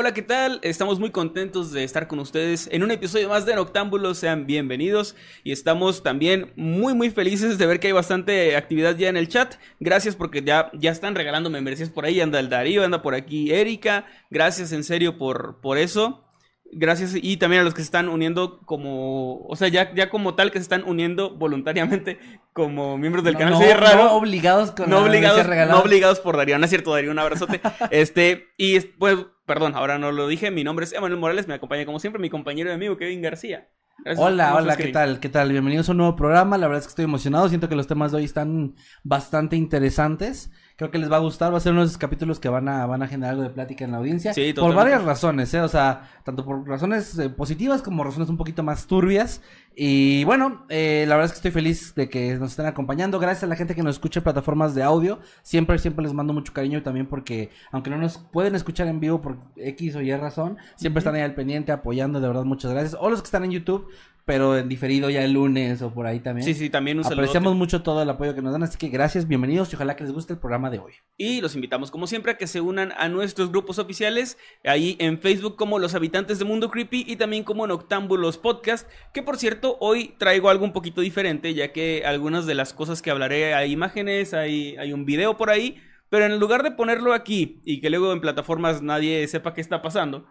[0.00, 0.60] Hola, ¿qué tal?
[0.62, 4.16] Estamos muy contentos de estar con ustedes en un episodio más de Noctámbulos.
[4.16, 9.10] Sean bienvenidos y estamos también muy, muy felices de ver que hay bastante actividad ya
[9.10, 9.56] en el chat.
[9.78, 12.18] Gracias porque ya, ya están regalando membresías por ahí.
[12.18, 14.06] Anda el Darío, anda por aquí Erika.
[14.30, 16.24] Gracias en serio por, por eso.
[16.72, 20.34] Gracias y también a los que se están uniendo como, o sea, ya, ya como
[20.36, 22.18] tal que se están uniendo voluntariamente
[22.52, 23.54] como miembros del No, canal.
[23.54, 24.04] no, Sí, es raro.
[24.04, 27.60] no obligados con no obligados, no obligados por Darío, no es cierto, Darío, un abrazote.
[27.90, 31.54] este, y es- pues, perdón, ahora no lo dije, mi nombre es Emanuel Morales, me
[31.54, 33.68] acompaña como siempre mi compañero y amigo Kevin García.
[34.02, 34.24] Gracias.
[34.26, 35.20] Hola, ¿Cómo hola, ¿qué tal?
[35.20, 35.50] ¿Qué tal?
[35.52, 36.56] Bienvenidos a un nuevo programa.
[36.56, 37.48] La verdad es que estoy emocionado.
[37.50, 40.50] Siento que los temas de hoy están bastante interesantes.
[40.80, 41.52] Creo que les va a gustar.
[41.52, 43.50] Va a ser uno de esos capítulos que van a, van a generar algo de
[43.50, 44.32] plática en la audiencia.
[44.32, 45.60] Sí, por varias razones, ¿eh?
[45.60, 49.42] O sea, tanto por razones eh, positivas como razones un poquito más turbias.
[49.76, 53.18] Y bueno, eh, la verdad es que estoy feliz de que nos estén acompañando.
[53.18, 55.18] Gracias a la gente que nos escucha en plataformas de audio.
[55.42, 59.00] Siempre, siempre les mando mucho cariño y también porque, aunque no nos pueden escuchar en
[59.00, 62.22] vivo por X o Y razón, siempre están ahí al pendiente apoyando.
[62.22, 62.96] De verdad, muchas gracias.
[62.98, 63.86] O los que están en YouTube,
[64.24, 66.44] pero en diferido ya el lunes o por ahí también.
[66.44, 67.22] Sí, sí, también un saludo.
[67.22, 70.04] Apreciamos mucho todo el apoyo que nos dan, así que gracias, bienvenidos y ojalá que
[70.04, 70.92] les guste el programa de hoy.
[71.16, 75.20] Y los invitamos, como siempre, a que se unan a nuestros grupos oficiales, ahí en
[75.20, 79.76] Facebook como Los Habitantes de Mundo Creepy y también como Noctámbulos Podcast, que por cierto,
[79.80, 83.72] hoy traigo algo un poquito diferente, ya que algunas de las cosas que hablaré, hay
[83.72, 87.88] imágenes, hay, hay un video por ahí, pero en lugar de ponerlo aquí y que
[87.90, 90.26] luego en plataformas nadie sepa qué está pasando,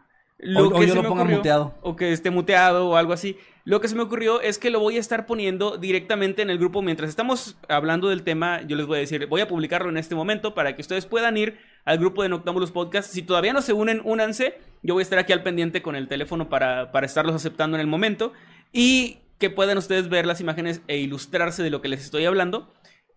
[0.56, 1.76] O- o que yo se lo ponga ocurrió- muteado.
[1.82, 3.38] O que esté muteado o algo así.
[3.66, 6.58] Lo que se me ocurrió es que lo voy a estar poniendo directamente en el
[6.58, 8.62] grupo mientras estamos hablando del tema.
[8.64, 11.38] Yo les voy a decir, voy a publicarlo en este momento para que ustedes puedan
[11.38, 13.12] ir al grupo de Noctámbulos Podcast.
[13.12, 14.58] Si todavía no se unen, únanse.
[14.82, 17.82] Yo voy a estar aquí al pendiente con el teléfono para, para estarlos aceptando en
[17.82, 18.32] el momento.
[18.74, 22.72] Y que puedan ustedes ver las imágenes e ilustrarse de lo que les estoy hablando.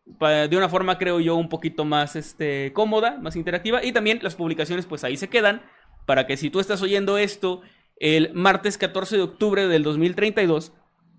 [0.05, 3.85] De una forma, creo yo, un poquito más este, cómoda, más interactiva.
[3.85, 5.63] Y también las publicaciones, pues ahí se quedan.
[6.07, 7.61] Para que si tú estás oyendo esto
[7.99, 10.73] el martes 14 de octubre del 2032,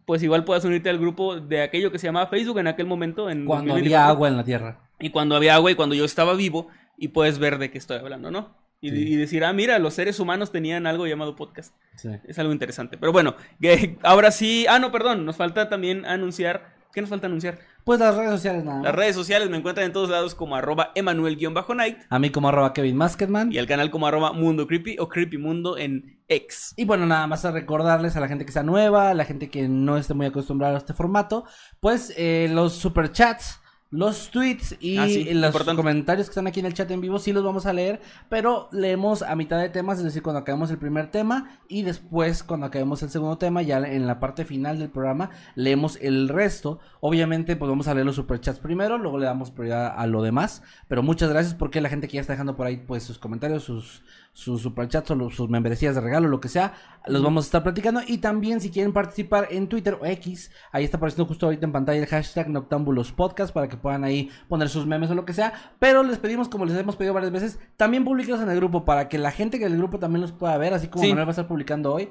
[0.05, 3.29] pues igual puedas unirte al grupo de aquello que se llamaba Facebook en aquel momento.
[3.29, 3.97] En Cuando 2024.
[3.97, 4.79] había agua en la tierra.
[4.99, 6.67] Y cuando había agua y cuando yo estaba vivo
[6.97, 8.55] y puedes ver de qué estoy hablando, ¿no?
[8.81, 8.95] Y, Sí.
[8.97, 11.73] y decir, ah, mira, los seres humanos tenían algo llamado podcast.
[11.95, 12.09] Sí.
[12.27, 12.97] Es algo interesante.
[12.97, 14.65] Pero bueno, que ahora sí.
[14.67, 15.25] Ah, no, perdón.
[15.25, 16.73] Nos falta también anunciar.
[16.91, 17.59] ¿Qué nos falta anunciar?
[17.83, 18.85] Pues las redes sociales nada más.
[18.85, 22.73] Las redes sociales me encuentran en todos lados como arroba Emanuel-Night A mí como arroba
[22.73, 23.51] Kevin Masketman.
[23.51, 26.73] y el canal como arroba Mundo Creepy o Creepy Mundo en X.
[26.77, 29.49] Y bueno, nada más a recordarles a la gente que sea nueva, a la gente
[29.49, 31.45] que no esté muy acostumbrada a este formato,
[31.79, 33.59] pues eh, los superchats,
[33.95, 35.75] los tweets y Ah, sí, los importante.
[35.79, 38.67] comentarios que están aquí en el chat en vivo sí los vamos a leer, pero
[38.71, 42.65] leemos a mitad de temas, es decir, cuando acabemos el primer tema y después cuando
[42.65, 46.79] acabemos el segundo tema, ya en la parte final del programa, leemos el resto.
[47.01, 50.63] Obviamente, pues vamos a leer los superchats primero, luego le damos prioridad a lo demás,
[50.87, 53.63] pero muchas gracias porque la gente que ya está dejando por ahí pues sus comentarios,
[53.63, 54.01] sus
[54.35, 56.73] sus superchats o los- sus membresías de regalo, lo que sea,
[57.05, 58.01] los vamos a estar platicando.
[58.07, 61.71] Y también si quieren participar en Twitter o X, ahí está apareciendo justo ahorita en
[61.71, 65.33] pantalla el hashtag Noctambulos Podcast para que puedan ahí poner sus memes o lo que
[65.33, 65.53] sea.
[65.77, 69.09] Pero les pedimos, como les hemos pedido varias veces, también publicarlos en el grupo para
[69.09, 71.09] que la gente que del grupo también los pueda ver, así como Sí.
[71.09, 72.09] Manuel va a estar publicando hoy.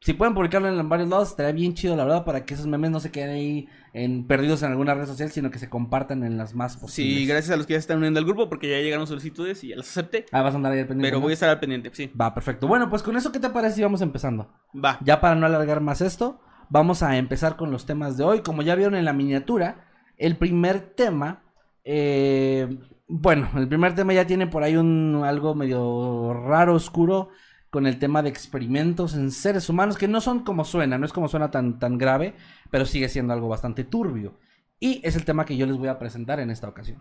[0.00, 2.92] Si pueden publicarlo en varios lados, estaría bien chido, la verdad, para que esos memes
[2.92, 6.38] no se queden ahí en, perdidos en alguna red social, sino que se compartan en
[6.38, 7.16] las más posibles.
[7.18, 9.64] Sí, gracias a los que ya se están uniendo al grupo porque ya llegaron solicitudes
[9.64, 10.26] y ya las acepté.
[10.30, 11.08] Ah, vas a andar ahí al pendiente.
[11.08, 11.22] Pero ¿no?
[11.22, 12.12] voy a estar al pendiente, sí.
[12.18, 12.68] Va, perfecto.
[12.68, 14.52] Bueno, pues con eso, ¿qué te parece si vamos empezando?
[14.72, 14.98] Va.
[15.02, 16.40] Ya para no alargar más esto,
[16.70, 18.42] vamos a empezar con los temas de hoy.
[18.42, 19.87] Como ya vieron en la miniatura,
[20.18, 21.42] el primer tema,
[21.84, 27.30] eh, bueno, el primer tema ya tiene por ahí un algo medio raro, oscuro,
[27.70, 31.12] con el tema de experimentos en seres humanos, que no son como suena, no es
[31.12, 32.34] como suena tan, tan grave,
[32.70, 34.34] pero sigue siendo algo bastante turbio.
[34.80, 37.00] Y es el tema que yo les voy a presentar en esta ocasión.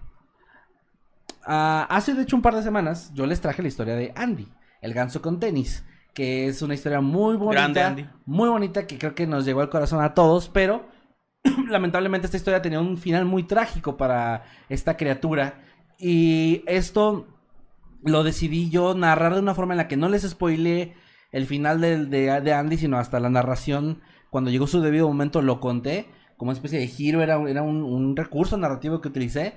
[1.43, 4.47] Ah, hace de hecho un par de semanas yo les traje la historia de Andy,
[4.81, 8.09] El ganso con tenis, que es una historia muy bonita, Grande, Andy.
[8.25, 10.85] muy bonita que creo que nos llegó al corazón a todos, pero
[11.69, 15.61] lamentablemente esta historia tenía un final muy trágico para esta criatura
[15.99, 17.27] y esto
[18.03, 20.93] lo decidí yo narrar de una forma en la que no les spoilé
[21.31, 25.59] el final de, de Andy, sino hasta la narración, cuando llegó su debido momento lo
[25.59, 26.07] conté,
[26.37, 29.55] como una especie de giro, era, era un, un recurso narrativo que utilicé.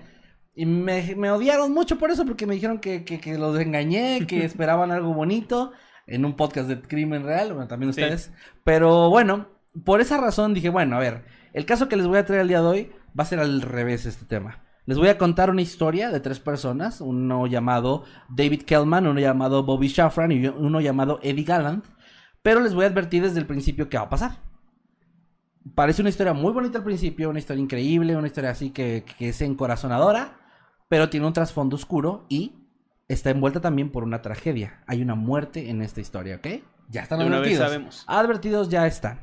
[0.55, 4.27] Y me, me odiaron mucho por eso, porque me dijeron que, que, que los engañé,
[4.27, 5.73] que esperaban algo bonito
[6.07, 8.03] en un podcast de crimen real, bueno, también Sí.
[8.03, 8.33] ustedes.
[8.65, 9.47] Pero bueno,
[9.85, 12.49] por esa razón dije, bueno, a ver, el caso que les voy a traer el
[12.49, 14.63] día de hoy va a ser al revés este tema.
[14.87, 19.63] Les voy a contar una historia de tres personas, uno llamado David Kellman, uno llamado
[19.63, 21.85] Bobby Shafran y uno llamado Eddie Gallant,
[22.43, 24.39] pero les voy a advertir desde el principio qué va a pasar.
[25.75, 29.29] Parece una historia muy bonita al principio, una historia increíble, una historia así que, que
[29.29, 30.39] es encorazonadora,
[30.89, 32.55] pero tiene un trasfondo oscuro y
[33.09, 34.83] está envuelta también por una tragedia.
[34.87, 36.47] Hay una muerte en esta historia, ¿ok?
[36.89, 37.69] Ya están De una vez advertidos.
[37.69, 38.05] sabemos.
[38.09, 39.21] Advertidos ya están.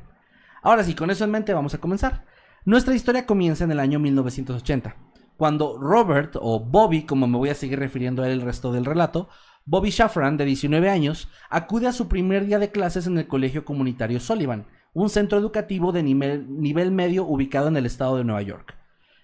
[0.62, 2.24] Ahora sí, con eso en mente vamos a comenzar.
[2.64, 4.96] Nuestra historia comienza en el año 1980,
[5.36, 8.84] cuando Robert, o Bobby, como me voy a seguir refiriendo a él el resto del
[8.84, 9.28] relato,
[9.64, 13.64] Bobby Shafran, de 19 años, acude a su primer día de clases en el Colegio
[13.64, 18.42] Comunitario Sullivan, un centro educativo de nivel, nivel medio ubicado en el estado de Nueva
[18.42, 18.76] York.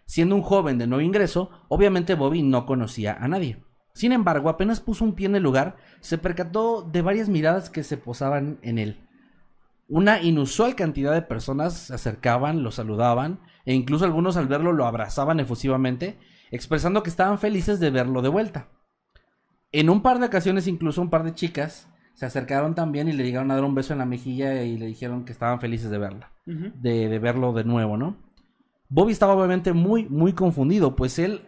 [0.06, 3.64] Siendo un joven de nuevo ingreso, obviamente Bobby no conocía a nadie.
[3.94, 7.82] Sin embargo, apenas puso un pie en el lugar, se percató de varias miradas que
[7.84, 9.08] se posaban en él.
[9.88, 14.86] Una inusual cantidad de personas se acercaban, lo saludaban, e incluso algunos al verlo lo
[14.86, 16.18] abrazaban efusivamente,
[16.50, 18.68] expresando que estaban felices de verlo de vuelta.
[19.72, 23.24] En un par de ocasiones, incluso un par de chicas se acercaron también y le
[23.24, 25.98] llegaron a dar un beso en la mejilla y le dijeron que estaban felices de
[25.98, 28.16] verla de, de verlo de nuevo, ¿no?
[28.88, 31.42] Bobby estaba obviamente muy, muy confundido, pues él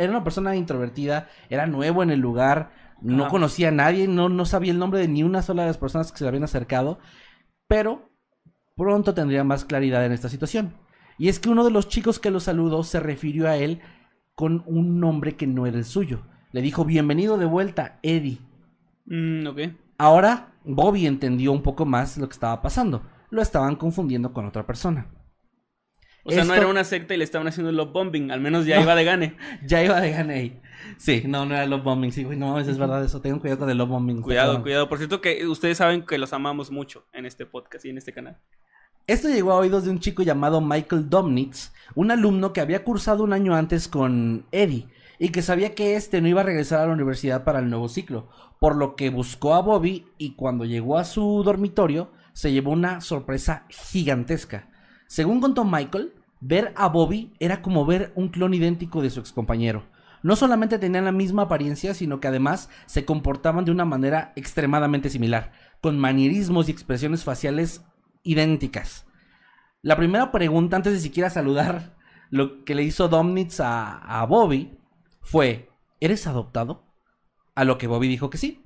[0.00, 2.70] era una persona introvertida, era nuevo en el lugar,
[3.00, 5.78] no conocía a nadie, no, no sabía el nombre de ni una sola de las
[5.78, 6.98] personas que se le habían acercado,
[7.68, 8.10] pero
[8.76, 10.74] pronto tendría más claridad en esta situación.
[11.18, 13.80] Y es que uno de los chicos que lo saludó se refirió a él
[14.34, 16.22] con un nombre que no era el suyo.
[16.52, 18.38] Le dijo, bienvenido de vuelta, Eddie.
[19.06, 19.46] Mm.
[19.98, 23.02] Ahora Bobby entendió un poco más lo que estaba pasando.
[23.30, 25.06] Lo estaban confundiendo con otra persona.
[26.24, 28.30] O sea, no era una secta y le estaban haciendo love bombing.
[28.30, 28.82] Al menos ya No.
[28.82, 29.36] iba de gane.
[29.66, 30.60] Ya iba de gane ahí.
[30.98, 32.12] Sí, no, no era love bombing.
[32.12, 33.20] Sí, güey, no mames, es verdad eso.
[33.20, 34.22] Tengan cuidado con el love bombing.
[34.22, 34.88] Cuidado, cuidado.
[34.88, 38.12] Por cierto, que ustedes saben que los amamos mucho en este podcast y en este
[38.12, 38.38] canal.
[39.06, 43.22] Esto llegó a oídos de un chico llamado Michael Domnitz, un alumno que había cursado
[43.22, 44.88] un año antes con Eddie
[45.18, 47.88] y que sabía que este no iba a regresar a la universidad para el nuevo
[47.88, 48.28] ciclo,
[48.58, 53.00] por lo que buscó a Bobby y cuando llegó a su dormitorio se llevó una
[53.00, 54.68] sorpresa gigantesca.
[55.06, 59.84] Según contó Michael, ver a Bobby era como ver un clon idéntico de su excompañero.
[60.26, 65.08] No solamente tenían la misma apariencia, sino que además se comportaban de una manera extremadamente
[65.08, 67.84] similar, con manierismos y expresiones faciales
[68.24, 69.06] idénticas.
[69.82, 71.94] La primera pregunta, antes de siquiera saludar,
[72.28, 74.76] lo que le hizo Domnitz a, a Bobby
[75.20, 75.70] fue,
[76.00, 76.92] ¿eres adoptado?
[77.54, 78.64] A lo que Bobby dijo que sí.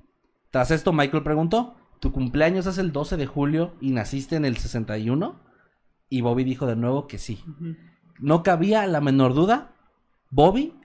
[0.49, 4.57] Tras esto, Michael preguntó, ¿tu cumpleaños es el 12 de julio y naciste en el
[4.57, 5.39] 61?
[6.09, 7.43] Y Bobby dijo de nuevo que sí.
[8.17, 9.75] No cabía la menor duda,
[10.31, 10.80] Bobby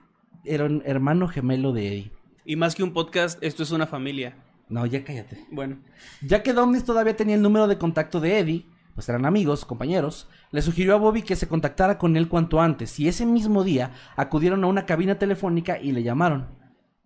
[0.47, 2.11] era un hermano gemelo de Eddie.
[2.45, 4.35] Y más que un podcast, esto es una familia.
[4.69, 5.45] No, ya cállate.
[5.51, 5.77] Bueno,
[6.21, 10.27] Ya que Domnitz todavía tenía el número de contacto de Eddie, pues eran amigos, compañeros,
[10.51, 13.91] le sugirió a Bobby que se contactara con él cuanto antes, y ese mismo día
[14.15, 16.47] acudieron a una cabina telefónica y le llamaron.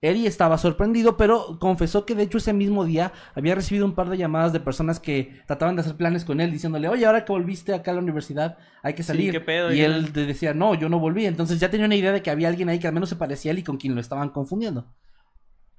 [0.04, 4.10] Eddie estaba sorprendido, pero confesó que de hecho ese mismo día había recibido un par
[4.10, 7.32] de llamadas de personas que trataban de hacer planes con él, diciéndole, oye, ahora que
[7.32, 9.32] volviste acá a la universidad, hay que Sí, salir.
[9.32, 9.72] ¿qué pedo?
[9.72, 9.86] Y Ya.
[9.86, 11.28] él decía, no, yo no volví.
[11.28, 13.52] Entonces ya tenía una idea de que había alguien ahí que al menos se parecía
[13.52, 14.88] a él y con quien lo estaban confundiendo.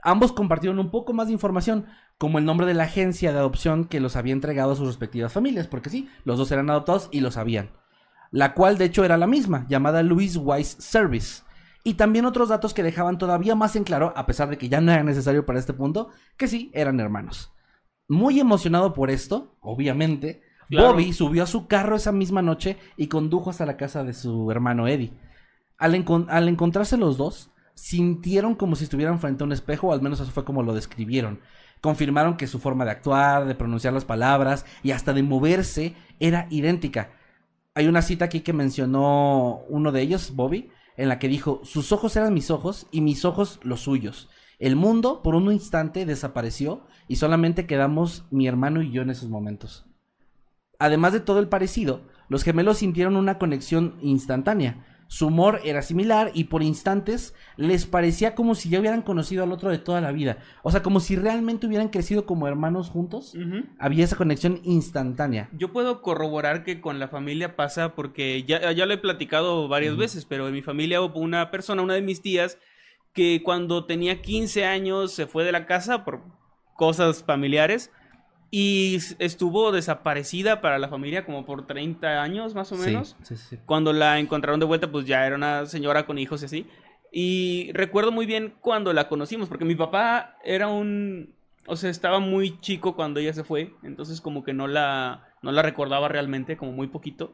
[0.05, 1.87] Ambos compartieron un poco más de información,
[2.19, 5.33] como el nombre de la agencia de adopción que los había entregado a sus respectivas
[5.33, 7.71] familias, porque sí, los dos eran adoptados y lo sabían.
[8.31, 11.43] La cual de hecho era la misma, llamada Louis Wise Service.
[11.85, 14.81] Y también otros datos que dejaban todavía más en claro, a pesar de que ya
[14.81, 17.53] no era necesario para este punto, que sí, eran hermanos.
[18.09, 20.93] Muy emocionado por esto, obviamente, Claro.
[20.93, 24.51] Bobby subió a su carro esa misma noche y condujo hasta la casa de su
[24.51, 25.13] hermano Eddie.
[25.77, 29.93] Al, encon- al encontrarse los dos, sintieron como si estuvieran frente a un espejo, o
[29.93, 31.41] al menos eso fue como lo describieron.
[31.83, 36.47] Confirmaron que su forma de actuar, de pronunciar las palabras y hasta de moverse era
[36.49, 37.11] idéntica.
[37.75, 41.93] Hay una cita aquí que mencionó uno de ellos, Bobby, en la que dijo, sus
[41.93, 44.29] ojos eran mis ojos y mis ojos los suyos.
[44.59, 49.29] El mundo por un instante desapareció y solamente quedamos mi hermano y yo en esos
[49.29, 49.87] momentos.
[50.79, 54.92] Además de todo el parecido, los gemelos sintieron una conexión instantánea.
[55.09, 59.53] Su humor era similar y por instantes les parecía como si ya hubieran conocido al
[59.53, 60.39] otro de toda la vida.
[60.63, 63.35] O sea, como si realmente hubieran crecido como hermanos juntos.
[63.79, 65.49] Había esa conexión instantánea.
[65.53, 69.97] Yo puedo corroborar que con la familia pasa porque ya, ya lo he platicado varias
[69.97, 72.59] veces, pero en mi familia hubo una persona, una de mis tías,
[73.13, 76.23] que cuando tenía 15 años se fue de la casa por
[76.77, 77.91] cosas familiares
[78.55, 83.17] y estuvo desaparecida para la familia como por 30 años más o menos.
[83.23, 83.59] Sí, sí, sí.
[83.65, 86.67] Cuando la encontraron de vuelta, pues ya era una señora con hijos y así.
[87.11, 91.35] Y recuerdo muy bien cuando la conocimos, porque mi papá era un...
[91.67, 95.51] O sea, estaba muy chico cuando ella se fue, entonces como que no la, no
[95.51, 97.33] la recordaba realmente, como muy poquito.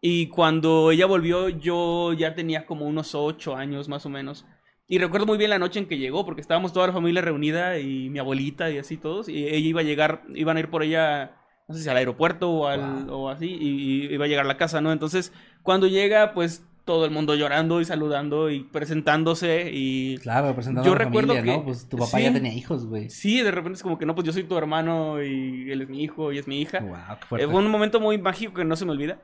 [0.00, 4.46] Y cuando ella volvió, yo ya tenía como unos ocho años más o menos.
[4.90, 7.78] Y recuerdo muy bien la noche en que llegó, porque estábamos toda la familia reunida
[7.78, 9.28] y mi abuelita y así todos.
[9.28, 11.32] Y ella iba a llegar, iban a ir por ella,
[11.68, 13.14] no sé si al aeropuerto o, al, Wow.
[13.24, 14.90] o así, y, y iba a llegar a la casa, ¿no?
[14.90, 20.16] Entonces, cuando llega, pues todo el mundo llorando y saludando y presentándose y...
[20.22, 21.64] Claro, presentando Yo a la recuerdo familia, que- ¿no?
[21.66, 22.22] Pues tu papá sí.
[22.24, 23.10] ya tenía hijos, güey.
[23.10, 25.88] Sí, de repente es como que no, pues yo soy tu hermano y él es
[25.90, 26.80] mi hijo y es mi hija.
[26.80, 26.96] Wow,
[27.38, 27.46] qué Eh.
[27.46, 29.18] Fue un momento muy mágico que no se me olvida.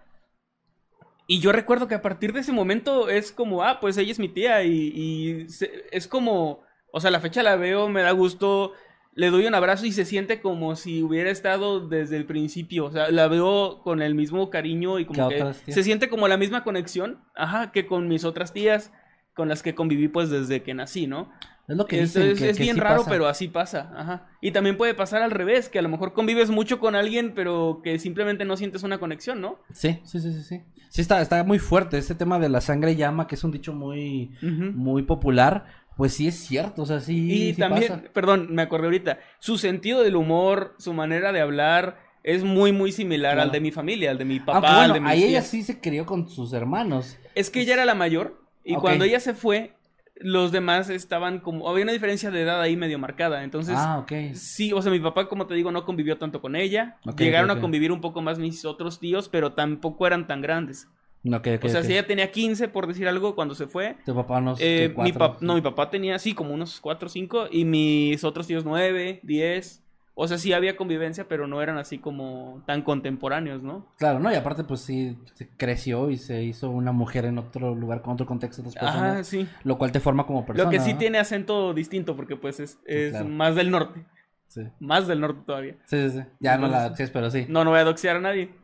[1.27, 4.19] Y yo recuerdo que a partir de ese momento es como, ah, pues ella es
[4.19, 6.61] mi tía y, y se- es como,
[6.93, 8.73] o sea, la fecha la veo, me da gusto,
[9.15, 12.91] le doy un abrazo y se siente como si hubiera estado desde el principio, o
[12.93, 16.37] sea, la veo con el mismo cariño y como ¿Qué que se siente como la
[16.37, 18.93] misma conexión, ajá, que con mis otras tías
[19.35, 21.33] con las que conviví pues desde que nací, ¿no?
[21.67, 23.11] Es lo que Es, dicen, es- que- es que bien sí raro, pasa.
[23.11, 23.91] pero así pasa.
[23.97, 24.29] Ajá.
[24.43, 27.81] Y también puede pasar al revés, que a lo mejor convives mucho con alguien, pero
[27.83, 29.59] que simplemente no sientes una conexión, ¿no?
[29.73, 30.63] Sí, sí, sí, sí, sí.
[30.95, 33.73] Sí está, está muy fuerte este tema de la sangre llama, que es un dicho
[33.73, 35.65] muy, muy popular.
[35.97, 38.03] Pues sí es cierto, o sea, sí, Y sí también, pasa.
[38.13, 42.93] perdón, me acordé ahorita, su sentido del humor, su manera de hablar, es muy, muy
[42.93, 43.49] similar Claro.
[43.49, 45.29] al de mi familia, al de mi papá, Aunque al bueno, de mis ahí ella
[45.41, 45.47] tías.
[45.49, 47.19] sí se crió con sus hermanos.
[47.35, 49.73] Es que ella era la mayor, y cuando ella se fue,
[50.17, 51.69] los demás estaban como...
[51.69, 53.75] Había una diferencia de edad ahí medio marcada, entonces...
[53.77, 54.35] ah, ok.
[54.35, 56.99] Sí, o sea, mi papá, como te digo, no convivió tanto con ella.
[57.17, 60.89] Llegaron a convivir un poco más mis otros tíos, pero tampoco eran tan grandes.
[61.27, 63.97] O sea, si ella tenía 15, por decir algo, cuando se fue.
[64.05, 64.95] Tu papá unos eh,
[65.41, 67.47] no, mi papá tenía, sí, como unos 4 o 5.
[67.51, 69.84] Y mis otros tíos 9, 10.
[70.17, 73.93] O sea, sí había convivencia, pero no eran así como tan contemporáneos, ¿no?
[73.99, 77.75] Claro, no, y aparte pues sí se creció y se hizo una mujer en otro
[77.75, 79.49] lugar con otro contexto de otras personas, Ajá, sí.
[79.65, 80.65] lo cual te forma como persona.
[80.65, 80.99] Lo que sí ¿no?
[80.99, 83.29] tiene acento distinto, porque pues es, es claro.
[83.29, 84.05] más del norte.
[84.47, 84.63] Sí.
[84.79, 85.79] Más del norte todavía.
[85.87, 86.25] Sí, sí, sí.
[86.39, 87.47] Ya no la sí, pero sí.
[87.49, 88.55] No, no voy a doxear a nadie.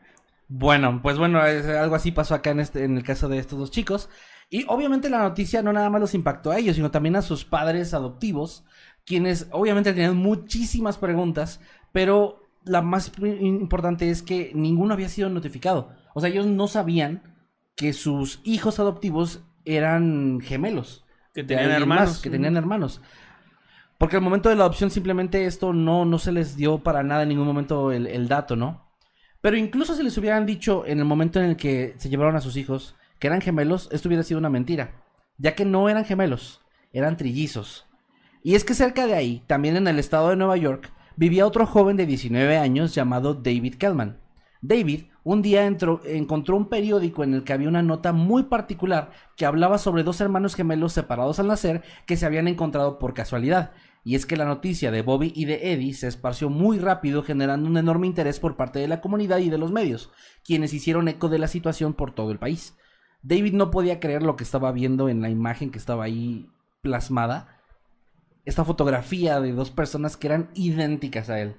[0.47, 3.59] Bueno, pues bueno, es- algo así pasó acá en este, en el caso de estos
[3.59, 4.09] dos chicos.
[4.51, 7.45] Y obviamente la noticia no nada más los impactó a ellos, sino también a sus
[7.45, 8.65] padres adoptivos,
[9.05, 11.61] quienes obviamente tenían muchísimas preguntas,
[11.93, 15.93] pero la más importante es que ninguno había sido notificado.
[16.15, 17.23] O sea, ellos no sabían
[17.77, 21.05] que sus hijos adoptivos eran gemelos.
[21.33, 22.09] Que tenían hermanos.
[22.09, 23.01] más, que tenían hermanos.
[23.99, 27.23] Porque al momento de la adopción simplemente esto no, no se les dio para nada
[27.23, 28.91] en ningún momento el, el dato, ¿no?
[29.41, 32.41] Pero incluso si les hubieran dicho en el momento en el que se llevaron a
[32.41, 35.05] sus hijos que eran gemelos, esto hubiera sido una mentira.
[35.37, 37.87] Ya que no eran gemelos, eran trillizos.
[38.43, 41.67] Y es que cerca de ahí, también en el estado de Nueva York, vivía otro
[41.67, 44.19] joven de 19 años llamado David Kellman.
[44.63, 49.11] David un día entró- encontró un periódico en el que había una nota muy particular
[49.37, 53.73] que hablaba sobre dos hermanos gemelos separados al nacer que se habían encontrado por casualidad.
[54.03, 57.69] Y es que la noticia de Bobby y de Eddie se esparció muy rápido generando
[57.69, 60.11] un enorme interés por parte de la comunidad y de los medios,
[60.43, 62.75] quienes hicieron eco de la situación por todo el país.
[63.23, 66.49] David no podía creer lo que estaba viendo en la imagen que estaba ahí
[66.81, 67.60] plasmada.
[68.45, 71.57] Esta fotografía de dos personas que eran idénticas a él.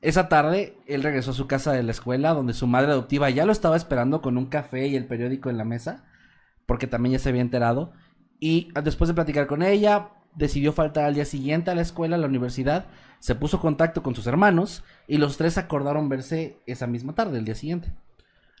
[0.00, 3.46] Esa tarde, él regresó a su casa de la escuela, donde su madre adoptiva ya
[3.46, 6.04] lo estaba esperando con un café y el periódico en la mesa,
[6.66, 7.92] porque también ya se había enterado.
[8.40, 12.18] Y después de platicar con ella, decidió faltar al día siguiente a la escuela, a
[12.18, 12.86] la universidad,
[13.20, 17.44] se puso contacto con sus hermanos y los tres acordaron verse esa misma tarde, el
[17.44, 17.92] día siguiente.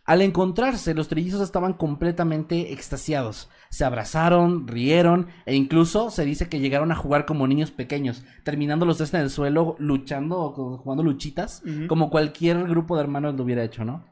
[0.04, 3.48] Al encontrarse, los trillizos estaban completamente extasiados.
[3.72, 8.84] Se abrazaron, rieron e incluso se dice que llegaron a jugar como niños pequeños, terminando
[8.84, 13.44] los tres en el suelo luchando o jugando luchitas, como cualquier grupo de hermanos lo
[13.44, 14.04] hubiera hecho, ¿no?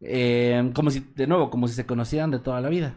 [0.00, 2.94] Eh, como si, de nuevo, como si se conocieran de toda la vida.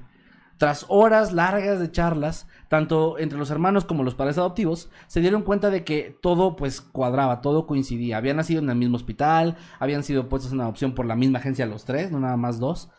[0.58, 5.42] Tras horas largas de charlas, tanto entre los hermanos como los padres adoptivos, se dieron
[5.42, 8.16] cuenta de que todo pues cuadraba, todo coincidía.
[8.16, 11.66] Habían nacido en el mismo hospital, habían sido puestos en adopción por la misma agencia
[11.66, 12.90] los tres, no nada más dos.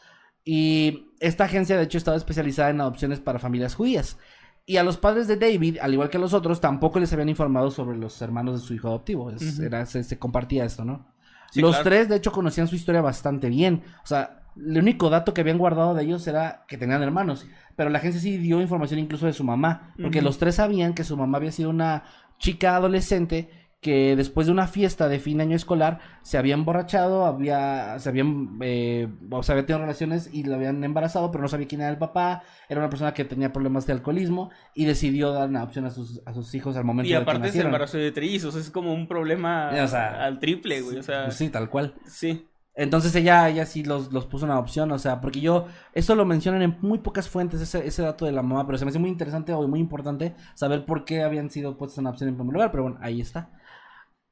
[0.44, 4.18] Y esta agencia de hecho estaba especializada en adopciones para familias judías.
[4.66, 7.28] Y a los padres de David, al igual que a los otros, tampoco les habían
[7.28, 9.30] informado sobre los hermanos de su hijo adoptivo.
[9.30, 11.06] Es- era- se, se compartía esto, ¿no?
[11.50, 11.84] Sí, los claro.
[11.84, 13.82] tres, de hecho, conocían su historia bastante bien.
[14.04, 17.46] O sea, El único dato que habían guardado de ellos era que tenían hermanos.
[17.76, 19.94] Pero la agencia sí dio información incluso de su mamá.
[20.02, 22.02] Porque los tres sabían que su mamá había sido una
[22.38, 23.48] chica adolescente
[23.80, 28.10] que después de una fiesta de fin de año escolar se había emborrachado, había, se
[28.10, 31.80] habían, eh, o sea, había tenido relaciones y la habían embarazado, pero no sabía quién
[31.80, 35.62] era el papá, era una persona que tenía problemas de alcoholismo y decidió dar una
[35.62, 37.96] opción a sus, a sus hijos al momento Y de que aparte es el embarazo
[37.96, 40.98] de trillizos, es como un problema O sea, al triple, güey.
[40.98, 41.94] O sea, sí, tal cual.
[42.06, 42.46] sí.
[42.74, 46.24] Entonces ella, ella sí los, los puso una opción, o sea, porque yo, esto lo
[46.24, 48.98] mencionan en muy pocas fuentes, ese, ese dato de la mamá, pero se me hace
[48.98, 52.54] muy interesante o muy importante saber por qué habían sido puestas una opción en primer
[52.54, 53.50] lugar, pero bueno, ahí está.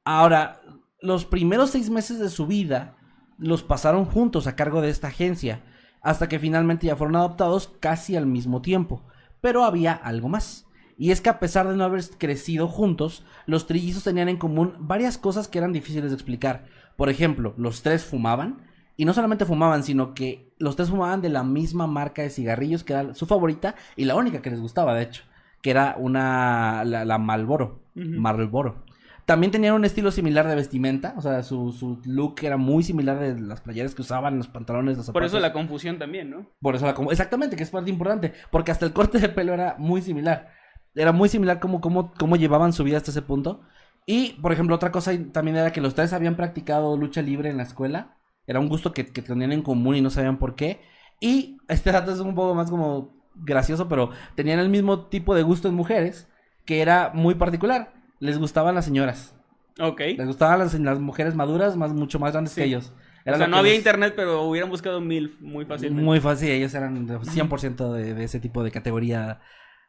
[0.05, 0.61] Ahora,
[1.01, 2.95] los primeros seis meses de su vida
[3.37, 5.63] los pasaron juntos a cargo de esta agencia,
[6.01, 9.03] hasta que finalmente ya fueron adoptados casi al mismo tiempo.
[9.41, 10.65] Pero había algo más.
[10.97, 14.75] Y es que a pesar de no haber crecido juntos, los trillizos tenían en común
[14.79, 16.65] varias cosas que eran difíciles de explicar.
[16.97, 18.67] Por ejemplo, los tres fumaban.
[18.97, 22.83] Y no solamente fumaban, sino que los tres fumaban de la misma marca de cigarrillos
[22.83, 25.23] que era su favorita y la única que les gustaba, de hecho.
[25.61, 26.83] Que era una.
[26.83, 27.81] la, la Marlboro.
[27.95, 28.19] Ujú.
[28.19, 28.83] Marlboro.
[29.29, 31.13] También tenían un estilo similar de vestimenta.
[31.15, 34.97] O sea, su, su look era muy similar de las playeras que usaban, los pantalones,
[34.97, 35.33] los Por zapatos.
[35.33, 36.47] eso la confusión también, ¿no?
[36.59, 38.33] Por eso la com- Exactamente, que es parte importante.
[38.49, 40.49] Porque hasta el corte de pelo era muy similar.
[40.95, 43.61] Era muy similar como, como, cómo llevaban su vida hasta ese punto.
[44.07, 47.57] Y, por ejemplo, otra cosa también era que los tres habían practicado lucha libre en
[47.57, 48.17] la escuela.
[48.47, 50.81] Era un gusto que, que tenían en común y no sabían por qué.
[51.19, 55.43] Y este dato es un poco más como gracioso, pero tenían el mismo tipo de
[55.43, 56.27] gusto en mujeres,
[56.65, 57.93] que era muy particular.
[58.19, 59.33] Les gustaban las señoras.
[59.79, 59.99] Ok.
[60.17, 62.61] Les gustaban las, las mujeres maduras, más, mucho más grandes Sí.
[62.61, 62.91] que ellos.
[63.25, 66.03] O sea, no había internet, pero hubieran buscado mil muy fácilmente.
[66.03, 69.39] muy fácil, ellos eran de 100% de, de ese tipo de categoría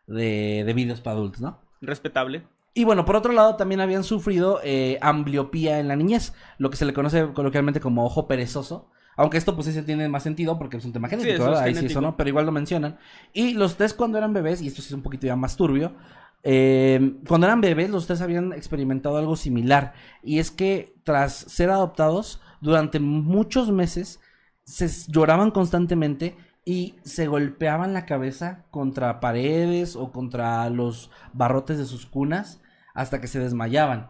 [0.06, 1.60] de, de vídeos para adultos, ¿no?
[1.80, 2.42] Respetable.
[2.74, 6.76] Y bueno, por otro lado, también habían sufrido eh, ambliopía en la niñez, lo que
[6.76, 8.90] se le conoce coloquialmente como ojo perezoso.
[9.16, 11.64] Aunque esto pues sí tiene más sentido porque es un tema genético, eso es ¿verdad?
[11.64, 12.98] Ahí sí eso no, pero igual lo mencionan.
[13.32, 15.92] Y los tres cuando eran bebés, y esto sí es un poquito ya más turbio,
[16.42, 19.92] eh, cuando eran bebés los tres habían experimentado algo similar.
[20.22, 24.20] Y es que tras ser adoptados, durante muchos meses
[24.64, 31.86] se lloraban constantemente y se golpeaban la cabeza contra paredes o contra los barrotes de
[31.86, 32.60] sus cunas
[32.94, 34.08] hasta que se desmayaban.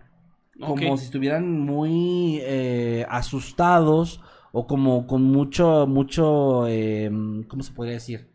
[0.59, 4.21] Como si estuvieran muy eh, asustados
[4.53, 7.11] o como con mucho, mucho, eh,
[7.49, 8.30] ¿cómo se podría decir?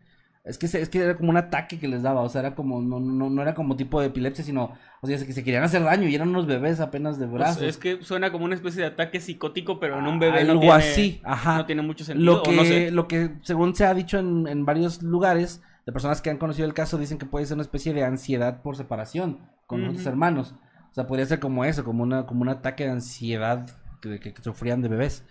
[0.46, 2.54] Es que, se- es que era como un ataque que les daba, o sea, era
[2.54, 5.64] como, no, no, no era como tipo de epilepsia, sino, o sea, que se querían
[5.64, 7.62] hacer daño y eran unos bebés apenas de Pues, brazos.
[7.64, 10.60] es que suena como una especie de ataque psicótico, pero en un bebé Algo no
[10.60, 11.56] tiene, así, ajá.
[11.58, 12.24] no tiene mucho sentido.
[12.34, 12.90] Lo o que, no sé.
[12.92, 16.66] lo que según se ha dicho en, en varios lugares, de personas que han conocido
[16.66, 19.90] el caso, dicen que puede ser una especie de ansiedad por separación con Ujú.
[19.90, 20.54] otros hermanos.
[20.90, 23.66] O sea, podría ser como eso, como, una, como un ataque de ansiedad
[24.00, 25.24] que, que- que sufrían de bebés.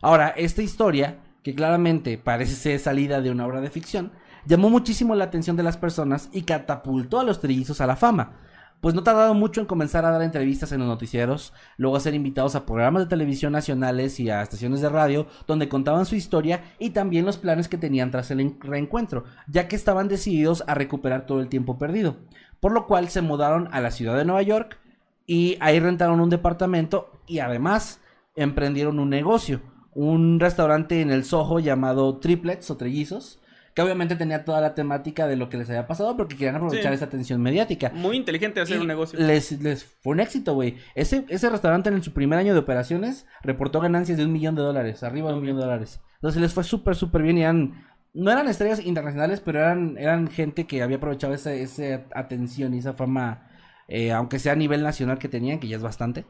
[0.00, 4.12] Ahora, esta historia, que claramente parece ser salida de una obra de ficción,
[4.46, 8.32] llamó muchísimo la atención de las personas y catapultó a los trillizos a la fama.
[8.80, 12.14] Pues no tardaron mucho en comenzar a dar entrevistas en los noticieros, luego a ser
[12.14, 16.64] invitados a programas de televisión nacionales y a estaciones de radio donde contaban su historia
[16.80, 20.74] y también los planes que tenían tras el en- reencuentro, ya que estaban decididos a
[20.74, 22.16] recuperar todo el tiempo perdido.
[22.58, 24.80] Por lo cual se mudaron a la ciudad de Nueva York
[25.28, 28.00] y ahí rentaron un departamento y además
[28.34, 29.60] emprendieron un negocio,
[29.94, 33.38] un restaurante en el Soho llamado Triplets o Trellizos,
[33.74, 36.92] que obviamente tenía toda la temática de lo que les había pasado porque querían aprovechar
[36.92, 36.96] Sí.
[36.96, 37.90] esa atención mediática.
[37.94, 39.18] Muy inteligente hacer Y un negocio.
[39.18, 40.76] Les, les fue un éxito, güey.
[40.94, 44.62] Ese, ese restaurante en su primer año de operaciones reportó ganancias de un millón de
[44.62, 46.00] dólares, arriba de un millón de dólares.
[46.16, 47.86] Entonces les fue súper, súper bien y eran...
[48.14, 52.78] No eran estrellas internacionales, pero eran, eran gente que había aprovechado esa, esa atención y
[52.80, 53.48] esa fama,
[53.88, 56.26] eh, aunque sea a nivel nacional que tenían, que ya es bastante.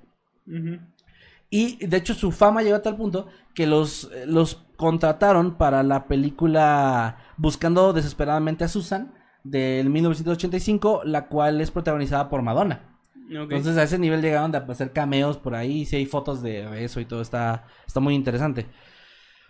[1.51, 6.07] Y de hecho su fama llegó a tal punto que los, los contrataron para la
[6.09, 9.15] película Buscando desesperadamente a Susan
[9.45, 12.99] del 1985, la cual es protagonizada por Madonna.
[13.57, 17.01] Entonces a ese nivel llegaron de hacer cameos por ahí, si hay fotos de eso
[17.01, 18.67] y todo está, está muy interesante.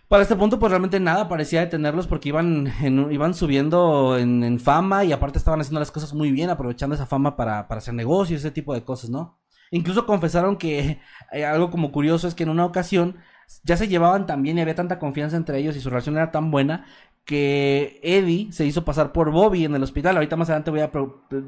[0.07, 4.59] Para este punto, pues realmente nada parecía detenerlos porque iban, en- iban subiendo en, en
[4.59, 7.95] fama y aparte estaban haciendo las cosas muy bien, aprovechando esa fama para, para hacer
[7.95, 9.39] negocios, ese tipo de cosas, ¿no?
[9.71, 10.99] Incluso confesaron que
[11.31, 13.17] eh, algo como curioso es que en una ocasión
[13.63, 16.31] ya se llevaban tan bien y había tanta confianza entre ellos y su relación era
[16.31, 16.85] tan buena
[17.25, 20.15] que Eddie se hizo pasar por Bobby en el hospital.
[20.15, 20.91] Ahorita más adelante voy a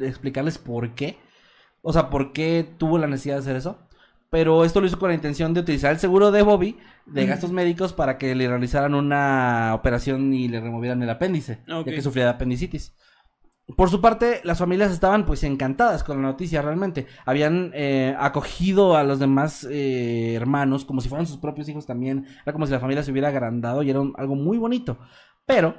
[0.06, 1.18] explicarles por qué.
[1.82, 3.80] O sea, por qué tuvo la necesidad de hacer eso.
[4.30, 7.52] Pero esto lo hizo con la intención de utilizar el seguro de Bobby de gastos
[7.52, 12.26] médicos para que le realizaran una operación y le removieran el apéndice, ya que sufría
[12.26, 12.94] de apendicitis.
[13.76, 17.08] Por su parte, las familias estaban pues encantadas con la noticia realmente.
[17.26, 22.28] Habían eh, acogido a los demás eh, hermanos como si fueran sus propios hijos también.
[22.44, 25.00] Era como si la familia se hubiera agrandado y era un- algo muy bonito.
[25.48, 25.76] Pero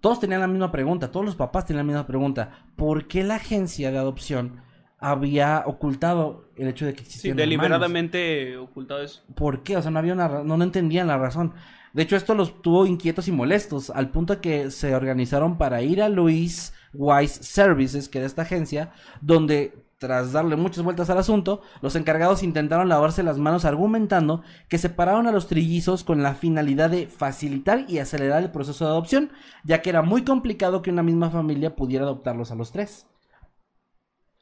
[0.00, 2.66] todos tenían la misma pregunta, todos los papás tenían la misma pregunta.
[2.76, 4.60] ¿Por qué la agencia de adopción
[4.98, 7.48] había ocultado el hecho de que Sí, existían hermanos?
[7.48, 9.22] deliberadamente ocultado eso.
[9.34, 9.78] ¿Por qué?
[9.78, 11.54] O sea, no había una no, no entendían la razón.
[11.94, 16.02] De hecho, esto los tuvo inquietos y molestos, al punto que se organizaron para ir
[16.02, 21.60] a Louis Wise Services, que era esta agencia, donde tras darle muchas vueltas al asunto,
[21.82, 26.88] los encargados intentaron lavarse las manos argumentando que separaron a los trillizos con la finalidad
[26.88, 29.30] de facilitar y acelerar el proceso de adopción,
[29.62, 33.06] ya que era muy complicado que una misma familia pudiera adoptarlos a los tres.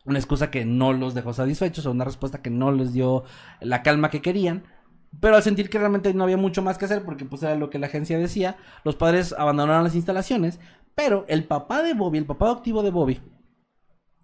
[0.05, 3.25] Una excusa que no los dejó satisfechos o una respuesta que no les dio
[3.61, 4.63] la calma que querían.
[5.21, 7.69] Pero al sentir que realmente no había mucho más que hacer, porque pues era lo
[7.69, 10.61] que la agencia decía, los padres abandonaron las instalaciones.
[10.99, 13.21] Pero el papá de Bobby, el papá adoptivo de Bobby,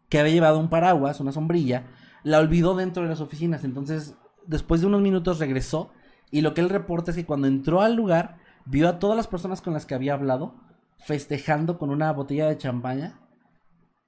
[0.09, 1.87] que había llevado un paraguas, una sombrilla,
[2.25, 3.63] la olvidó dentro de las oficinas.
[3.63, 4.17] Entonces,
[4.49, 5.93] después de unos minutos regresó.
[6.33, 9.29] Y lo que él reporta es que cuando entró al lugar, vio a todas las
[9.29, 10.57] personas con las que había hablado
[10.99, 13.21] festejando con una botella de champaña.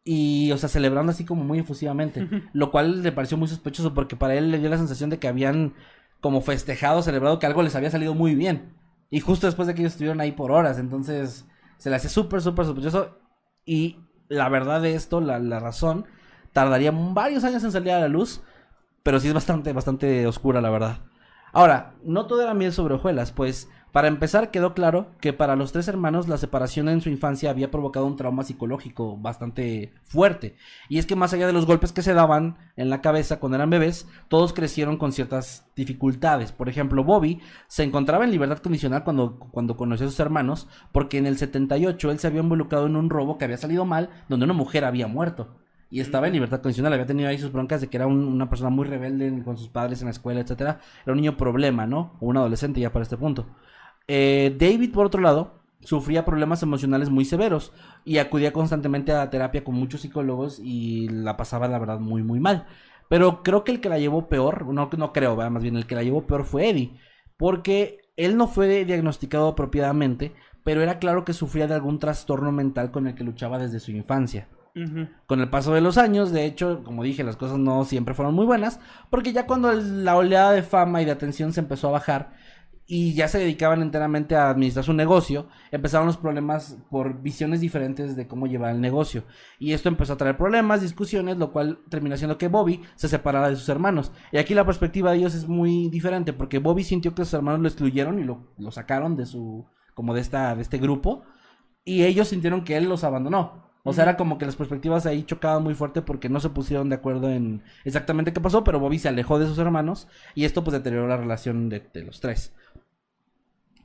[0.03, 2.29] Y, o sea, celebrando así como muy efusivamente.
[2.53, 5.29] lo cual le pareció muy sospechoso porque para él le dio la sensación de que
[5.29, 5.75] habían
[6.21, 8.75] como festejado, celebrado que algo les había salido muy bien.
[9.09, 10.81] Y justo después de que ellos estuvieron ahí por horas.
[10.81, 11.47] Entonces,
[11.79, 13.19] se le hace súper, súper sospechoso.
[13.65, 16.07] Y la verdad de esto, la, la razón,
[16.53, 18.43] tardaría varios años en salir a la luz.
[19.03, 20.99] Pero sí es bastante, bastante oscura, la verdad.
[21.53, 25.73] Ahora, no todo era miel sobre hojuelas, pues para empezar quedó claro que para los
[25.73, 30.55] tres hermanos la separación en su infancia había provocado un trauma psicológico bastante fuerte.
[30.91, 33.57] Y es que más allá de los golpes que se daban en la cabeza cuando
[33.57, 36.53] eran bebés, todos crecieron con ciertas dificultades.
[36.53, 41.17] Por ejemplo, Bobby se encontraba en libertad condicional cuando, cuando conoció a sus hermanos, porque
[41.17, 44.45] en el 78 él se había involucrado en un robo que había salido mal, donde
[44.45, 45.57] una mujer había muerto.
[45.89, 48.51] Y estaba en libertad condicional, había tenido ahí sus broncas de que era un- una
[48.51, 50.81] persona muy rebelde con sus padres en la escuela, etcétera.
[51.05, 52.13] Era un niño problema, ¿no?
[52.21, 53.47] O un adolescente ya para este punto.
[54.09, 57.73] Eh, David, por otro lado, sufría problemas emocionales muy severos
[58.05, 62.41] y acudía constantemente a terapia con muchos psicólogos y la pasaba, la verdad, muy, muy
[62.41, 62.67] mal.
[63.09, 65.51] Pero creo que el que la llevó peor, no, no creo, ¿verdad?
[65.53, 66.99] más bien el que la llevó peor fue Eddie,
[67.37, 72.91] porque él no fue diagnosticado apropiadamente, pero era claro que sufría de algún trastorno mental
[72.91, 74.49] con el que luchaba desde su infancia.
[75.27, 78.35] Con el paso de los años, de hecho, como dije, las cosas no siempre fueron
[78.35, 81.89] muy buenas, porque ya cuando el- la oleada de fama y de atención se empezó
[81.89, 82.35] a bajar
[82.89, 88.15] y ya se dedicaban enteramente a administrar su negocio, empezaron los problemas por visiones diferentes
[88.15, 89.25] de cómo llevar el negocio.
[89.59, 93.51] Y esto empezó a traer problemas, discusiones, lo cual terminó haciendo que Bobby se separara
[93.51, 94.13] de sus hermanos.
[94.31, 97.61] Y aquí la perspectiva de ellos es muy diferente, porque Bobby sintió que sus hermanos
[97.61, 101.25] lo excluyeron y lo, lo sacaron de su, como de esta, de este grupo,
[101.85, 103.67] y ellos sintieron que él los abandonó.
[103.89, 106.89] O sea, era como que las perspectivas ahí chocaban muy fuerte porque no se pusieron
[106.89, 110.65] de acuerdo en exactamente qué pasó, pero Bobby se alejó de sus hermanos y esto
[110.65, 112.53] pues deterioró la relación de, de los tres.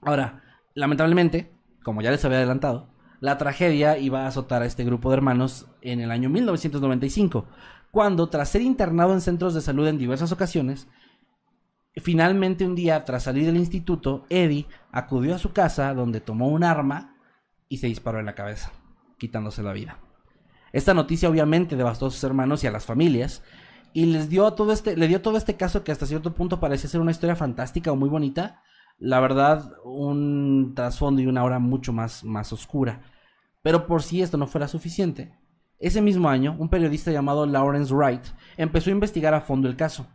[0.02, 5.10] Ahora, lamentablemente, como ya les había adelantado, la tragedia iba a azotar a este grupo
[5.10, 7.48] de hermanos en el año 1995,
[7.92, 10.88] cuando tras ser internado en centros de salud en diversas ocasiones,
[11.98, 16.64] finalmente un día tras salir del instituto, Eddie acudió a su casa donde tomó un
[16.64, 17.16] arma
[17.70, 18.72] y se disparó en la cabeza,
[19.18, 20.00] quitándose la vida.
[20.74, 23.44] Esta noticia obviamente devastó a sus hermanos y a las familias
[23.94, 26.90] y les dio todo este, le dio todo este caso que hasta cierto punto parecía
[26.90, 28.64] ser una historia fantástica o muy bonita,
[29.02, 33.02] la verdad un trasfondo y una hora mucho más, más oscura.
[33.64, 35.34] Pero por si esto no fuera suficiente,
[35.80, 38.24] ese mismo año un periodista llamado Lawrence Wright
[38.58, 40.06] empezó a investigar a fondo el caso.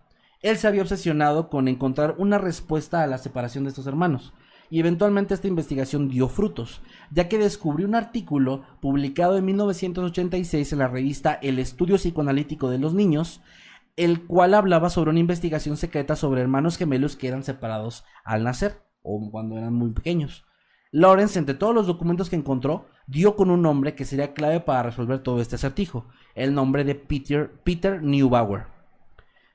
[0.41, 4.33] Él se había obsesionado con encontrar una respuesta a la separación de estos hermanos.
[4.71, 10.79] Y eventualmente esta investigación dio frutos, ya que descubrió un artículo publicado en 1986 en
[10.79, 13.41] la revista El Estudio Psicoanalítico de los Niños,
[13.97, 18.83] el cual hablaba sobre una investigación secreta sobre hermanos gemelos que eran separados al nacer
[19.03, 20.45] o cuando eran muy pequeños.
[20.93, 24.85] Lawrence, entre todos los documentos que encontró, dio con un nombre que sería clave para
[24.85, 28.67] resolver todo este acertijo, el nombre de Peter, Peter Neubauer.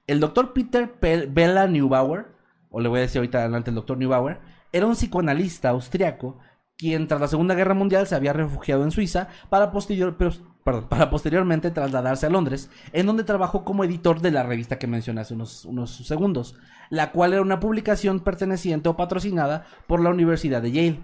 [0.08, 2.28] El doctor Peter Pe- Bella Neubauer,
[2.70, 4.40] o le voy a decir ahorita adelante el doctor Neubauer,
[4.72, 6.40] era un psicoanalista austriaco
[6.78, 10.18] quien tras la Segunda Guerra Mundial se había refugiado en Suiza para, posterior,
[10.64, 14.88] perdón, para posteriormente trasladarse a Londres, en donde trabajó como editor de la revista que
[14.88, 16.56] mencioné hace unos, unos segundos,
[16.90, 21.00] la cual era una publicación perteneciente o patrocinada por la Universidad de Yale.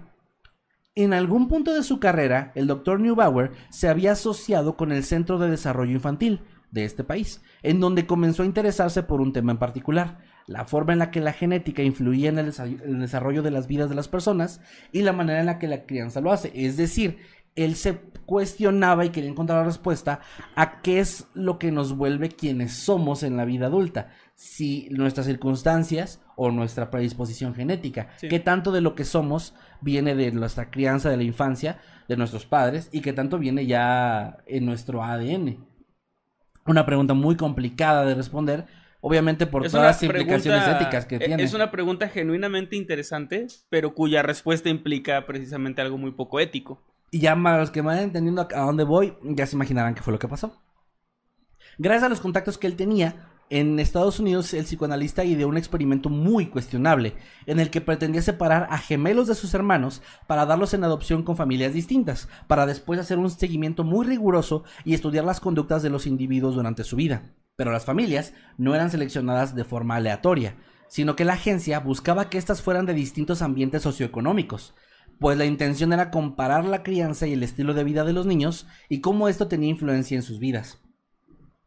[0.94, 3.00] En algún punto de su carrera, el Dr.
[3.00, 6.40] Neubauer se había asociado con el Centro de Desarrollo Infantil
[6.70, 10.94] de este país, en donde comenzó a interesarse por un tema en particular, la forma
[10.94, 13.94] en la que la genética influía en el desa- el desarrollo de las vidas de
[13.94, 14.60] las personas
[14.92, 16.50] y la manera en la que la crianza lo hace.
[16.54, 17.18] Es decir,
[17.64, 20.20] él se cuestionaba y quería encontrar la respuesta
[20.54, 24.10] a qué es lo que nos vuelve quienes somos en la vida adulta.
[24.34, 28.10] Si nuestras circunstancias o nuestra predisposición genética.
[28.18, 28.28] Sí.
[28.28, 32.46] ¿Qué tanto de lo que somos viene de nuestra crianza, de la infancia, de nuestros
[32.46, 35.64] padres y qué tanto viene ya en nuestro ADN?
[36.66, 38.66] Una pregunta muy complicada de responder,
[39.00, 41.42] obviamente por Es todas las implicaciones éticas que e- tiene.
[41.42, 46.84] Es una pregunta genuinamente interesante, pero cuya respuesta implica precisamente algo muy poco ético.
[47.10, 50.02] Y ya para los que me vayan entendiendo a dónde voy, ya se imaginarán qué
[50.02, 50.62] fue lo que pasó.
[51.78, 56.10] Gracias a los contactos que él tenía, en Estados Unidos el psicoanalista ideó un experimento
[56.10, 57.14] muy cuestionable,
[57.46, 61.36] en el que pretendía separar a gemelos de sus hermanos para darlos en adopción con
[61.36, 66.06] familias distintas, para después hacer un seguimiento muy riguroso y estudiar las conductas de los
[66.06, 67.22] individuos durante su vida.
[67.56, 70.56] Pero las familias no eran seleccionadas de forma aleatoria,
[70.88, 74.74] sino que la agencia buscaba que éstas fueran de distintos ambientes socioeconómicos,
[75.18, 78.66] pues la intención era comparar la crianza y el estilo de vida de los niños
[78.88, 80.80] y cómo esto tenía influencia en sus vidas.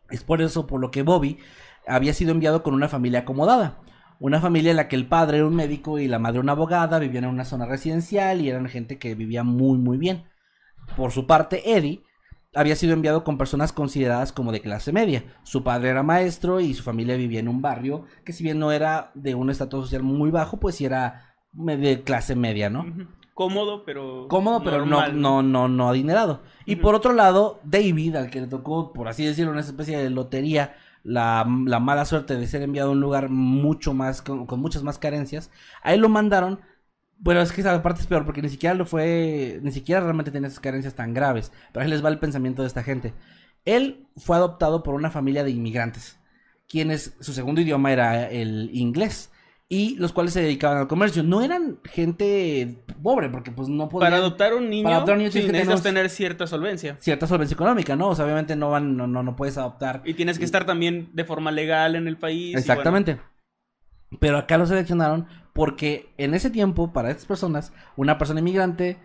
[0.09, 1.39] Es por eso por lo que Bobby
[1.87, 3.79] había sido enviado con una familia acomodada.
[4.19, 6.99] Una familia en la que el padre era un médico y la madre una abogada,
[6.99, 10.25] vivían en una zona residencial y eran gente que vivía muy muy bien.
[10.95, 12.03] Por su parte, Eddie
[12.53, 15.23] había sido enviado con personas consideradas como de clase media.
[15.43, 18.71] Su padre era maestro y su familia vivía en un barrio que si bien no
[18.71, 22.85] era de un estatus social muy bajo, pues sí era de clase media, ¿no?
[23.41, 24.27] Cómodo, pero.
[24.27, 26.41] cómodo, pero no, normal, no, no, no adinerado.
[26.65, 30.11] Y por otro lado, David, al que le tocó, por así decirlo, una especie de
[30.11, 34.59] lotería, la, la mala suerte de ser enviado a un lugar mucho más, con, con
[34.59, 35.49] muchas más carencias,
[35.81, 36.59] a él lo mandaron.
[37.23, 40.29] Pero es que esa parte es peor, porque ni siquiera lo fue, ni siquiera realmente
[40.29, 41.51] tenía esas carencias tan graves.
[41.73, 43.15] Pero ahí les va el pensamiento de esta gente.
[43.65, 46.19] Él fue adoptado por una familia de inmigrantes,
[46.67, 49.30] quienes su segundo idioma era el inglés.
[49.73, 51.23] Y los cuales se dedicaban al comercio.
[51.23, 54.11] No eran gente pobre, porque pues no podían...
[54.11, 56.97] Para adoptar un niño, Para adoptar un niño sí, tienes que necesitas tener- cierta solvencia.
[56.99, 58.09] cierta solvencia económica, ¿no?
[58.09, 60.01] O sea, obviamente no van, no, no, no puedes adoptar.
[60.03, 62.57] Y tienes que estar también de forma legal en el país.
[62.57, 63.21] Exactamente.
[64.19, 68.97] Pero acá lo seleccionaron porque en ese tiempo, para estas personas, una persona inmigrante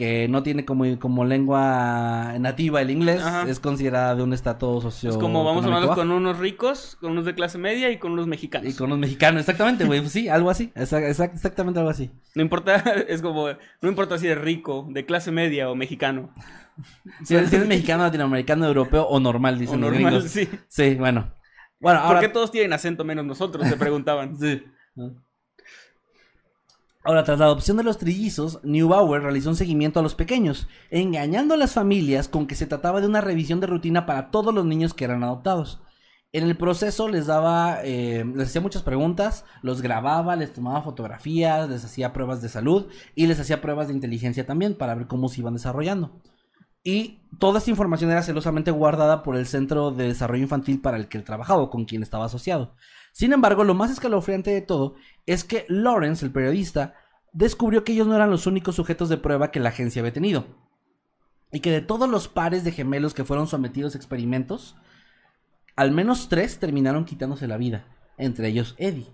[0.00, 3.44] que no tiene como, como lengua nativa el inglés Ajá.
[3.46, 5.10] es considerada de un estatus socio.
[5.10, 8.12] Es como vamos a hablar con unos ricos, con unos de clase media y con
[8.12, 8.72] unos mexicanos.
[8.72, 10.00] Y con los mexicanos, exactamente, güey.
[10.00, 10.72] Pues sí, algo así.
[10.74, 12.10] Exa- exact- exactamente algo así.
[12.34, 12.76] No importa,
[13.08, 13.48] es como,
[13.82, 16.32] no importa si eres rico, de clase media o mexicano.
[17.24, 20.48] Si eres, si eres mexicano, latinoamericano, europeo o normal, O dicen los normal, sí.
[20.68, 21.34] Sí, bueno.
[21.78, 22.20] Bueno, ¿Por ahora.
[22.20, 23.68] qué todos tienen acento menos nosotros?
[23.68, 24.34] Se preguntaban.
[24.40, 24.62] Sí.
[27.02, 31.54] Ahora, tras la adopción de los trillizos, Neubauer realizó un seguimiento a los pequeños, engañando
[31.54, 34.66] a las familias con que se trataba de una revisión de rutina para todos los
[34.66, 35.80] niños que eran adoptados.
[36.32, 41.68] En el proceso les daba, eh, les hacía muchas preguntas, los grababa, les tomaba fotografías,
[41.68, 42.86] les hacía pruebas de salud
[43.16, 46.20] y les hacía pruebas de inteligencia también para ver cómo se iban desarrollando.
[46.84, 51.08] Y toda esta información era celosamente guardada por el Centro de Desarrollo Infantil para el
[51.08, 52.74] que él trabajaba con quien estaba asociado.
[53.20, 54.94] Sin embargo, lo más escalofriante de todo
[55.26, 56.94] es que Lawrence, el periodista,
[57.34, 60.46] descubrió que ellos no eran los únicos sujetos de prueba que la agencia había tenido.
[61.52, 64.74] Y que de todos los pares de gemelos que fueron sometidos a experimentos,
[65.76, 67.84] al menos tres terminaron quitándose la vida,
[68.16, 69.12] entre ellos Eddie.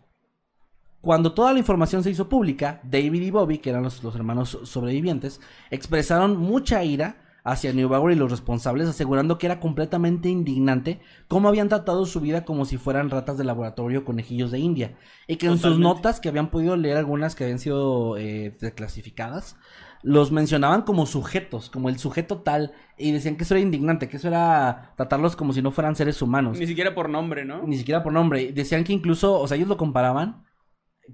[1.00, 5.40] Cuando toda la información se hizo pública, David y Bobby, que eran los, hermanos sobrevivientes,
[5.72, 11.68] expresaron mucha ira hacia Neubauer y los responsables, asegurando que era completamente indignante cómo habían
[11.68, 14.96] tratado su vida como si fueran ratas de laboratorio conejillos de India,
[15.28, 19.56] y que en sus notas, que habían podido leer algunas que habían sido eh, desclasificadas,
[20.02, 24.16] los mencionaban como sujetos, como el sujeto tal, y decían que eso era indignante, que
[24.16, 27.62] eso era tratarlos como si no fueran seres humanos Ni siquiera por nombre, ¿no?
[27.62, 28.50] ni siquiera por nombre.
[28.52, 30.45] Decían que incluso, o sea, ellos lo comparaban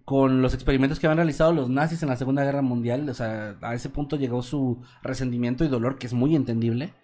[0.05, 3.09] con los experimentos que habían realizado los nazis en la Segunda Guerra Mundial.
[3.09, 6.94] O sea, a ese punto llegó su resentimiento y dolor, que es muy entendible.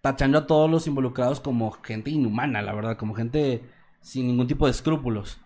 [0.00, 3.62] Tachando a todos los involucrados como gente inhumana, la verdad, como gente
[4.00, 5.40] sin ningún tipo de escrúpulos.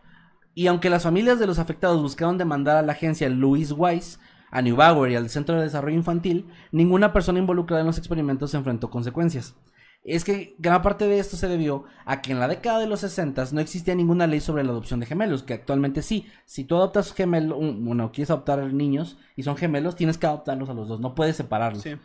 [0.55, 4.19] Y aunque las familias de los afectados buscaron demandar a la agencia Louis Weiss,
[4.51, 8.57] a Neubauer y al Centro de Desarrollo Infantil, ninguna persona involucrada en los experimentos se
[8.57, 9.55] enfrentó consecuencias.
[10.03, 13.01] Es que gran parte de esto se debió a que en la década de los
[13.01, 16.27] 60 no existía ninguna ley sobre la adopción de gemelos, que actualmente sí.
[16.47, 20.75] Si tú adoptas gemelos, bueno, quieres adoptar niños y son gemelos, tienes que adoptarlos a
[20.75, 21.83] los dos, no puedes separarlos.
[21.83, 21.97] Sí.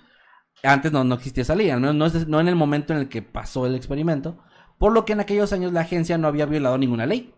[0.63, 2.99] Antes no, no existía esa ley, al menos no, es- no en el momento en
[2.99, 4.37] el que pasó el experimento,
[4.77, 7.33] por lo que en aquellos años la agencia no había violado ninguna ley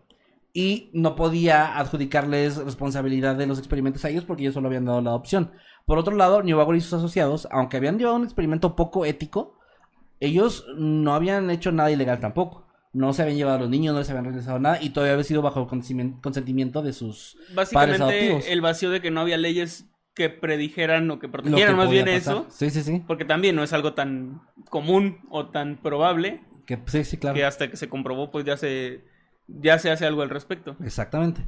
[0.52, 5.00] y no podía adjudicarles responsabilidad de los experimentos a ellos porque ellos solo habían dado
[5.02, 5.52] la adopción.
[5.86, 9.57] Por otro lado, Neubauer y sus asociados, aunque habían llevado un experimento poco ético,
[10.20, 12.66] ellos no habían hecho nada ilegal tampoco.
[12.92, 15.24] No se habían llevado a los niños, no les habían realizado nada y todavía había
[15.24, 18.46] sido bajo el consentimiento- de sus padres Básicamente, adoptivos.
[18.48, 22.06] el vacío de que no había leyes que predijeran o que protegieran que más bien
[22.06, 22.18] pasar.
[22.18, 22.46] eso.
[22.50, 23.04] Sí, sí, sí.
[23.06, 27.36] Porque también no es algo tan común o tan probable Que, sí, sí, claro.
[27.36, 29.04] que hasta que se comprobó, pues ya se,
[29.46, 30.74] ya se hace algo al respecto.
[30.82, 31.46] Exactamente.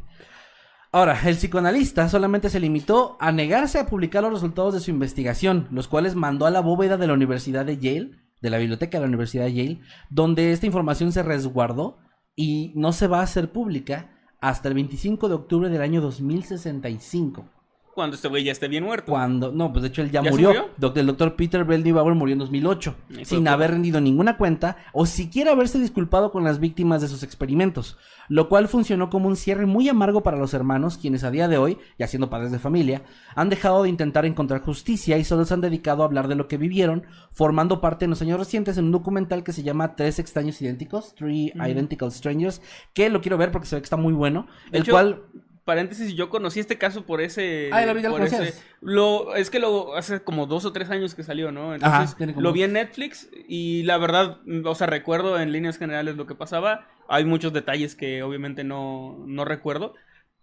[0.92, 5.68] Ahora, el psicoanalista solamente se limitó a negarse a publicar los resultados de su investigación,
[5.70, 9.03] los cuales mandó a la bóveda de la Universidad de Yale, de la biblioteca de
[9.03, 11.98] la Universidad de Yale, donde esta información se resguardó
[12.35, 17.60] y no se va a hacer pública hasta el 25 de octubre del año 2065.
[18.00, 19.12] Cuando este güey ya esté bien muerto.
[19.12, 20.48] Cuando, no, pues de hecho él ya, ¿Ya se murió.
[20.48, 20.68] murió?
[20.78, 24.76] Doc- El doctor Peter Bauer murió en 2008, Hijo de sin haber rendido ninguna cuenta
[24.92, 29.36] o siquiera haberse disculpado con las víctimas de sus experimentos, lo cual funcionó como un
[29.36, 32.58] cierre muy amargo para los hermanos, quienes a día de hoy, ya siendo padres de
[32.58, 33.02] familia,
[33.34, 36.48] han dejado de intentar encontrar justicia y solo se han dedicado a hablar de lo
[36.48, 40.18] que vivieron, formando parte en los años recientes en un documental que se llama Tres
[40.18, 42.62] extraños idénticos, Three Identical Strangers,
[42.94, 45.22] que lo quiero ver porque se ve que está muy bueno, De el hecho, cual
[45.70, 47.70] Paréntesis, yo conocí este caso por ese.
[47.72, 51.14] Ah, lo vi, por ese- lo- es que lo hace como dos o tres años
[51.14, 51.76] que salió, ¿no?
[51.76, 56.26] Entonces lo vi en Netflix y la verdad, o sea, recuerdo en líneas generales lo
[56.26, 56.88] que pasaba.
[57.09, 59.94] Hay muchos detalles que obviamente no, no recuerdo.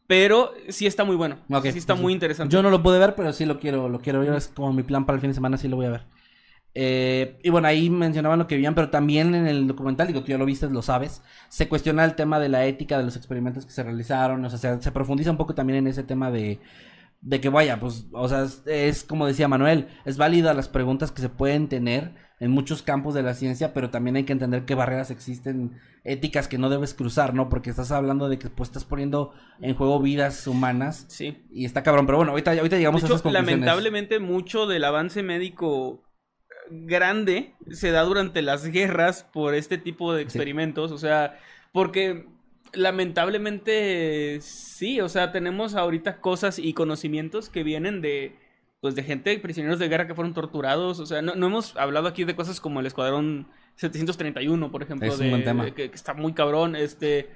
[0.08, 1.40] Pero sí está muy bueno.
[1.74, 2.54] Sí está pues, muy interesante.
[2.54, 4.34] Yo no lo pude ver, pero sí lo quiero, lo quiero ver.
[4.36, 6.02] Es como mi plan para el fin de semana, sí lo voy a ver.
[6.74, 10.28] Eh, y bueno, ahí mencionaban lo que vivían, pero también en el documental, digo, tú
[10.28, 13.66] ya lo viste, lo sabes, se cuestiona el tema de la ética de los experimentos
[13.66, 16.60] que se realizaron, o sea, se, se profundiza un poco también en ese tema de,
[17.22, 21.12] de que vaya, pues, o sea, es, es como decía Manuel, es válida las preguntas
[21.12, 24.66] que se pueden tener en muchos campos de la ciencia, pero también hay que entender
[24.66, 27.50] qué barreras existen éticas que no debes cruzar, ¿no?
[27.50, 31.44] Porque estás hablando de que pues estás poniendo en juego vidas humanas Sí.
[31.50, 33.50] y está cabrón, pero bueno, ahorita, ahorita De llegamos a hecho, esas conclusiones.
[33.52, 36.04] lamentablemente mucho del avance médico
[36.70, 41.40] grande se da durante las guerras por este tipo de experimentos, o sea,
[41.72, 42.26] porque
[42.74, 48.36] lamentablemente sí, o sea, tenemos ahorita cosas y conocimientos que vienen de
[48.80, 52.08] pues de gente, prisioneros de guerra que fueron torturados, o sea, no, no hemos hablado
[52.08, 55.66] aquí de cosas como el escuadrón 731, por ejemplo, Es un de, buen tema.
[55.66, 57.30] de que, que está muy cabrón, este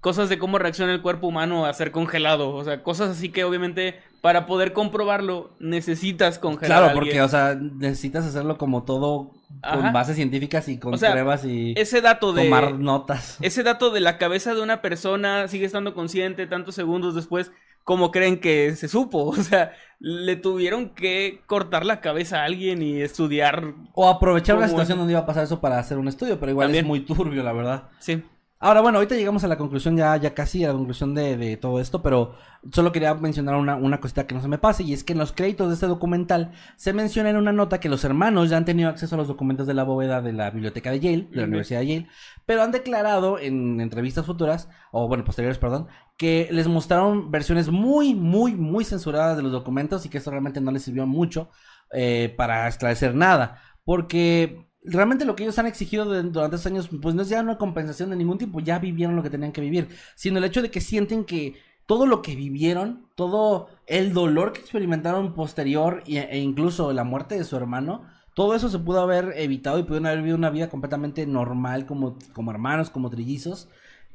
[0.00, 3.44] cosas de cómo reacciona el cuerpo humano a ser congelado, o sea, cosas así que
[3.44, 9.32] obviamente para poder comprobarlo necesitas congelar Claro, porque, o sea, necesitas hacerlo como todo
[9.62, 13.38] con bases científicas y con O sea, pruebas y ese dato de tomar notas.
[13.42, 17.52] ese dato de la cabeza de una persona sigue estando consciente tantos segundos después,
[17.84, 19.24] ¿cómo creen que se supo?
[19.30, 23.74] O sea, le tuvieron que cortar la cabeza a alguien y estudiar.
[23.94, 26.50] O aprovechar una ¿Cómo situación donde iba a pasar eso para hacer un estudio, pero
[26.52, 26.84] igual También.
[26.84, 27.88] es muy turbio, la verdad.
[27.98, 28.22] Sí.
[28.66, 31.56] Ahora, bueno, ahorita llegamos a la conclusión, ya, ya casi a la conclusión de, de
[31.56, 32.34] todo esto, pero
[32.72, 35.20] solo quería mencionar una, una cosita que no se me pase, y es que en
[35.20, 38.64] los créditos de este documental se menciona en una nota que los hermanos ya han
[38.64, 41.44] tenido acceso a los documentos de la bóveda de la biblioteca de Yale, de la.
[41.44, 42.08] Universidad de Yale,
[42.44, 45.86] pero han declarado en entrevistas futuras, o bueno, posteriores, perdón,
[46.18, 50.60] que les mostraron versiones muy, muy, muy censuradas de los documentos y que esto realmente
[50.60, 51.50] no les sirvió mucho
[51.92, 57.14] eh, para esclarecer nada, porque realmente lo que ellos han exigido durante estos años, pues
[57.14, 59.88] no es ya una compensación de ningún tipo, ya vivieron lo que tenían que vivir,
[60.14, 64.60] sino el hecho de que sienten que todo lo que vivieron, todo el dolor que
[64.60, 68.02] experimentaron posterior y- e incluso la muerte de su hermano,
[68.34, 72.18] todo eso se pudo haber evitado y pudieron haber vivido una vida completamente normal como,
[72.32, 73.68] como hermanos, como trillizos.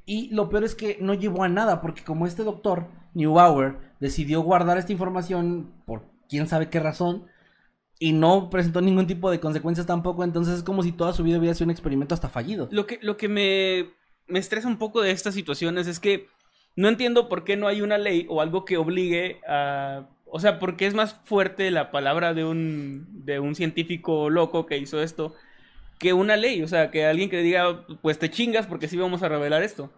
[0.05, 4.41] Y lo peor es que no llevó a nada, porque como este doctor, Neubauer, decidió
[4.41, 7.25] guardar esta información por quién sabe qué razón,
[8.01, 11.37] y no presentó ningún tipo de consecuencias tampoco, entonces es como si toda su vida
[11.37, 12.67] hubiera sido un experimento hasta fallido.
[12.71, 13.91] Lo que, lo que me,
[14.25, 16.27] me estresa un poco de estas situaciones es que
[16.75, 20.09] no entiendo por qué no hay una ley o algo que obligue a...
[20.25, 24.79] O sea, porque es más fuerte la palabra de un, de un científico loco que
[24.79, 25.35] hizo esto
[25.99, 26.63] que una ley.
[26.63, 29.91] O sea, que alguien que diga, pues te chingas porque sí vamos a revelar esto.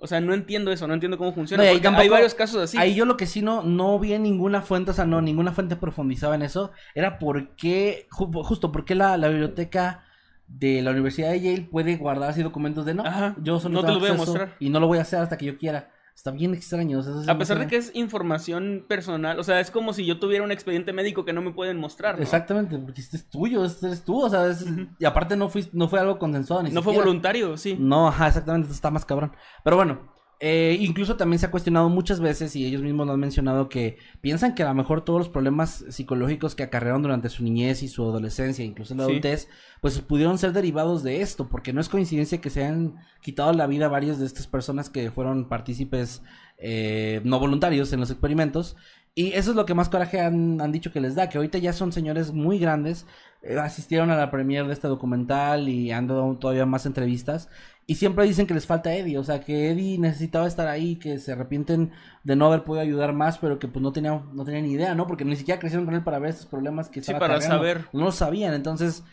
[0.00, 1.64] O sea, no entiendo eso, no entiendo cómo funciona.
[1.90, 2.78] No, hay varios casos así.
[2.78, 5.50] Ahí yo lo que sí no, no vi en ninguna fuente, o sea, no, ninguna
[5.52, 10.04] fuente profundizaba en eso, era por qué, ju- justo por qué la, la biblioteca
[10.46, 13.80] de la Universidad de Yale puede guardar así documentos de no, Ajá, yo solo no
[13.84, 14.54] te los voy a mostrar.
[14.60, 15.90] Y no lo voy a hacer hasta que yo quiera.
[16.18, 16.98] Está bien extraño.
[16.98, 20.18] o sea, A pesar de que es información personal, o sea, es como si yo
[20.18, 22.16] tuviera un expediente médico que no me pueden mostrar.
[22.16, 22.22] ¿no?
[22.24, 24.66] Exactamente, porque este es tuyo, este eres tú, o sea, es-
[24.98, 27.76] y aparte no, fui, no fue algo consensuado ni No fue voluntario, sí.
[27.78, 29.30] No, ajá, exactamente, está más cabrón.
[29.62, 33.20] Pero bueno, eh, incluso también se ha cuestionado muchas veces y ellos mismos lo han
[33.20, 37.42] mencionado que piensan que a lo mejor todos los problemas psicológicos que acarrearon durante su
[37.42, 39.10] niñez y su adolescencia, incluso la Sí.
[39.10, 39.48] adultez,
[39.80, 43.66] pues pudieron ser derivados de esto, porque no es coincidencia que se han quitado la
[43.66, 46.22] vida varias de estas personas que fueron partícipes
[46.60, 48.76] eh, no voluntarios en los experimentos.
[49.14, 51.58] Y eso es lo que más coraje han, han dicho que les da, que ahorita
[51.58, 53.04] ya son señores muy grandes,
[53.42, 57.48] eh, asistieron a la premiere de este documental y han dado todavía más entrevistas.
[57.90, 61.18] Y siempre dicen que les falta Eddie, o sea, que Eddie necesitaba estar ahí, que
[61.18, 61.90] se arrepienten
[62.22, 64.94] de no haber podido ayudar más, pero que pues no tenían, no tenían ni idea,
[64.94, 65.06] ¿no?
[65.06, 67.56] Porque ni siquiera crecieron con él para ver estos problemas que Sí, estaba para cargando.
[67.56, 67.86] saber.
[67.94, 69.04] No lo sabían, entonces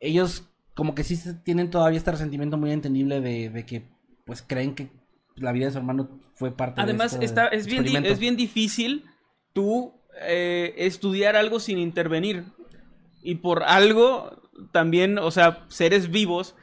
[0.00, 3.90] ellos como que sí tienen todavía este resentimiento muy entendible de, de que
[4.24, 4.88] pues creen que
[5.36, 8.36] la vida de su hermano fue parte Además, de este está, es, bien, es bien
[8.38, 9.04] difícil
[9.52, 12.44] tú eh, estudiar algo sin intervenir.
[13.22, 14.40] Y por algo,
[14.72, 16.54] también, o sea, seres vivos,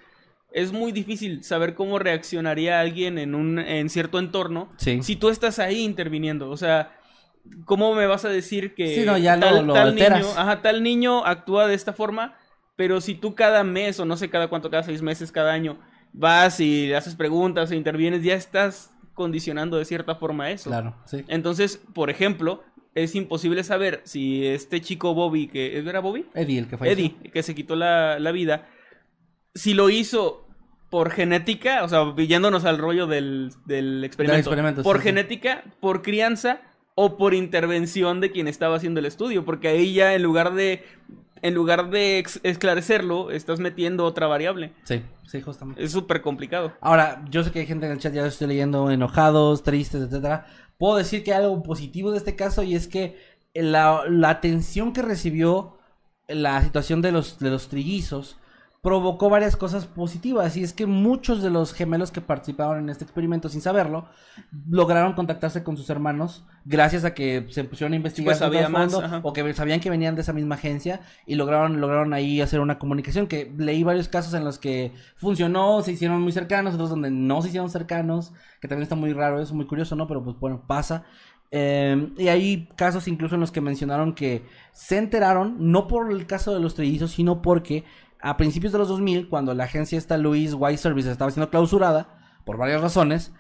[0.52, 5.04] es muy difícil saber cómo reaccionaría alguien en un en cierto entorno Sí.
[5.04, 6.50] si tú estás ahí interviniendo.
[6.50, 6.92] O sea,
[7.66, 10.62] ¿cómo me vas a decir que Sí, no, ya lo- tal, lo tal niño, ajá,
[10.62, 12.36] tal niño actúa de esta forma?
[12.76, 15.80] Pero si tú cada mes, o no sé cada cuánto, cada seis meses, cada año,
[16.14, 20.70] vas y le haces preguntas e intervienes, ya estás condicionando de cierta forma eso.
[20.70, 21.26] Claro, sí.
[21.28, 22.64] Entonces, por ejemplo,
[22.96, 26.26] es imposible saber si este chico Bobby, que ¿era Bobby?
[26.34, 27.06] Eddie, el que falleció.
[27.06, 28.68] Eddie, que se quitó la, la vida,
[29.54, 30.46] si lo hizo
[30.90, 35.08] por genética, o sea, yéndonos al rollo del, del experimento, experimento, por sí, sí.
[35.10, 36.62] genética, por crianza
[36.96, 40.84] o por intervención de quien estaba haciendo el estudio, porque ahí ya en lugar de
[41.42, 44.74] en lugar de esclarecerlo, estás metiendo otra variable.
[44.84, 45.82] Sí, sí, justamente.
[45.84, 46.74] Es súper complicado.
[46.82, 50.02] Ahora, yo sé que hay gente en el chat, ya lo estoy leyendo, enojados, tristes,
[50.02, 50.48] etcétera.
[50.78, 53.18] Puedo decir que hay algo positivo de este caso y es que
[53.54, 55.78] la, la atención que recibió
[56.28, 58.38] la situación de los, de los trillizos
[58.82, 63.04] provocó varias cosas positivas y es que muchos de los gemelos que participaron en este
[63.04, 64.08] experimento sin saberlo
[64.70, 68.94] lograron contactarse con sus hermanos gracias a que se pusieron a investigar Pues había más
[68.94, 72.62] fondo, o que sabían que venían de esa misma agencia y lograron lograron ahí hacer
[72.62, 76.90] una comunicación que leí varios casos en los que funcionó, se hicieron muy cercanos, otros
[76.90, 80.08] donde no se hicieron cercanos, que también está muy raro, eso muy curioso, ¿no?
[80.08, 81.04] Pero pues bueno, pasa.
[81.52, 86.28] Eh, y hay casos incluso en los que mencionaron que se enteraron, no por el
[86.28, 87.84] caso de los trellizos, sino porque
[88.22, 92.40] a principios de los 2000, cuando la agencia esta Louis White Services estaba siendo clausurada,
[92.46, 93.34] por varias razones,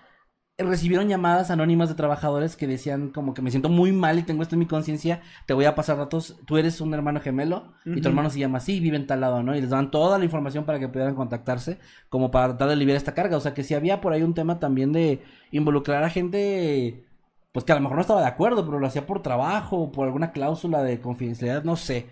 [0.58, 4.24] eh, recibieron llamadas anónimas de trabajadores que decían como que me siento muy mal y
[4.24, 7.74] tengo esto en mi conciencia, te voy a pasar datos, tú eres un hermano gemelo
[7.86, 9.56] y tu hermano se llama así, vive en tal lado, ¿no?
[9.56, 12.98] Y les daban toda la información para que pudieran contactarse como para tratar de aliviar
[12.98, 15.22] esta carga, o sea que si había por ahí un tema también de
[15.52, 17.06] involucrar a gente
[17.52, 20.06] pues que a lo mejor no estaba de acuerdo, pero lo hacía por trabajo, por
[20.06, 22.10] alguna cláusula de confidencialidad, no sé.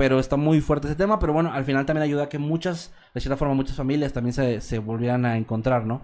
[0.00, 2.90] Pero está muy fuerte ese tema, pero bueno, al final también ayuda a que muchas,
[3.12, 6.00] de cierta forma, muchas familias también se, se volvieran a encontrar, ¿no?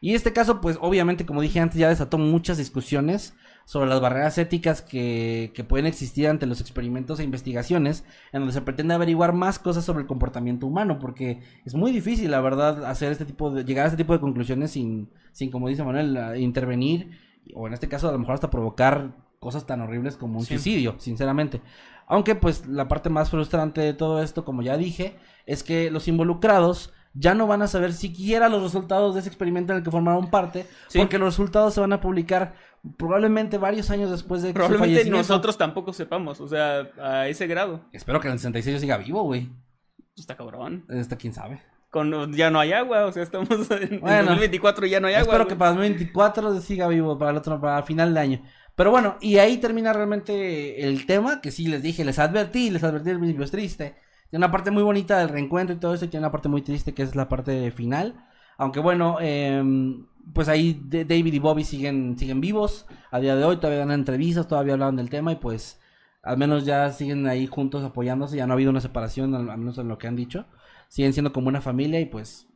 [0.00, 4.38] Y este caso, pues obviamente, como dije antes, ya desató muchas discusiones sobre las barreras
[4.38, 9.32] éticas que, que pueden existir ante los experimentos e investigaciones, en donde se pretende averiguar
[9.32, 13.50] más cosas sobre el comportamiento humano, porque es muy difícil, la verdad, hacer este tipo
[13.50, 17.18] de, llegar a este tipo de conclusiones sin, sin como dice Manuel, intervenir,
[17.52, 20.54] o en este caso a lo mejor hasta provocar cosas tan horribles como un Sí.
[20.54, 21.60] suicidio, sinceramente.
[22.06, 26.06] Aunque pues la parte más frustrante de todo esto, como ya dije, es que los
[26.08, 29.90] involucrados ya no van a saber siquiera los resultados de ese experimento en el que
[29.90, 30.98] formaron parte, Sí.
[30.98, 32.54] porque los resultados se van a publicar
[32.98, 37.82] probablemente varios años después de que Probablemente nosotros tampoco sepamos, o sea, a ese grado.
[37.92, 39.48] Espero que en el 66 yo siga vivo, güey.
[40.16, 40.84] Está cabrón.
[40.90, 41.62] Esta quién sabe.
[41.90, 45.06] Con, ya no hay agua, o sea, estamos en, en Bueno, 2024 y ya no
[45.06, 45.22] hay agua.
[45.26, 45.54] Espero güey.
[45.54, 48.42] que para el 2024 siga vivo, para el otro, para el final de año.
[48.76, 52.82] Pero bueno, y ahí termina realmente el tema, que sí les dije, les advertí, les
[52.82, 53.94] advertí al principio, es triste.
[54.30, 56.62] Tiene una parte muy bonita del reencuentro y todo eso, y tiene una parte muy
[56.62, 58.26] triste que es la parte final.
[58.56, 63.56] Aunque bueno, em, pues ahí David y Bobby siguen, siguen vivos a día de hoy,
[63.56, 65.80] todavía dan entrevistas, todavía hablan del tema y pues
[66.22, 69.78] al menos ya siguen ahí juntos apoyándose, ya no ha habido una separación, al menos
[69.78, 70.46] en lo que han dicho.
[70.88, 72.48] Siguen siendo como una familia y pues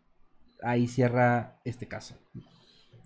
[0.62, 2.16] ahí cierra este caso.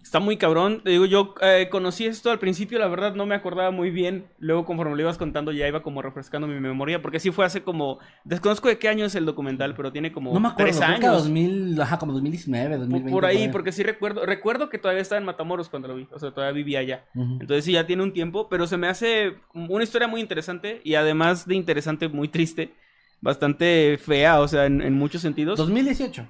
[0.03, 0.82] Está muy cabrón.
[0.82, 4.26] Te digo, yo eh, conocí esto al principio, la verdad no me acordaba muy bien.
[4.38, 7.00] Luego, conforme lo ibas contando, ya iba como refrescando mi memoria.
[7.00, 7.98] Porque sí fue hace como.
[8.24, 10.98] Desconozco de qué año es el documental, pero tiene como No me acuerdo, tres creo
[11.00, 11.22] que años.
[11.22, 13.12] 2000, ajá, como 2019, Por- 2020.
[13.12, 14.26] por ahí, porque sí recuerdo.
[14.26, 16.09] Recuerdo que todavía estaba en Matamoros cuando lo vi.
[16.12, 17.05] O sea, todavía vivía allá.
[17.14, 20.96] Entonces sí, ya tiene un tiempo, pero se me hace una historia muy interesante y
[20.96, 22.74] además de interesante, muy triste,
[23.20, 25.57] bastante fea, o sea, en, en muchos sentidos.
[25.59, 26.26] 2018.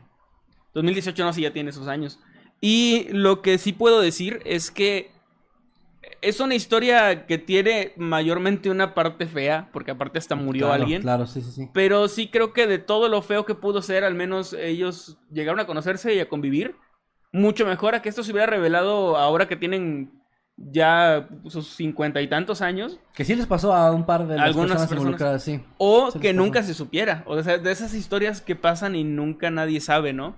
[0.75, 2.19] 2018 no, sí ya tiene esos años.
[2.65, 5.11] Y lo que sí puedo decir es que
[6.21, 11.03] es una historia que tiene mayormente una parte fea, porque aparte hasta murió Claro, alguien.
[11.03, 11.69] Claro, sí, sí, sí.
[11.75, 15.59] Pero sí creo que de todo lo feo que pudo ser, al menos ellos llegaron
[15.59, 16.77] a conocerse y a convivir.
[17.33, 20.13] Mucho mejor a que esto se hubiera revelado ahora que tienen
[20.57, 23.01] ya sus cincuenta y tantos años.
[23.15, 25.03] Que sí les pasó a un par de las Algunas personas, personas.
[25.03, 25.61] involucradas, sí.
[25.79, 27.25] O Sí que nunca se supiera.
[27.27, 30.37] O sea, de esas historias que pasan y nunca nadie sabe, ¿no?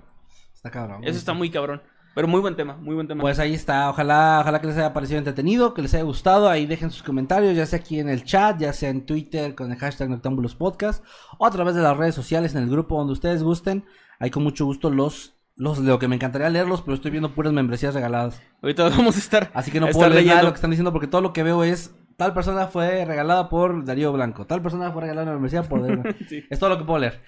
[0.54, 1.04] Está cabrón.
[1.04, 1.82] Eso está muy cabrón.
[2.14, 3.22] Pero muy buen tema, muy buen tema.
[3.22, 6.64] Pues ahí está, ojalá, ojalá que les haya parecido entretenido, que les haya gustado, ahí
[6.64, 9.78] dejen sus comentarios, ya sea aquí en el chat, ya sea en Twitter con el
[9.78, 11.04] hashtag Noctambulos Podcast,
[11.38, 13.84] o a través de las redes sociales en el grupo donde ustedes gusten,
[14.20, 17.52] ahí con mucho gusto los los leo, que me encantaría leerlos, pero estoy viendo puras
[17.52, 18.42] membresías regaladas.
[18.60, 19.50] Ahorita vamos a estar.
[19.54, 21.44] Así que no puedo leer nada de lo que están diciendo porque todo lo que
[21.44, 25.34] veo es tal persona fue regalada por Darío Blanco, tal persona fue regalada en la
[25.34, 26.02] membresía por Darío.
[26.28, 26.44] Sí.
[26.50, 27.20] Es todo lo que puedo leer.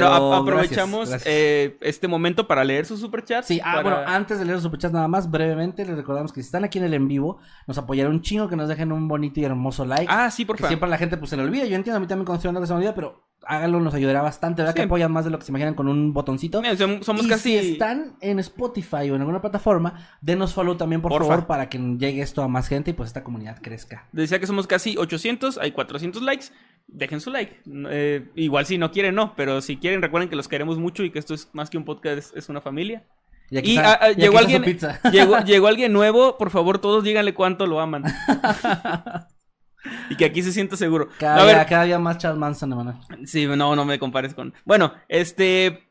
[0.00, 1.34] Bueno, Pero aprovechamos gracias, gracias.
[1.34, 3.46] eh, este momento para leer sus superchats.
[3.48, 6.40] Sí, ah, para- bueno, antes de leer los superchats nada más, brevemente les recordamos que
[6.42, 9.08] si están aquí en el en vivo, nos apoyará un chingo que nos dejen un
[9.08, 10.06] bonito y hermoso like.
[10.08, 10.68] Ah, sí, por favor.
[10.68, 11.64] siempre a la gente pues se le olvida.
[11.66, 14.62] Yo entiendo, a mí también hablando que se me olvida, pero háganlo, nos ayudará bastante.
[14.62, 14.80] ¿Verdad Sí.
[14.80, 16.62] que apoyan más de lo que se imaginan con un botoncito?
[16.62, 17.58] Mira, som- somos y casi.
[17.58, 21.28] si están en Spotify o en alguna plataforma, denos follow también, por Porfa.
[21.28, 24.08] favor, para que llegue esto a más gente y pues esta comunidad crezca.
[24.12, 26.46] Decía que somos casi 800, hay 400 likes.
[26.86, 27.62] Dejen su like.
[27.90, 29.34] Eh, igual si no quieren, no.
[29.36, 31.84] Pero si quieren, recuerden que los queremos mucho y que esto es más que un
[31.84, 33.04] podcast, es, es una familia.
[33.50, 34.74] Y, aquí Y está- ah, ah, y aquí llegó está su alguien.
[34.74, 35.00] pizza.
[35.12, 36.38] Llegó, llegó alguien nuevo.
[36.38, 38.04] Por favor, todos díganle cuánto lo aman.
[40.10, 41.08] y que aquí se sienta seguro.
[41.18, 43.00] Cada, A ver, día, cada día más Charles Manson, hermano.
[43.26, 44.54] Sí, no, no me compares con.
[44.64, 45.86] Bueno, este.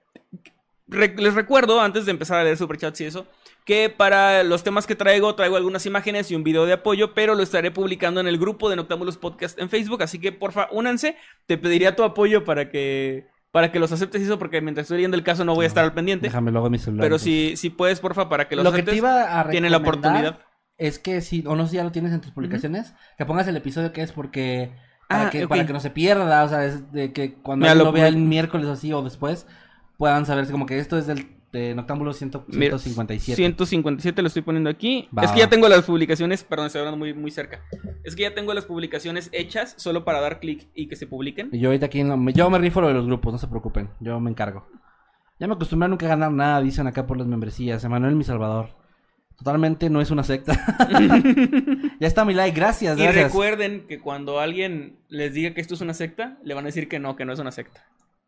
[0.88, 3.28] re- les recuerdo, antes de empezar a leer superchats y eso,
[3.66, 7.36] que para los temas que traigo, traigo algunas imágenes y un video de apoyo, pero
[7.36, 10.02] lo estaré publicando en el grupo de Noctámbulos Podcast en Facebook.
[10.04, 11.16] Así que, porfa, únanse.
[11.46, 13.28] Te pediría tu apoyo para que.
[13.54, 15.84] Para que los aceptes eso, porque mientras estoy leyendo el caso no voy a estar
[15.84, 16.26] al pendiente.
[16.26, 17.06] Déjame luego mi celular.
[17.06, 18.93] Pero si, si puedes, porfa, para que los Lo que aceptes.
[18.93, 20.39] te iba a tiene la oportunidad.
[20.76, 23.47] Es que si, o no sé si ya lo tienes en tus publicaciones, que pongas
[23.47, 24.72] el episodio que es porque.
[25.08, 27.76] Para, Ah, que, para que no se pierda, o sea, es de que cuando Mira,
[27.76, 29.45] lo lo vea el miércoles o así o después,
[29.97, 33.36] puedan saber como que esto es del de Noctámbulo 100 Mira, 157.
[33.36, 35.08] 157 lo estoy poniendo aquí.
[35.16, 35.24] Va.
[35.24, 37.62] Es que ya tengo las publicaciones, perdón, estoy hablando muy, muy cerca.
[38.04, 41.49] Es que ya tengo las publicaciones hechas solo para dar clic y que se publiquen.
[41.51, 43.91] Y yo ahorita aquí, no, yo me rifo lo de los grupos, no se preocupen,
[43.99, 44.68] yo me encargo.
[45.39, 47.84] Ya me acostumbré a nunca ganar nada, dicen acá por las membresías.
[47.84, 48.70] Emanuel Mi Salvador.
[49.38, 50.54] Totalmente no es una secta.
[51.99, 53.26] ya está mi like, gracias, Y gracias.
[53.26, 56.88] recuerden que cuando alguien les diga que esto es una secta, le van a decir
[56.88, 57.86] que no, que no es una secta.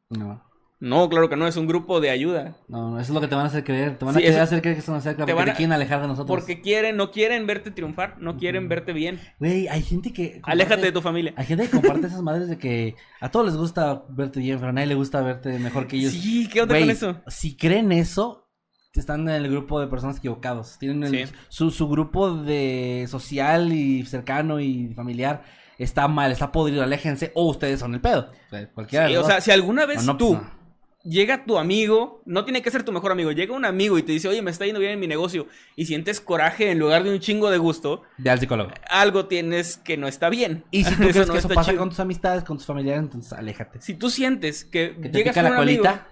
[0.10, 0.44] No,
[0.80, 2.58] No, claro que no, es un grupo de ayuda.
[2.68, 3.98] no, no, eso es lo que te van a hacer creer.
[3.98, 5.56] Te van Sí, a querer eso- hacer creer que secta te porque van te a-
[5.56, 6.28] quieren alejar de nosotros.
[6.28, 9.20] Porque quieren, no quieren verte triunfar, no quieren verte bien.
[9.40, 10.42] Güey, hay gente que...
[10.42, 11.34] comparte- Aléjate de tu familia.
[11.38, 14.70] Hay gente que comparte esas madres de que a todos les gusta verte bien, pero
[14.70, 16.12] a nadie le gusta verte mejor que ellos.
[16.12, 17.22] Sí, ¿qué onda Güey, con eso?
[17.28, 18.50] Si creen eso,
[18.94, 20.78] están en el grupo de personas equivocados.
[20.78, 21.34] Tienen el- Sí.
[21.50, 25.44] su, su grupo de social y cercano y familiar
[25.78, 28.30] está mal, está podrido, aléjense, o ustedes son el pedo.
[28.48, 30.65] O sea, cualquiera Sí, o sea, si alguna vez No, no, tú no.
[31.08, 34.12] Llega tu amigo, no tiene que ser tu mejor amigo, llega un amigo y te
[34.12, 37.12] dice, oye, me está yendo bien en mi negocio, y sientes coraje en lugar de
[37.12, 38.72] un chingo de gusto, Ve al psicólogo.
[38.90, 40.66] algo tienes que no está bien.
[40.72, 41.80] Y si tú crees no que eso pasa chido.
[41.80, 43.82] con tus amistades, con tus familiares, entonces aléjate.
[43.82, 46.08] Si tú sientes que, Que te llegas pica con la un amigo, colita,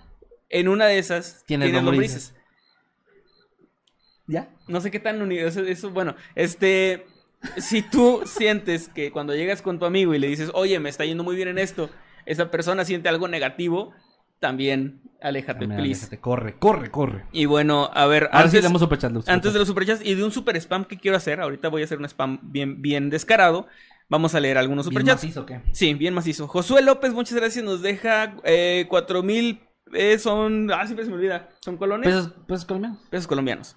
[0.50, 2.30] en una de esas Tienes tienes lombrices.
[2.30, 2.44] lombrices.
[4.28, 4.50] ¿ya?
[4.68, 7.06] No sé qué tan unido, eso, eso, bueno, este,
[7.58, 11.04] si tú sientes que cuando llegas con tu amigo y le dices, oye, me está
[11.06, 11.90] yendo muy bien en esto,
[12.26, 13.94] esa persona siente algo negativo,
[14.44, 16.02] también aléjate, También please.
[16.02, 16.20] aléjate.
[16.20, 17.24] Corre, corre, corre.
[17.32, 19.14] Y bueno, a ver, Ahora sí antes, damos superchat.
[19.30, 21.86] antes de los superchats y de un super spam que quiero hacer, ahorita voy a
[21.86, 23.68] hacer un spam bien, bien descarado,
[24.10, 25.24] vamos a leer algunos ¿Bien superchats.
[25.24, 25.62] macizo o qué?
[25.72, 26.50] Sí, bien macizo.
[26.50, 29.62] Josué López, muchas gracias, nos deja eh, cuatro mil,
[29.94, 32.06] eh, son, ah, siempre se me olvida, son colones.
[32.14, 33.00] ¿Pesos, pesos colombianos?
[33.10, 33.76] Pesos colombianos.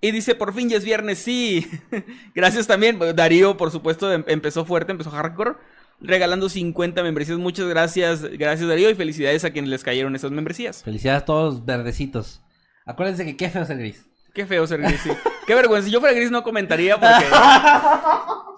[0.00, 1.68] Y dice, por fin ya es viernes, sí.
[2.34, 2.98] Gracias también.
[3.16, 5.54] Darío, por supuesto, em- empezó fuerte, empezó hardcore.
[6.00, 7.38] Regalando 50 membresías.
[7.38, 8.22] Muchas gracias.
[8.22, 8.88] Gracias, Darío.
[8.90, 10.82] Y felicidades a quienes les cayeron esas membresías.
[10.82, 12.40] Felicidades a todos los verdecitos.
[12.86, 14.04] Acuérdense que qué feo ser gris.
[14.32, 15.10] Qué feo ser gris, sí.
[15.46, 15.86] Qué vergüenza.
[15.86, 17.26] Si yo fuera gris no comentaría porque...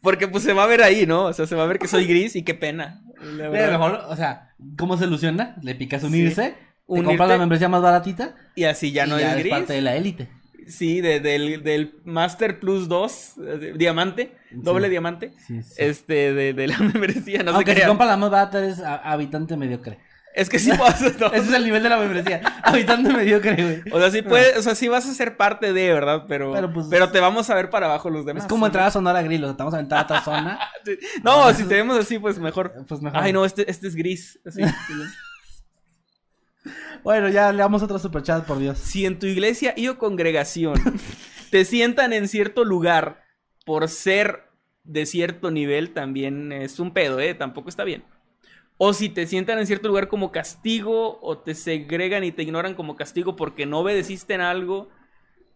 [0.00, 1.24] Porque pues se va a ver ahí, ¿no?
[1.24, 3.02] O sea, se va a ver que soy gris y qué pena.
[3.20, 3.72] La verdad.
[3.72, 5.56] mejor, o sea, ¿cómo se ilusiona?
[5.62, 6.56] Le picas unirse,
[6.86, 9.52] te compras la membresía más baratita Y así ya y no ya eres es gris.
[9.52, 10.28] parte de la élite.
[10.68, 14.90] Sí, de- del, del Master Plus 2, eh, diamante, doble Sí.
[14.90, 15.32] diamante.
[15.46, 15.74] Sí, sí.
[15.78, 17.94] Este, de, de la membresía, no Aunque sé si qué.
[17.94, 19.98] más barata eres a- habitante mediocre.
[20.34, 21.32] Es que sí pasa todo.
[21.32, 22.40] Ese es el nivel de la membresía.
[22.62, 23.82] habitante mediocre, güey.
[23.92, 26.26] O sea, sí puedes, o sea, sí vas a ser parte de, ¿verdad?
[26.28, 28.44] Pero, pero, Pero, pues- te vamos a ver para abajo los demás.
[28.44, 30.58] Es como entrar a Sonora Grill, o sea, te vamos a entrar a otra zona.
[31.24, 32.72] No, si te vemos así, pues mejor.
[32.86, 33.20] Pues mejor.
[33.20, 34.38] Ay, no, este, este es gris.
[34.46, 34.62] Así.
[37.04, 38.78] Bueno, ya le damos otro superchat, por Dios.
[38.78, 40.74] si en tu iglesia y o congregación
[41.50, 43.22] te sientan en cierto lugar
[43.64, 44.44] por ser
[44.84, 47.34] de cierto nivel, también es un pedo, ¿eh?
[47.34, 48.04] Tampoco está bien.
[48.78, 52.74] O si te sientan en cierto lugar como castigo, o te segregan y te ignoran
[52.74, 54.88] como castigo porque no obedeciste en algo,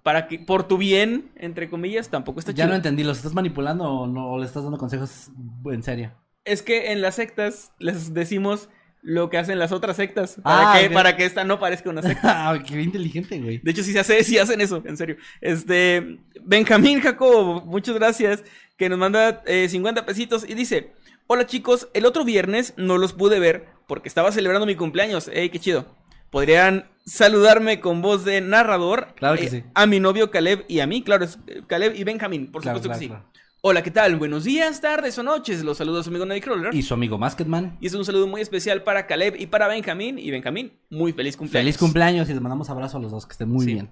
[0.02, 2.68] para que, por tu bien, entre comillas, tampoco está Ya chido.
[2.70, 5.30] no entendí, ¿los estás manipulando o no o le estás dando consejos
[5.66, 6.12] en serio?
[6.44, 8.68] Es que en las sectas les decimos
[9.02, 12.02] lo que hacen las otras sectas, para, Ah, que, para que esta no parezca una
[12.02, 12.22] secta.
[12.50, 13.58] Ah, qué inteligente, güey.
[13.58, 15.16] De hecho, sí se hace, sí hacen eso, en serio.
[15.40, 18.44] Este, Benjamín Jacobo, muchas gracias,
[18.76, 20.92] que nos manda eh, 50 pesitos y dice,
[21.26, 25.50] hola chicos, el otro viernes no los pude ver porque estaba celebrando mi cumpleaños, ey,
[25.50, 25.96] qué chido.
[26.30, 29.14] podrían saludarme con voz de narrador.
[29.16, 29.64] Claro que eh, sí.
[29.74, 32.78] A mi novio Caleb y a mí, claro, es eh, Caleb y Benjamín, por Claro,
[32.78, 33.08] supuesto claro, que sí.
[33.08, 33.41] claro.
[33.64, 34.16] Hola, ¿qué tal?
[34.16, 35.62] Buenos días, tardes o noches.
[35.62, 36.74] Los saludos a su amigo Nightcrawler.
[36.74, 36.82] Y Y...
[36.82, 37.78] su amigo Masketman.
[37.80, 40.18] es un saludo muy especial para Caleb y para Benjamín.
[40.18, 41.62] Y Benjamín, muy feliz cumpleaños.
[41.66, 43.74] Feliz cumpleaños y les mandamos abrazo a los dos, que estén muy Sí.
[43.74, 43.90] bien.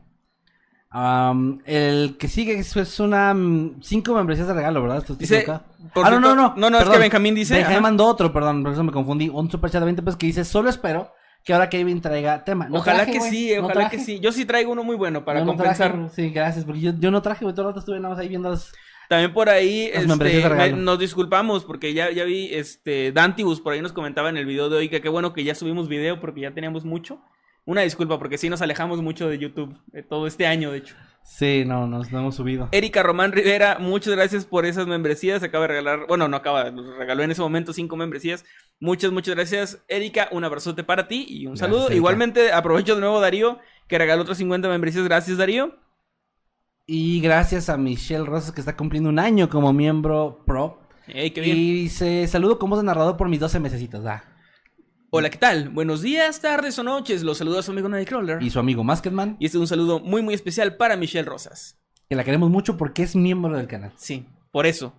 [1.67, 4.99] El que sigue es, es una mm, cinco membresías de regalo, ¿verdad?
[4.99, 5.63] Esto Dice, acá.
[5.95, 6.55] por Ah, no, no, no.
[6.57, 9.29] no, no, es que Benjamín dice, Benjamín mandó otro, perdón, por eso me confundí.
[9.29, 11.13] Un superchat de 20 pesos que dice, solo espero
[11.45, 12.69] que ahora Kevin traiga tema.
[12.69, 13.99] No Ojalá traje, que sí, no ojalá traje.
[13.99, 14.19] que sí.
[14.19, 15.93] Yo sí traigo uno muy bueno para no compensar.
[15.93, 18.19] traje, sí, gracias, porque yo, yo no traje, güey, todo el rato estuve nada más
[18.21, 18.73] ahí viendo las...
[19.11, 23.83] También por ahí este, me- nos disculpamos porque ya, ya vi este Dantibus por ahí
[23.83, 26.43] nos comentaba en el video de hoy que qué bueno que ya subimos video porque
[26.43, 27.21] ya teníamos mucho.
[27.65, 30.95] Una disculpa porque sí nos alejamos mucho de YouTube eh, todo este año, de hecho.
[31.25, 32.69] Sí, no, nos no hemos subido.
[32.71, 35.43] Erika Román Rivera, muchas gracias por esas membresías.
[35.43, 38.45] Acaba de regalar, bueno, no acaba, nos regaló en ese momento cinco membresías.
[38.79, 40.29] Muchas, muchas gracias, Erika.
[40.31, 41.83] Un abrazote para ti y un Gracias, saludo.
[41.87, 41.97] Erika.
[41.97, 43.59] Igualmente, aprovecho de nuevo Darío,
[43.89, 45.05] que regaló otras 50 membresías.
[45.05, 45.77] Gracias, Darío.
[46.93, 50.81] Y gracias a Michelle Rosas, que está cumpliendo un año como miembro pro.
[51.07, 51.57] Ey, qué bien.
[51.57, 54.05] Y dice, saludo como de narrador por mis 12 mesecitos.
[54.07, 54.25] Ah.
[55.11, 55.69] Hola, ¿qué tal?
[55.69, 57.23] Buenos días, tardes o noches.
[57.23, 58.43] Los saluda su amigo Nightcrawler.
[58.43, 61.79] Y su amigo Masketman, Y este es un saludo muy, muy especial para Michelle Rosas.
[62.09, 63.93] que la queremos mucho porque es miembro del canal.
[63.97, 64.93] Sí, por eso.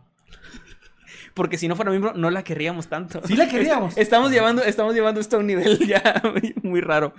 [1.33, 3.19] Porque si no fuera miembro, no la querríamos tanto.
[3.25, 3.89] Sí la queríamos.
[3.91, 7.13] Est- Estamos llevando, estamos llevando esto a un nivel ya muy, muy raro.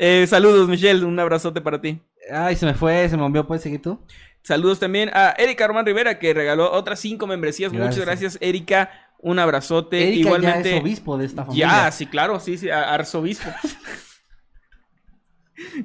[0.00, 1.04] Eh, saludos, Michelle.
[1.04, 2.00] Un abrazote para ti.
[2.32, 4.00] Ay, se me fue, se me movió, ¿puedes seguir tú?
[4.42, 7.72] Saludos también a Erika Román Rivera, que regaló otras cinco membresías.
[7.72, 8.38] Muchas Gracias.
[8.40, 8.90] Erika.
[9.18, 10.08] Un abrazote.
[10.08, 10.70] Erika Igualmente.
[10.70, 11.66] ya es obispo de esta familia.
[11.68, 13.48] Ya, sí, claro, sí, sí, arzobispo.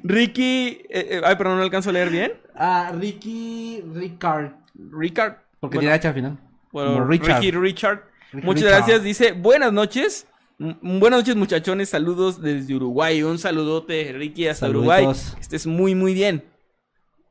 [0.02, 2.32] Ricky, eh, eh, ay, perdón, no alcanzo a leer bien.
[2.54, 4.52] Ah, Ricky Ricard.
[4.74, 5.38] Richard.
[5.60, 6.38] Porque Bueno, tiene H al final.
[6.70, 7.40] Bueno, Richard.
[7.40, 8.02] Ricky Richard.
[8.32, 8.76] Ricky Muchas Richard.
[8.78, 9.02] gracias.
[9.02, 10.26] Dice, buenas noches.
[10.58, 11.88] Buenas noches, muchachones.
[11.88, 13.22] Saludos desde Uruguay.
[13.22, 14.96] Un saludote, Ricky, hasta Saluditos.
[14.98, 15.40] Uruguay.
[15.40, 16.44] Estés muy, muy bien.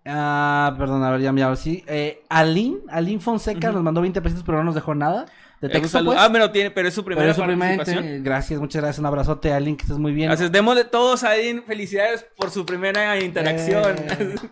[0.05, 1.83] Ah, perdón, a ver, ya me hablo así.
[1.87, 5.27] Eh, Aline, Aline Fonseca nos mandó 20 pesos, pero no nos dejó nada.
[5.61, 6.17] De Eh, texto, pues.
[6.19, 7.85] Ah, pero, tiene, pero es su primera eso participación.
[7.97, 8.99] primeramente, gracias, muchas gracias.
[8.99, 10.31] Un abrazote, Aline, que estés muy bien.
[10.31, 13.95] Entonces, démosle todos a Edin felicidades por su primera interacción.
[13.97, 14.35] Eh.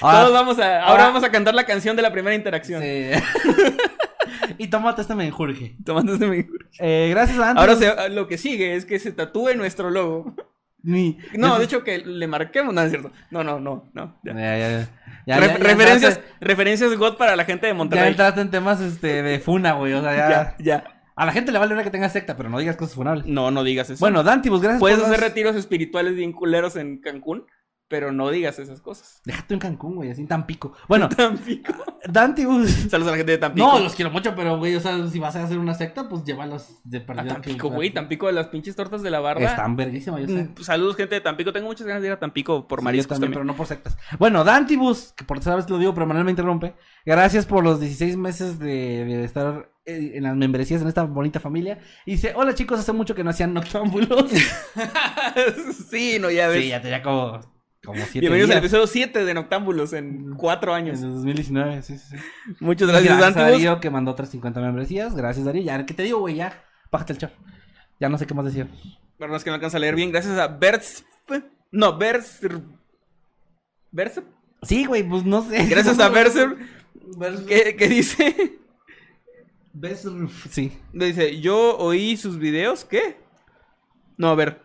[0.00, 2.80] Todos Ahora, vamos a, ahora ahora- vamos a cantar la canción de la primera interacción.
[2.80, 3.10] sí.
[4.58, 5.76] y tómate este menjurje.
[5.84, 6.48] Tomando este menú.
[6.78, 7.60] Eh, gracias a Antes.
[7.60, 10.34] Ahora se- lo que sigue es que se tatúe nuestro logo.
[10.82, 13.10] Ni- No, de hecho que le marquemos, no es cierto.
[13.30, 14.18] No, no, no, no.
[14.24, 14.32] ya.
[14.34, 14.88] Ya, ya, ya.
[15.26, 18.08] Ya, Re- ya- ya referencias, entraste- referencias God para la gente de Ya Monterrey.
[18.10, 19.92] entraste en temas este, de funa, güey.
[19.92, 20.84] O sea, ya, Ya, ya.
[21.16, 23.26] A la gente le vale ver que tenga secta, pero no digas cosas funables.
[23.26, 24.00] No, no digas eso.
[24.00, 27.44] Bueno, Dantibus, gracias puedes por hacer retiros espirituales bien culeros en Cancún,
[27.90, 29.20] pero no digas esas cosas.
[29.24, 30.72] Déjate en Cancún, güey, así en Tampico.
[30.88, 31.74] Bueno, Tampico.
[32.08, 32.70] Dantibus.
[32.88, 33.66] Saludos a la gente de Tampico.
[33.66, 36.24] No, los quiero mucho, pero, güey, o sea, si vas a hacer una secta, pues
[36.24, 37.32] llévalos de A perdida.
[37.34, 37.90] Tampico, que- güey.
[37.90, 39.42] Tampico de las pinches tortas de la barba.
[39.42, 40.44] Están verguísimas, yo sé.
[40.44, 41.52] Mm, Saludos, gente de Tampico.
[41.52, 43.34] Tengo muchas ganas de ir a Tampico por Sí, mariscos también, también.
[43.40, 43.98] pero no por sectas.
[44.20, 46.74] Bueno, Dantibus, que por tercera vez lo digo, pero Manuel me interrumpe.
[47.04, 51.40] Gracias por los 16 meses de, de estar eh, en las membresías en esta bonita
[51.40, 51.80] familia.
[52.06, 54.30] Y dice, hola chicos, hace mucho que no hacían noctámbulos.
[55.90, 56.62] sí, no, ya ves.
[56.62, 57.40] sí, ya tenía como,
[57.84, 61.02] como siete Bienvenidos al episodio 7 de Noctámbulos en cuatro En años.
[61.02, 62.54] el 2019, sí, sí, sí.
[62.60, 63.50] Muchas Gracias, gracias, a.
[63.50, 65.14] Darío que mandó otras 50 membresías.
[65.14, 65.62] Gracias, Darío.
[65.62, 66.36] Ya, ¿qué te digo, güey?
[66.36, 67.32] Ya, bájate el chat.
[67.98, 68.68] Ya no sé qué más decir.
[69.18, 70.12] Perdón, es que no alcanza a leer bien.
[70.12, 71.04] Gracias a Berz.
[71.70, 72.40] No, Berz.
[73.90, 74.20] Berz.
[74.62, 75.64] Sí, güey, pues no sé.
[75.66, 76.56] Gracias a Berzer.
[77.16, 78.58] Vers- ¿Qué, qué dice?
[79.74, 80.72] Vers- Sí.
[80.92, 82.84] Dice, yo oí sus videos.
[82.84, 83.16] ¿Qué?
[84.18, 84.62] No, a ver.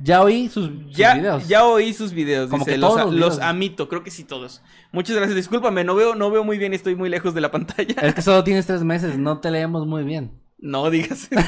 [0.00, 1.46] Ya oí sus, sus Ya, videos.
[1.48, 2.50] ya oí sus videos.
[2.50, 3.40] Como dice, que todos los los videos.
[3.40, 4.62] amito, creo que sí todos.
[4.92, 5.36] Muchas gracias.
[5.36, 7.94] Discúlpame, no veo, no veo muy bien, estoy muy lejos de la pantalla.
[8.02, 10.32] Es que solo tienes tres meses, no te leemos muy bien.
[10.58, 11.28] No digas.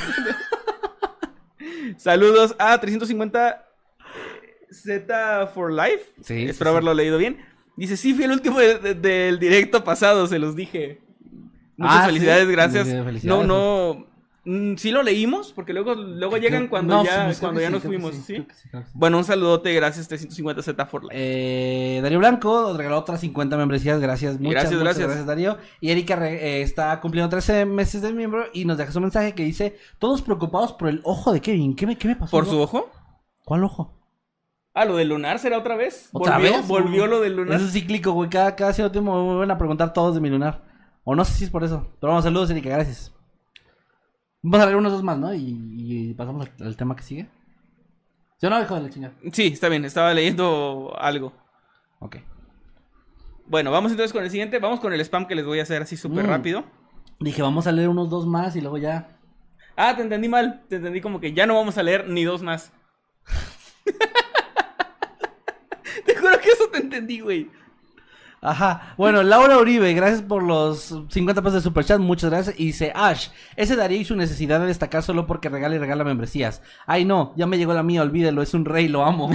[1.97, 3.65] Saludos a 350
[4.71, 6.05] Z for Life.
[6.23, 6.73] Sí, Espero sí.
[6.73, 7.39] haberlo leído bien.
[7.77, 11.01] Dice, sí, fui el último de- de- del directo pasado, se los dije.
[11.77, 12.53] Muchas Ah, felicidades, ¿sí?
[12.53, 12.89] gracias.
[13.25, 14.07] No, no.
[14.47, 17.83] Mm, Sí lo leímos, porque luego, luego llegan cuando No, ya, cuando ya sí, nos
[17.83, 18.47] fuimos, sí.
[18.95, 21.15] Bueno, un saludote, gracias 350 Z for Life.
[21.15, 25.07] Eh, Darío Blanco nos regaló otras 50 membresías, gracias, muchas Gracias, muchas gracias.
[25.09, 25.59] gracias Darío.
[25.81, 29.35] Y Erika re- eh, está cumpliendo 13 meses de miembro y nos deja su mensaje
[29.35, 32.31] que dice, todos preocupados por el ojo de Kevin, ¿qué me, qué me pasó?
[32.31, 32.91] ¿Por su ojo?
[33.45, 33.93] ¿Cuál ojo?
[34.79, 36.11] Ah, lo del lunar será otra vez.
[36.13, 36.69] ¿Otra ¿Volvió, vez?
[36.69, 37.57] Volvió lo del lunar.
[37.57, 40.29] Eso es cíclico, güey, cada, cada cierto tiempo me van a preguntar todos de mi
[40.29, 40.65] lunar.
[41.03, 43.11] O no sé si es por eso, pero vamos, saludos Erika, gracias.
[44.43, 45.35] Vamos a leer unos dos más, ¿no?
[45.35, 47.29] Y, y pasamos al, al tema que sigue.
[48.39, 49.15] ¿Sí o no, hijo de la chingada?
[49.33, 51.33] Sí, está bien, estaba leyendo algo.
[52.01, 52.17] Ok.
[53.47, 54.59] Bueno, vamos entonces con el siguiente.
[54.59, 56.29] Vamos con el spam que les voy a hacer así súper Mm.
[56.29, 56.65] rápido.
[57.19, 59.17] Dije, vamos a leer unos dos más y luego ya.
[59.77, 60.65] Ah, te entendí mal.
[60.69, 62.73] Te entendí como que ya no vamos a leer ni dos más.
[66.05, 67.51] Te juro que eso te entendí, güey.
[68.43, 68.95] Ajá.
[68.97, 72.55] Bueno, Laura Uribe, gracias por los 50 pesos de superchat, muchas gracias.
[72.59, 76.05] Y dice, Ash, ese daría y su necesidad de destacar solo porque regala y regala
[76.05, 76.63] membresías.
[76.87, 79.31] Ay, no, ya me llegó la mía, olvídelo, es un rey, lo amo.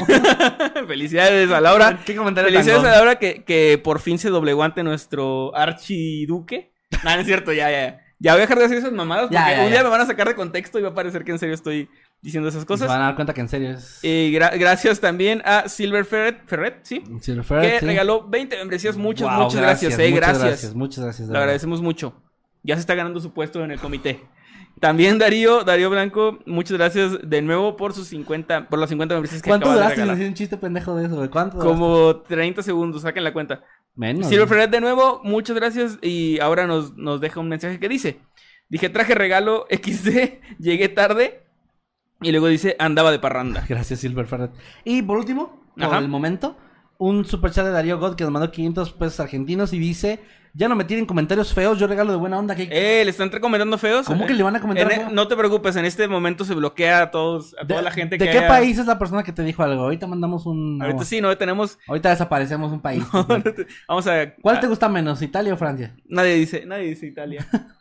[0.88, 2.00] Felicidades a Laura.
[2.06, 2.92] ¿Qué comentario Felicidades a?
[2.96, 6.72] Laura que, que por fin se doblegó ante nuestro archiduque.
[7.04, 8.00] No, no es cierto, ya, ya.
[8.20, 9.84] Ya voy a dejar de decir esas mamadas porque Ya, ya, un día ya.
[9.84, 11.90] me van a sacar de contexto y va a parecer que en serio estoy
[12.22, 12.88] diciendo esas Se cosas.
[12.88, 14.00] van a dar cuenta que en serio es...
[14.04, 17.04] Y gra- gracias también a Silver Ferret, Ferret ¿sí?
[17.22, 17.86] Silver Ferret, que sí.
[17.86, 18.96] regaló 20 membresías.
[18.98, 20.10] Muchas, Wow, muchas gracias, eh.
[20.10, 20.44] muchas Gracias.
[20.48, 20.76] gracias.
[20.76, 21.30] Muchas gracias.
[21.30, 22.14] Le agradecemos mucho.
[22.64, 24.20] Ya se está ganando su puesto en el comité.
[24.80, 29.42] También Darío, Darío Blanco, muchas gracias de nuevo por sus 50, por las 50 membresías
[29.42, 31.30] que ¿Cuánto de duraste un chiste pendejo de eso, güey?
[31.30, 31.78] ¿Cuánto duraste?
[31.80, 33.64] Como 30 segundos, saquen la cuenta.
[33.96, 34.28] Menos.
[34.28, 34.48] Silver.
[34.48, 36.00] Ferret de nuevo, muchas gracias.
[36.02, 38.22] Y ahora nos, nos deja un mensaje que dice:
[38.70, 41.44] Dije, traje regalo XD, llegué tarde.
[42.22, 43.66] Y luego dice, andaba de parranda.
[43.70, 44.52] Gracias, Silver Ferret.
[44.84, 45.98] Y por último, por Ajá.
[46.00, 46.58] el momento,
[46.98, 50.20] un superchat de Darío God que nos mandó 500 pesos argentinos y dice:
[50.54, 52.54] Ya no me tienen comentarios feos, yo regalo de buena onda.
[52.56, 54.06] ¿Qué, Eh, ¿le están recomendando feos?
[54.06, 55.10] ¿Cómo que le van a comentar En- feo?
[55.10, 58.18] No te preocupes, en este momento se bloquea a todos, a ¿De, toda la gente
[58.20, 59.82] ¿de que qué haya- país es la persona que te dijo algo?
[59.84, 60.80] Ahorita mandamos un.
[60.80, 61.80] Ahorita sí, no tenemos.
[61.88, 63.04] Ahorita desaparecemos un país.
[63.88, 64.36] Vamos a.
[64.36, 65.96] ¿Cuál te gusta menos, Italia o Francia?
[66.08, 67.48] Nadie dice, nadie dice Italia.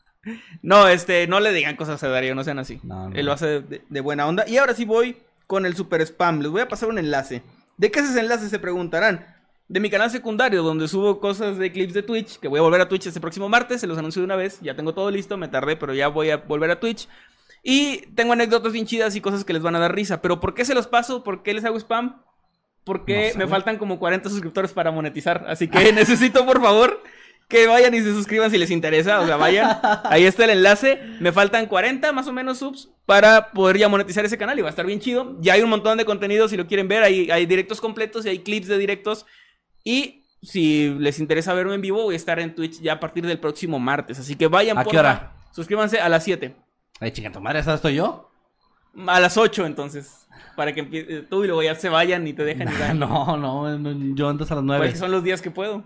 [0.63, 2.81] no, este, no le digan cosas a Darío, no sean así.
[2.83, 3.17] No, no.
[3.17, 4.49] Él lo hace de, de buena onda.
[4.49, 5.17] Y ahora sí voy
[5.47, 6.41] con el super spam.
[6.41, 7.43] Les voy a pasar un enlace.
[7.77, 8.49] ¿De qué es ese enlace?
[8.49, 9.27] Se preguntarán.
[9.69, 12.81] De mi canal secundario, donde subo cosas de clips de Twitch, que voy a volver
[12.81, 15.37] a Twitch este próximo martes, se los anuncio de una vez, ya tengo todo listo,
[15.37, 17.09] me tardé, pero ya voy a volver a Twitch.
[17.63, 20.21] Y tengo anécdotas bien chidas y cosas que les van a dar risa.
[20.23, 21.23] Pero ¿por qué se los paso?
[21.23, 22.21] ¿Por qué les hago spam?
[22.85, 25.45] Porque No me faltan como 40 suscriptores para monetizar.
[25.49, 27.03] Así que necesito, por favor,
[27.51, 29.21] que vayan y se suscriban si les interesa.
[29.21, 29.79] O sea, vayan.
[30.05, 31.03] Ahí está el enlace.
[31.21, 34.69] Me faltan 40 más o menos subs para poder ya monetizar ese canal y va
[34.69, 35.37] a estar bien chido.
[35.41, 37.03] Ya hay un montón de contenido si lo quieren ver.
[37.03, 39.27] Hay, hay directos completos y hay clips de directos.
[39.85, 43.27] Y si les interesa verme en vivo, voy a estar en Twitch ya a partir
[43.27, 44.19] del próximo martes.
[44.19, 45.33] Así que vayan, ¿A qué hora?
[45.53, 46.57] Suscríbanse a las 7.
[47.01, 48.31] Ay, chica, tu madre, ¿esa estoy yo?
[49.07, 50.27] A las 8 entonces.
[50.57, 53.77] Para que empie- tú y luego ya se vayan y te dejen a- No, no,
[53.79, 54.87] no, yo antes a las 9.
[54.87, 55.83] Pues son los días que puedo.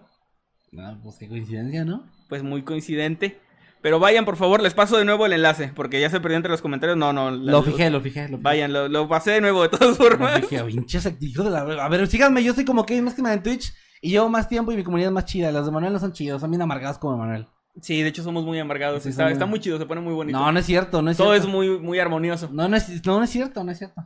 [0.74, 2.04] No, pues qué coincidencia, ¿no?
[2.28, 3.38] Pues muy coincidente.
[3.80, 6.50] Pero vayan, por favor, les paso de nuevo el enlace, porque ya se perdió entre
[6.50, 6.96] los comentarios.
[6.96, 7.30] No, no.
[7.30, 8.42] la- Lo fijé, lo fijé, lo fijé.
[8.42, 10.40] Vayan, lo, lo pasé de nuevo de todas Lo formas.
[10.40, 11.60] fijé, pinches de la...
[11.60, 14.48] A ver, síganme, yo soy como que más que nada en Twitch y llevo más
[14.48, 15.52] tiempo y mi comunidad es más chida.
[15.52, 17.46] Las de Manuel no son chidos, son bien amargadas como Manuel.
[17.82, 19.02] Sí, de hecho somos muy amargados.
[19.02, 20.38] Sí, está, muy- está muy chido, se pone muy bonito.
[20.38, 22.48] No, no es cierto, no es Todo es muy, muy armonioso.
[22.52, 24.00] No, no es, no, no es cierto, no es cierto.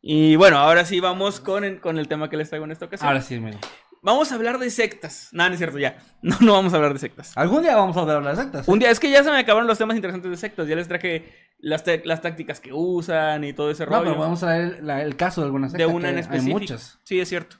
[0.00, 2.84] Y bueno, ahora sí vamos con el, con el tema que les traigo en esta
[2.84, 3.08] ocasión.
[3.08, 3.58] Ahora sí, mira.
[4.06, 5.28] Vamos a hablar de sectas.
[5.32, 5.98] No, no es cierto, ya.
[6.22, 7.32] No, no vamos a hablar de sectas.
[7.36, 8.66] Algún día vamos a hablar de las sectas.
[8.68, 10.66] Un día, es que ya se me acabaron los temas interesantes de sectas.
[10.68, 14.04] Ya les traje las, las tácticas que usan y todo ese No, rollo.
[14.12, 15.84] pero vamos a ver el, la- el caso de alguna secta.
[15.86, 16.58] de una en Hay específico.
[16.58, 16.98] muchas.
[17.04, 17.56] Sí, es cierto.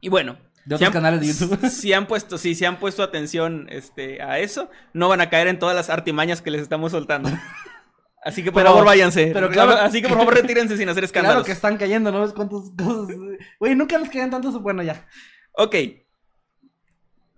[0.00, 0.36] Y bueno.
[0.64, 1.58] De otros canales de YouTube.
[1.70, 5.48] Si han puesto, sí, si han puesto atención este, a eso, no van a caer
[5.48, 7.30] en todas las artimañas que les estamos soltando.
[8.24, 9.30] Así que por Pero- favor váyanse.
[9.32, 11.36] pero claro- Así que por favor retírense sin hacer escándalos.
[11.38, 13.16] Claro que están cayendo, ¿no ves cuántas cosas?
[13.58, 14.60] Güey, nunca nos caían tantos.
[14.62, 15.06] Bueno, ya.
[15.54, 15.74] Ok.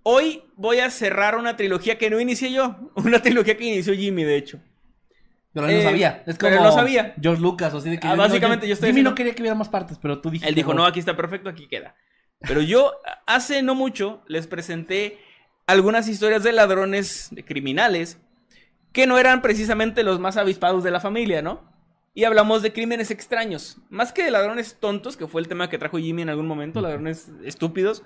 [0.02, 2.76] Hoy voy a cerrar una trilogía que no inicié yo.
[2.96, 4.60] Una trilogía que inició Jimmy, de hecho.
[5.54, 6.22] Pero él Eh, no sabía.
[6.26, 7.14] Es como pero él no sabía.
[7.20, 8.06] George Lucas, o así de que.
[8.06, 10.48] Ah, básicamente yo estoy Jimmy no quería que hubiera más partes, pero tú dijiste.
[10.48, 11.94] Él dijo, no, aquí está perfecto, aquí queda.
[12.40, 12.92] Pero yo
[13.26, 15.18] hace no mucho les presenté
[15.66, 18.18] algunas historias de ladrones, de criminales,
[18.94, 21.60] que no eran precisamente los más avispados de la familia, ¿no?
[22.14, 23.78] Y hablamos de crímenes extraños.
[23.90, 26.80] Más que de ladrones tontos, que fue el tema que trajo Jimmy en algún momento,
[26.80, 28.04] ladrones estúpidos.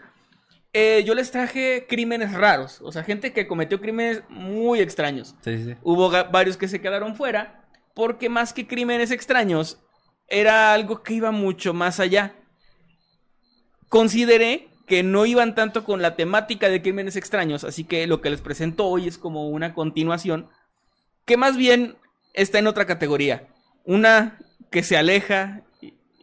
[0.72, 2.80] eh, yo les traje crímenes raros.
[2.82, 5.36] O sea, gente que cometió crímenes muy extraños.
[5.42, 5.74] Sí, sí, sí.
[5.82, 9.78] Hubo varios que se quedaron fuera porque más que crímenes extraños
[10.26, 12.34] era algo que iba mucho más allá.
[13.90, 18.30] Consideré que no iban tanto con la temática de crímenes extraños, así que lo que
[18.30, 20.48] les presento hoy es como una continuación
[21.28, 21.96] que más bien
[22.32, 23.46] está en otra categoría.
[23.84, 24.38] Una
[24.72, 25.62] que se aleja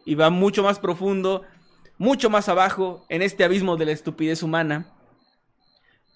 [0.04, 1.42] y- va mucho más profundo,
[1.96, 4.92] mucho más abajo en este abismo de la estupidez humana.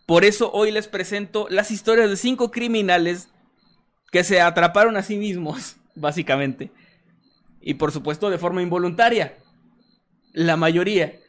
[0.06, 3.28] Por eso hoy les presento las historias de cinco criminales
[4.10, 6.72] que se atraparon a sí mismos, básicamente.
[7.60, 9.38] Y por supuesto de forma involuntaria.
[10.32, 11.20] La mayoría.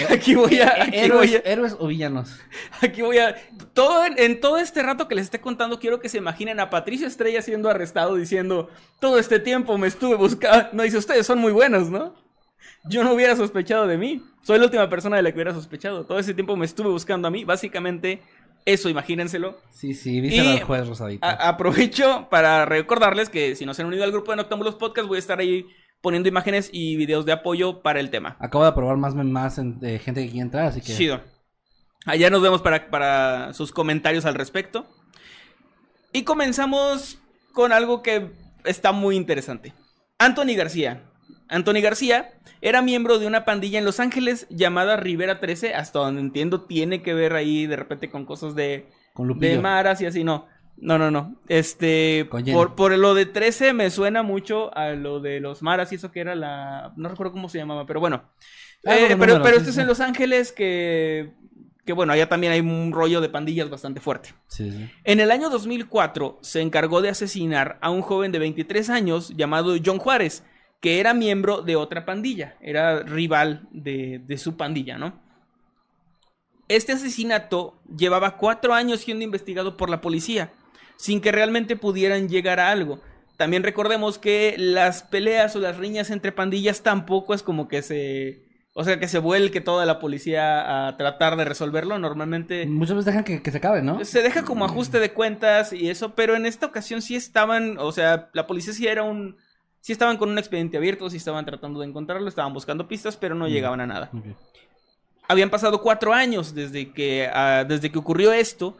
[0.10, 0.84] Aquí voy a...
[0.84, 2.38] Aquí héroes, voy a, héroes o villanos.
[2.80, 3.36] aquí voy a
[3.74, 7.06] todo en, todo este rato que les esté contando, quiero que se imaginen a Patricio
[7.06, 8.70] Estrella siendo arrestado diciendo,
[9.00, 10.68] todo este tiempo me estuve buscando...
[10.72, 12.14] No, dice, ustedes son muy buenos, ¿no?
[12.84, 14.22] Yo no hubiera sospechado de mí.
[14.42, 16.04] Soy la última persona de la que hubiera sospechado.
[16.04, 17.44] Todo ese tiempo me estuve buscando a mí.
[17.44, 18.22] Básicamente,
[18.64, 19.58] eso, imagínenselo.
[19.70, 21.24] Sí, sí, Y- al juez Rosadito.
[21.24, 25.06] A- aprovecho para recordarles que si no se han unido al grupo de Noctámbulos Podcast,
[25.06, 25.66] voy a estar ahí
[26.02, 28.36] poniendo imágenes y videos de apoyo para el tema.
[28.40, 30.92] Acabo de aprobar más, más en- gente que quiere entrar, así que...
[30.94, 31.20] Chido.
[32.04, 34.86] Allá nos vemos para, para sus comentarios al respecto.
[36.12, 37.18] Y comenzamos
[37.52, 38.30] con algo que
[38.64, 39.72] está muy interesante.
[40.18, 41.04] Anthony García.
[41.48, 46.20] Anthony García era miembro de una pandilla en Los Ángeles llamada Rivera 13, hasta donde
[46.20, 50.24] entiendo tiene que ver ahí de repente con cosas de, Con de maras y así,
[50.24, 50.46] no.
[50.76, 51.36] No, no, no.
[51.48, 55.96] Este, por, por lo de 13 me suena mucho a lo de los maras y
[55.96, 56.92] eso que era la...
[56.96, 58.24] No recuerdo cómo se llamaba, pero bueno.
[58.84, 61.32] Ah, Eh, pero pero sí, este es en Los Ángeles que...
[61.84, 64.34] Que bueno, allá también hay un rollo de pandillas bastante fuerte.
[64.46, 64.88] Sí, sí.
[65.02, 69.74] En el año 2004 se encargó de asesinar a un joven de 23 años llamado
[69.84, 70.44] John Juárez,
[70.80, 75.20] que era miembro de otra pandilla, era rival de, de su pandilla, ¿no?
[76.68, 80.52] Este asesinato llevaba cuatro años siendo investigado por la policía,
[81.02, 83.00] sin que realmente pudieran llegar a algo.
[83.36, 88.44] También recordemos que las peleas o las riñas entre pandillas tampoco es como que se...
[88.72, 91.98] O sea, que se vuelque toda la policía a tratar de resolverlo.
[91.98, 94.04] Normalmente Muchas veces dejan que, que se acabe, ¿no?
[94.04, 97.90] se deja como ajuste de cuentas y eso, pero en esta ocasión sí estaban, o
[97.90, 99.36] sea, la policía sí era un,
[99.80, 103.34] sí estaban con un expediente abierto, sí estaban tratando de encontrarlo, estaban buscando pistas, pero
[103.34, 104.10] no llegaban a nada.
[105.26, 108.78] Habían pasado cuatro años desde que, ah, desde que ocurrió esto,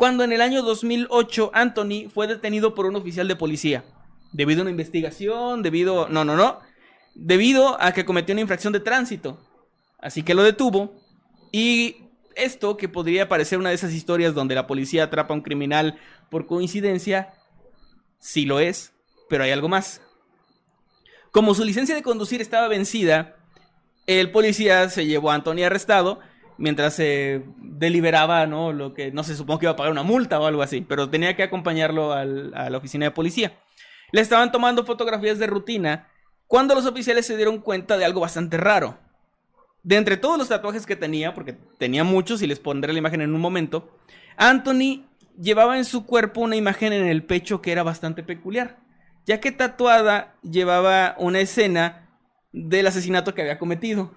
[0.00, 3.84] cuando en el año 2008 Anthony fue detenido por un oficial de policía,
[4.32, 6.58] debido a una investigación, debido, no, no, no,
[7.14, 9.38] debido a que cometió una infracción de tránsito.
[9.98, 10.94] Así que lo detuvo
[11.52, 11.96] y
[12.34, 15.98] esto, que podría parecer una de esas historias donde la policía atrapa a un criminal
[16.30, 17.34] por coincidencia,
[18.18, 18.94] sí lo es,
[19.28, 20.00] pero hay algo más.
[21.30, 23.36] Como su licencia de conducir estaba vencida,
[24.06, 26.20] el policía se llevó a Anthony arrestado
[26.60, 28.72] mientras se deliberaba, ¿no?
[28.72, 31.10] Lo que, no sé, supongo que iba a pagar una multa o algo así, pero
[31.10, 33.58] tenía que acompañarlo al- a la oficina de policía.
[34.12, 36.08] Le estaban tomando fotografías de rutina
[36.46, 38.98] cuando los oficiales se dieron cuenta de algo bastante raro.
[39.82, 43.22] De entre todos los tatuajes que tenía, porque tenía muchos y les pondré la imagen
[43.22, 43.96] en un momento,
[44.36, 45.06] Anthony
[45.40, 48.78] llevaba en su cuerpo una imagen en el pecho que era bastante peculiar,
[49.24, 52.10] ya que tatuada llevaba una escena
[52.52, 54.12] del asesinato que había cometido.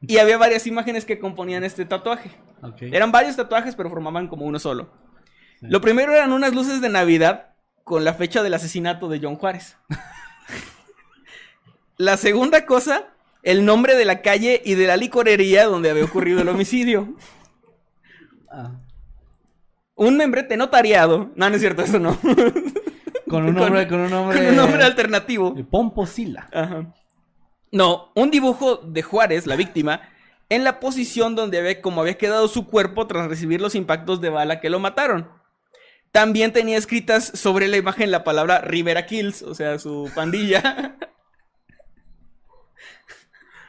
[0.00, 2.30] Y había varias imágenes que componían este tatuaje.
[2.80, 4.90] Eran varios tatuajes, pero formaban como uno solo.
[5.60, 7.54] Lo primero eran unas luces de Navidad
[7.84, 9.76] con la fecha del asesinato de John Juárez.
[11.96, 13.04] la segunda cosa,
[13.42, 17.14] el nombre de la calle y de la licorería donde había ocurrido el homicidio.
[18.50, 18.72] Ah.
[19.94, 21.30] Un membrete notariado.
[21.36, 22.18] No, no es cierto, eso no.
[23.28, 24.38] Con un nombre, con un nombre.
[24.38, 25.52] Con un nombre alternativo.
[25.52, 26.48] de Pomposila.
[26.52, 26.92] Ajá.
[27.72, 30.02] No, un dibujo de Juárez, la víctima,
[30.48, 34.30] en la posición donde había, como había quedado su cuerpo tras recibir los impactos de
[34.30, 35.28] bala que lo mataron.
[36.12, 40.96] También tenía escritas sobre la imagen la palabra Rivera Kills, o sea, su pandilla.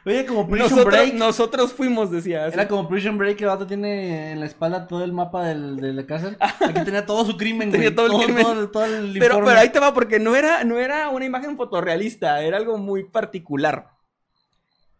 [0.08, 1.14] Oye, como Prison nosotros, Break.
[1.14, 2.46] nosotros fuimos, decía.
[2.46, 5.92] Era como Prison Break, el vato tiene en la espalda todo el mapa del, de
[5.92, 6.36] la cárcel.
[6.40, 7.94] Aquí tenía todo su crimen, Tenía güey.
[7.96, 8.42] todo el crimen.
[8.42, 9.46] Todo, el- todo el Pero, informe.
[9.48, 13.04] pero ahí te va, porque no era, no era una imagen fotorrealista, era algo muy
[13.04, 13.90] particular.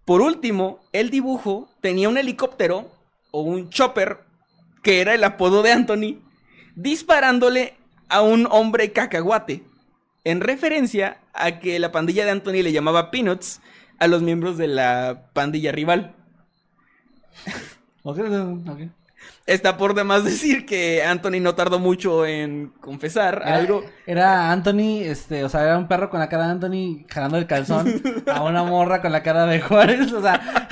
[0.05, 2.91] Por último, el dibujo tenía un helicóptero
[3.31, 4.19] o un chopper,
[4.83, 6.21] que era el apodo de Anthony,
[6.77, 7.75] disparándole
[8.09, 9.63] a un hombre cacahuate,
[10.25, 13.61] en referencia a que la pandilla de Anthony le llamaba Peanuts
[13.99, 16.15] a los miembros de la pandilla rival.
[18.03, 18.19] Ok,
[18.69, 18.81] ok.
[19.47, 23.85] Está por demás decir que Anthony no tardó mucho en confesar Era, algo.
[24.07, 27.47] era Anthony, este, o sea, era un perro con la cara de Anthony jalando el
[27.47, 30.69] calzón a una morra con la cara de Juárez, o sea,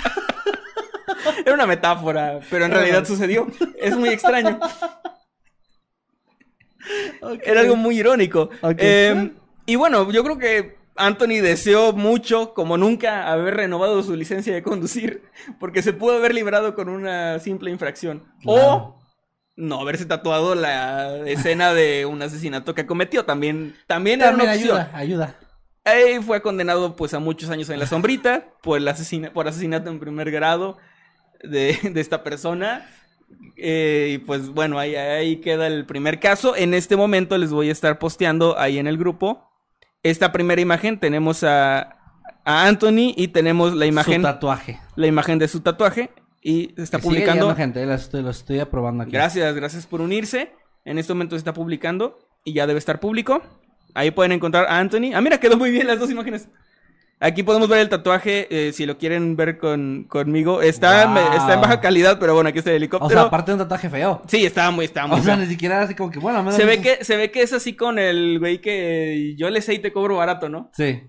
[1.44, 3.46] Era una metáfora, pero en realidad sucedió.
[3.80, 4.58] Es muy extraño.
[7.44, 8.50] Era algo muy irónico.
[8.78, 9.32] Eh,
[9.64, 14.62] y bueno, yo creo que Anthony deseó mucho, como nunca, haber renovado su licencia de
[14.62, 15.22] conducir,
[15.60, 18.24] porque se pudo haber librado con una simple infracción.
[18.42, 18.76] Claro.
[18.76, 18.96] O
[19.56, 23.24] no haberse tatuado la escena de un asesinato que cometió.
[23.24, 24.76] También, también era una opción.
[24.78, 25.36] ayuda, ayuda.
[25.84, 29.88] Ahí fue condenado pues a muchos años en la sombrita por, el asesina- por asesinato
[29.88, 30.76] en primer grado
[31.42, 32.90] de, de esta persona.
[33.56, 36.54] Eh, y pues bueno, ahí, ahí queda el primer caso.
[36.56, 39.48] En este momento les voy a estar posteando ahí en el grupo
[40.10, 40.98] esta primera imagen.
[40.98, 41.96] Tenemos a,
[42.44, 44.80] a Anthony y tenemos la imagen, Su tatuaje.
[44.96, 46.10] la imagen de su tatuaje.
[46.42, 47.54] Y se está Que publicando.
[47.56, 49.12] gente, lo estoy, lo estoy aprobando aquí.
[49.12, 50.52] Gracias, gracias por unirse.
[50.84, 53.42] En este momento se está publicando y ya debe estar público.
[53.94, 55.12] Ahí pueden encontrar a Anthony.
[55.14, 56.48] Ah, mira, quedó muy bien las dos imágenes.
[57.18, 60.60] Aquí podemos ver el tatuaje, eh, si lo quieren ver con, conmigo.
[60.60, 61.32] Está, Wow.
[61.38, 63.20] está en baja calidad, pero bueno, aquí está el O helicóptero.
[63.20, 64.20] sea, aparte de un tatuaje feo.
[64.28, 66.66] Sí, está muy, está muy O sea, ni siquiera así como que, bueno, menos Se
[66.66, 69.78] ve que, se ve que es así con el güey que yo le sé y
[69.78, 70.70] te cobro barato, ¿no?
[70.74, 71.04] Sí.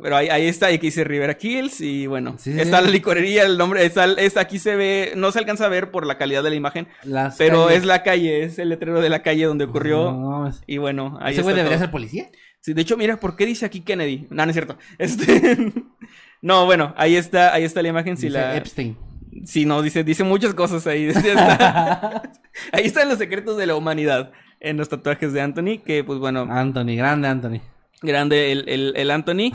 [0.00, 2.84] Pero ahí, ahí está, aquí dice Rivera Kills y bueno, Sí, sí, está sí.
[2.84, 6.06] la licorería, el nombre, está, está- aquí se ve, no se alcanza a ver por
[6.06, 9.08] la calidad de la imagen, Las pero calles- es la calle, es el letrero de
[9.08, 10.62] la calle donde ocurrió No, mames.
[10.68, 11.86] y bueno, ahí ¿Ese güey debería todo.
[11.86, 12.28] ser policía?
[12.68, 14.26] Sí, de hecho, mira, ¿por qué dice aquí Kennedy?
[14.28, 14.76] No, no es cierto.
[14.98, 15.72] Este...
[16.42, 18.18] no, bueno, ahí está, ahí está la imagen.
[18.18, 18.56] Si Dice la...
[18.58, 18.94] Epstein.
[19.46, 21.06] Sí, no, dice, dice muchas cosas ahí.
[21.08, 22.30] Está-
[22.72, 26.46] ahí están los secretos de la humanidad en los tatuajes de Anthony, que pues bueno,
[26.50, 27.60] Anthony, grande Anthony.
[28.02, 29.50] grande el, el, el Anthony.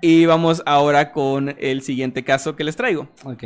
[0.00, 3.10] y vamos ahora con el siguiente caso que les traigo.
[3.24, 3.44] Ok.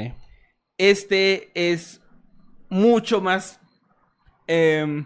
[0.78, 2.00] Este es
[2.68, 3.60] mucho más...
[4.46, 5.04] em,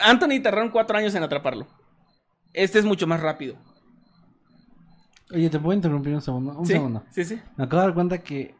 [0.00, 1.66] Anthony tardaron cuatro años en atraparlo.
[2.52, 3.56] Este es mucho más rápido.
[5.32, 6.52] Oye, ¿te puedo interrumpir un segundo?
[6.58, 7.02] Un sí, segundo.
[7.10, 7.40] sí, sí.
[7.56, 8.54] Me acabo de dar cuenta que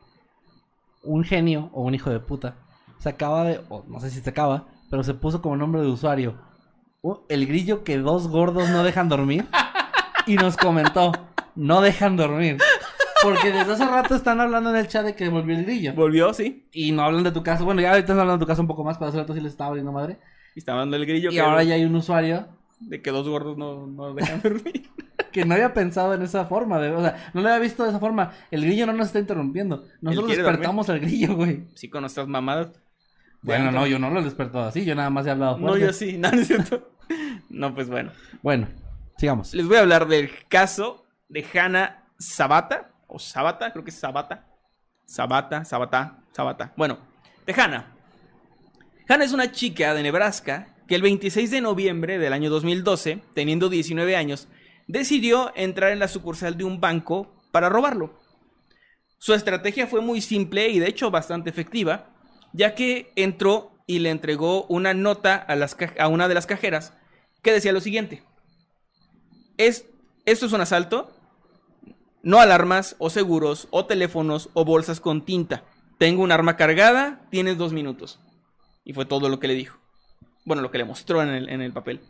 [1.03, 2.57] un genio o un hijo de puta
[2.99, 5.89] se acaba de, o no sé si se acaba, pero se puso como nombre de
[5.89, 6.39] usuario
[7.03, 9.47] uh, el grillo que dos gordos no dejan dormir
[10.27, 11.13] y nos comentó,
[11.57, 12.59] no dejan dormir.
[13.23, 15.95] Porque desde hace rato están hablando en el chat de que volvió el grillo.
[15.95, 16.69] Volvió, sí.
[16.73, 17.65] Y no hablan de tu caso.
[17.65, 19.41] Bueno, ya ahorita están hablando de tu caso un poco más, pero hace rato sí
[19.41, 20.19] les estaba abriendo madre.
[20.57, 22.49] Y estaba dando el grillo Y que- ahora ya hay un usuario
[22.89, 24.91] de que dos gordos no, no dejan dormir.
[25.33, 26.79] que no había pensado en esa forma.
[26.79, 28.33] De, o sea, no lo había visto de esa forma.
[28.51, 29.85] El grillo no nos está interrumpiendo.
[30.01, 31.65] Nosotros despertamos al grillo, güey.
[31.75, 32.71] sí, con nuestras mamadas.
[33.43, 34.85] Bueno, no, yo no lo he despertado así.
[34.85, 36.93] Yo nada más he hablado No, yo sí, no, no es cierto.
[37.51, 38.13] No, pues bueno.
[38.43, 38.69] Bueno,
[39.17, 39.53] sigamos.
[39.55, 42.93] Les voy a hablar del caso de Hannah Sabata.
[43.09, 44.47] O Sabata, creo que es Sabata.
[45.05, 46.73] Sabata, Sabata, Sabata.
[46.77, 46.99] Bueno,
[47.45, 47.87] de Hannah.
[49.09, 53.71] Hannah es una chica de Nebraska que el 26 de noviembre del año 2012, teniendo
[53.71, 54.49] 19 años,
[54.87, 58.13] decidió entrar en la sucursal de un banco para robarlo.
[59.17, 62.11] Su estrategia fue muy simple y de hecho bastante efectiva,
[62.53, 65.47] ya que entró y le entregó una nota
[65.99, 66.93] a, una de las cajeras
[67.41, 68.23] que decía lo siguiente.
[69.57, 69.87] Es,
[70.27, 71.11] esto es un asalto.
[72.23, 75.65] No alarmas o seguros o teléfonos o bolsas con tinta.
[75.97, 78.21] Tengo un arma cargada, tienes dos minutos.
[78.85, 79.82] Y fue todo lo que le dijo.
[80.45, 82.01] Bueno, lo que le mostró en el, en el papel.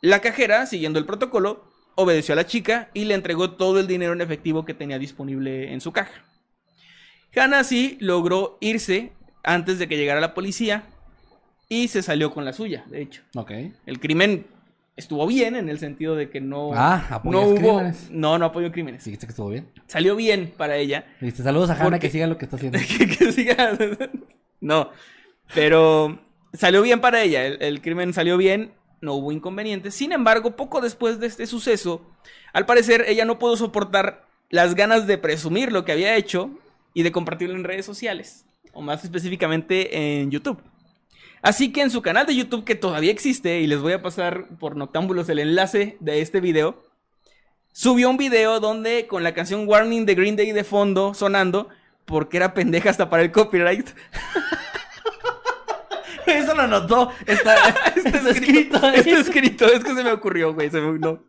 [0.00, 1.64] La cajera, siguiendo el protocolo,
[1.96, 5.72] obedeció a la chica y le entregó todo el dinero en efectivo que tenía disponible
[5.72, 6.22] en su caja.
[7.34, 9.12] Hannah así logró irse
[9.42, 10.84] antes de que llegara la policía
[11.68, 13.22] y se salió con la suya, de hecho.
[13.34, 13.50] Ok.
[13.86, 14.46] El crimen
[14.96, 17.54] estuvo bien en el sentido de que no, Ah, no apoyas hubo.
[17.56, 18.10] crímenes.
[18.10, 19.04] No, no apoyó crímenes.
[19.04, 19.68] Dijiste que estuvo bien.
[19.86, 21.04] Salió bien para ella.
[21.20, 22.78] Dijiste saludos a Hanna Porque- que siga lo que está haciendo.
[22.78, 23.76] que, que siga.
[24.60, 24.90] no,
[25.54, 26.18] pero
[26.52, 27.46] salió bien para ella.
[27.46, 29.94] El, crimen salió bien, no hubo inconvenientes.
[29.94, 32.02] Sin embargo, poco después de este suceso,
[32.52, 36.50] al parecer ella no pudo soportar las ganas de presumir lo que había hecho
[36.94, 40.60] y de compartirlo en redes sociales, o más específicamente en YouTube.
[41.42, 44.48] Así que en su canal de YouTube, que todavía existe, y les voy a pasar
[44.58, 46.82] por Noctámbulos el enlace de este video,
[47.72, 51.68] subió un video donde con la canción Warning de Green Day de fondo sonando,
[52.06, 53.90] porque era pendeja hasta para el copyright.
[56.36, 57.10] Eso lo notó.
[57.26, 57.54] Está,
[57.96, 58.78] está escrito.
[58.82, 58.96] ahí.
[59.00, 60.70] Está escrito, es que se me ocurrió, güey.
[60.70, 61.22] se me- no.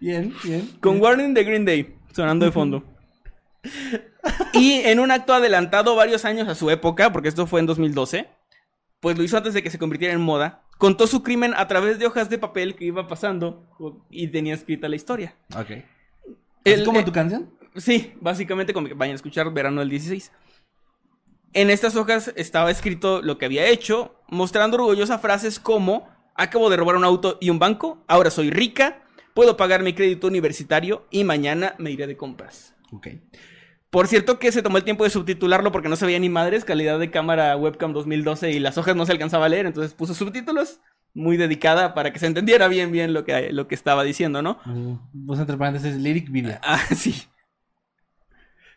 [0.00, 0.68] Bien, bien.
[0.80, 2.84] Con Warning de Green Day sonando de fondo.
[4.52, 8.28] Y en un acto adelantado varios años a su época, porque esto fue en 2012,
[9.00, 11.98] pues lo hizo antes de que se convirtiera en moda, contó su crimen a través
[11.98, 13.66] de hojas de papel que iba pasando
[14.10, 15.36] y tenía escrita la historia.
[15.56, 15.70] Ok.
[16.64, 17.50] ¿Es como eh, tu canción?
[17.76, 20.32] Sí, básicamente como que vayan a escuchar Verano del 16.
[21.52, 26.76] En estas hojas estaba escrito lo que había hecho, mostrando orgullosa frases como acabo de
[26.76, 29.02] robar un auto y un banco, ahora soy rica,
[29.34, 32.74] puedo pagar mi crédito universitario y mañana me iré de compras.
[32.92, 33.08] Ok.
[33.90, 36.64] Por cierto que se tomó el tiempo de subtitularlo porque no se veía ni madres,
[36.64, 40.14] calidad de cámara webcam 2012 y las hojas no se alcanzaba a leer, entonces puso
[40.14, 40.80] subtítulos
[41.12, 44.60] muy dedicada para que se entendiera bien bien lo que, lo que estaba diciendo, ¿no?
[44.64, 46.60] Mm, Puse entre paréntesis lyric video.
[46.62, 47.24] Ah, sí.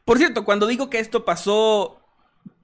[0.04, 2.03] Por cierto, cuando digo que esto pasó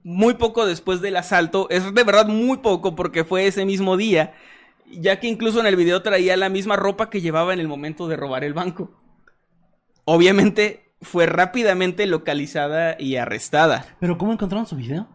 [0.02, 4.34] muy poco después del asalto, es de verdad muy poco porque fue ese mismo día,
[4.86, 8.08] ya que incluso en el video traía la misma ropa que llevaba en el momento
[8.08, 8.90] de robar el banco.
[10.04, 13.96] Obviamente fue rápidamente localizada y arrestada.
[14.00, 15.08] ¿Pero cómo encontraron su video?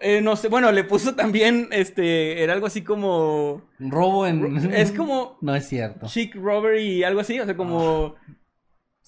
[0.00, 3.68] Eh, no sé, bueno, le puso también, este, era algo así como...
[3.80, 4.72] Robo en...
[4.72, 6.06] Es como No es cierto.
[6.06, 8.14] chic robbery, algo así, o sea, como...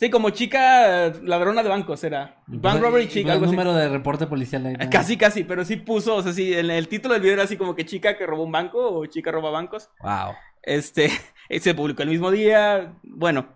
[0.01, 2.43] Sí, como chica ladrona de bancos era.
[2.47, 3.53] Bank robbery chic, el algo así.
[3.53, 4.65] número de reporte policial.
[4.65, 4.89] ahí.
[4.89, 7.59] Casi, casi, pero sí puso, o sea, sí, en el título del video era así
[7.59, 9.91] como que chica que robó un banco o chica roba bancos.
[10.01, 10.33] Wow.
[10.63, 11.11] Este,
[11.61, 12.95] se publicó el mismo día.
[13.03, 13.49] Bueno,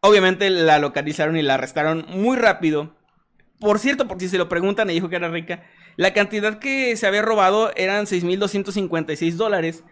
[0.00, 2.94] obviamente la localizaron y la arrestaron muy rápido.
[3.58, 5.62] Por cierto, por si se lo preguntan, ella dijo que era rica.
[5.96, 9.84] La cantidad que se había robado eran 6.256 dólares,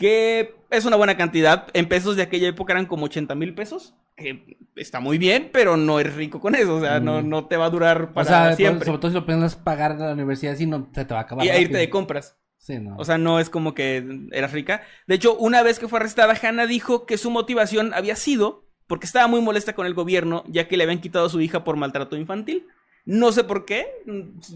[0.00, 1.68] que es una buena cantidad.
[1.74, 5.76] En pesos de aquella época eran como 80 mil pesos, que está muy bien, pero
[5.76, 7.28] no eres rico con eso, o sea, no, Mm.
[7.28, 8.86] no te va a durar para o sea, siempre.
[8.86, 11.22] sobre todo si lo piensas pagar de la universidad, si no se te va a
[11.24, 11.44] acabar.
[11.44, 12.36] y a irte de compras.
[12.56, 12.96] Sí, no.
[12.96, 14.82] O sea, no es como que eras rica.
[15.06, 19.06] De hecho, una vez que fue arrestada, Hannah dijo que su motivación había sido porque
[19.06, 21.76] estaba muy molesta con el gobierno, ya que le habían quitado a su hija por
[21.76, 22.66] maltrato infantil.
[23.06, 23.86] No sé por qué.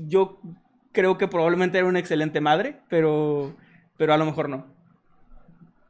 [0.06, 0.40] Yo
[0.92, 3.54] creo que probablemente era una excelente madre, pero,
[3.96, 4.66] pero a lo mejor no.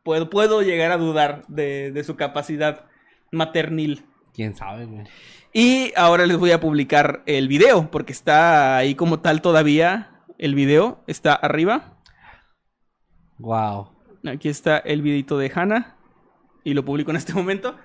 [0.04, 2.84] Puedo, puedo llegar a dudar de, de su capacidad
[3.32, 4.04] maternil.
[4.32, 5.04] quién sabe, güey.
[5.52, 10.10] Y ahora les voy a publicar el video, porque está ahí como tal todavía.
[10.36, 11.98] El video está arriba.
[13.38, 13.90] Wow.
[14.26, 15.96] Aquí está el videito de Hannah.
[16.64, 17.76] Y lo publico en este momento.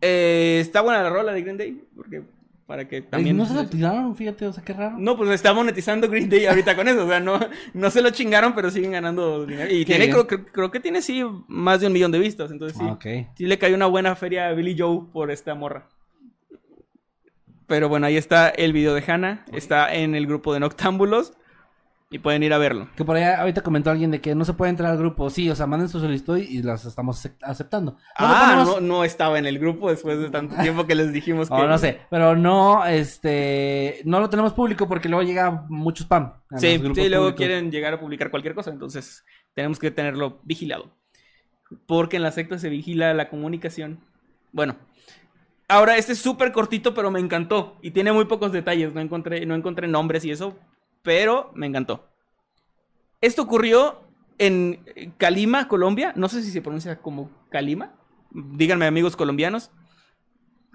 [0.00, 1.84] Eh, está buena la rola de Green Day.
[1.96, 2.22] Porque
[2.68, 3.34] para que también.
[3.36, 4.96] no se lo tiraron, fíjate, o sea, qué raro.
[4.98, 7.04] No, pues está monetizando Green Day ahorita con eso.
[7.06, 7.40] O sea, no,
[7.72, 9.72] no se lo chingaron, pero siguen ganando dinero.
[9.72, 12.50] Y tiene, creo, creo- creo que tiene sí más de un millón de vistas.
[12.50, 12.84] Entonces sí.
[12.86, 12.98] Ah.
[13.36, 15.88] Sí le cayó una buena feria a Billy Joe por esta morra.
[17.66, 19.44] Pero bueno, ahí está el video de Hannah.
[19.52, 21.32] Está en el grupo de Noctámbulos.
[22.10, 22.88] Y pueden ir a verlo.
[22.96, 25.28] Que por ahí ahorita comentó alguien de que no se puede entrar al grupo.
[25.28, 27.92] Sí, o sea, manden su solicitud y las estamos acep- aceptando.
[27.92, 31.12] No ah, ponemos- no, no estaba en el grupo después de tanto tiempo que les
[31.12, 31.54] dijimos que...
[31.54, 36.32] Oh, no sé, pero no, este, no lo tenemos público porque luego llega mucho spam.
[36.56, 37.34] Sí, sí, luego públicos.
[37.34, 40.90] quieren llegar a publicar cualquier cosa, entonces tenemos que tenerlo vigilado.
[41.86, 44.00] Porque en la secta se vigila la comunicación.
[44.52, 44.76] Bueno,
[45.68, 47.76] ahora este es súper cortito, pero me encantó.
[47.82, 50.56] Y tiene muy pocos detalles, no encontré, no encontré nombres y eso,
[51.08, 52.06] pero me encantó.
[53.22, 54.02] Esto ocurrió
[54.36, 54.84] en
[55.16, 56.12] Calima, Colombia.
[56.16, 57.94] No sé si se pronuncia como Calima.
[58.30, 59.70] Díganme, amigos colombianos.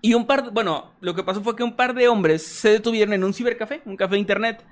[0.01, 2.69] Y un par, de- bueno, lo que pasó fue que un par de hombres se
[2.69, 4.65] detuvieron en un cibercafé, un café de internet,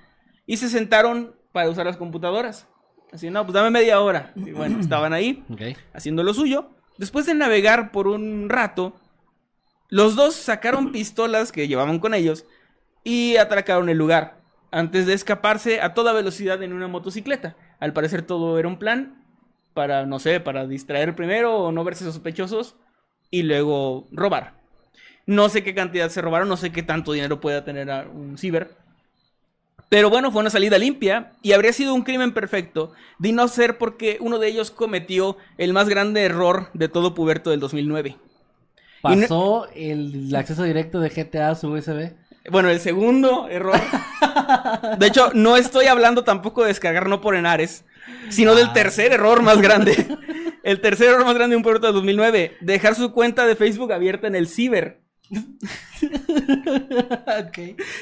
[0.47, 2.67] y se sentaron para usar las computadoras.
[3.13, 4.33] Así, no, pues dame media hora.
[4.35, 5.45] Y bueno, estaban ahí
[5.93, 6.71] haciendo lo suyo.
[6.97, 8.95] Después de navegar por un rato,
[9.89, 12.45] los dos sacaron pistolas que llevaban con ellos
[13.03, 14.40] y atracaron el lugar
[14.71, 17.55] antes de escaparse a toda velocidad en una motocicleta.
[17.79, 19.23] Al parecer todo era un plan
[19.73, 22.75] para, no sé, para distraer primero o no verse sospechosos
[23.29, 24.59] y luego robar.
[25.25, 28.75] No sé qué cantidad se robaron, no sé qué tanto dinero pueda tener un ciber.
[29.89, 33.77] Pero bueno, fue una salida limpia y habría sido un crimen perfecto de no ser
[33.77, 38.09] porque uno de ellos cometió el más grande error de todo puberto del 2009.
[38.09, 42.13] Y no- Pasó el, acceso directo de GTA a su USB.
[42.49, 43.79] Bueno, el segundo error.
[44.97, 47.85] De hecho, no estoy hablando tampoco de descargar no por Enares,
[48.29, 48.73] sino del Ah.
[48.73, 50.17] tercer error más grande.
[50.63, 52.57] El tercer error más grande de un puberto del 2009.
[52.61, 55.01] Dejar su cuenta de Facebook abierta en el ciber.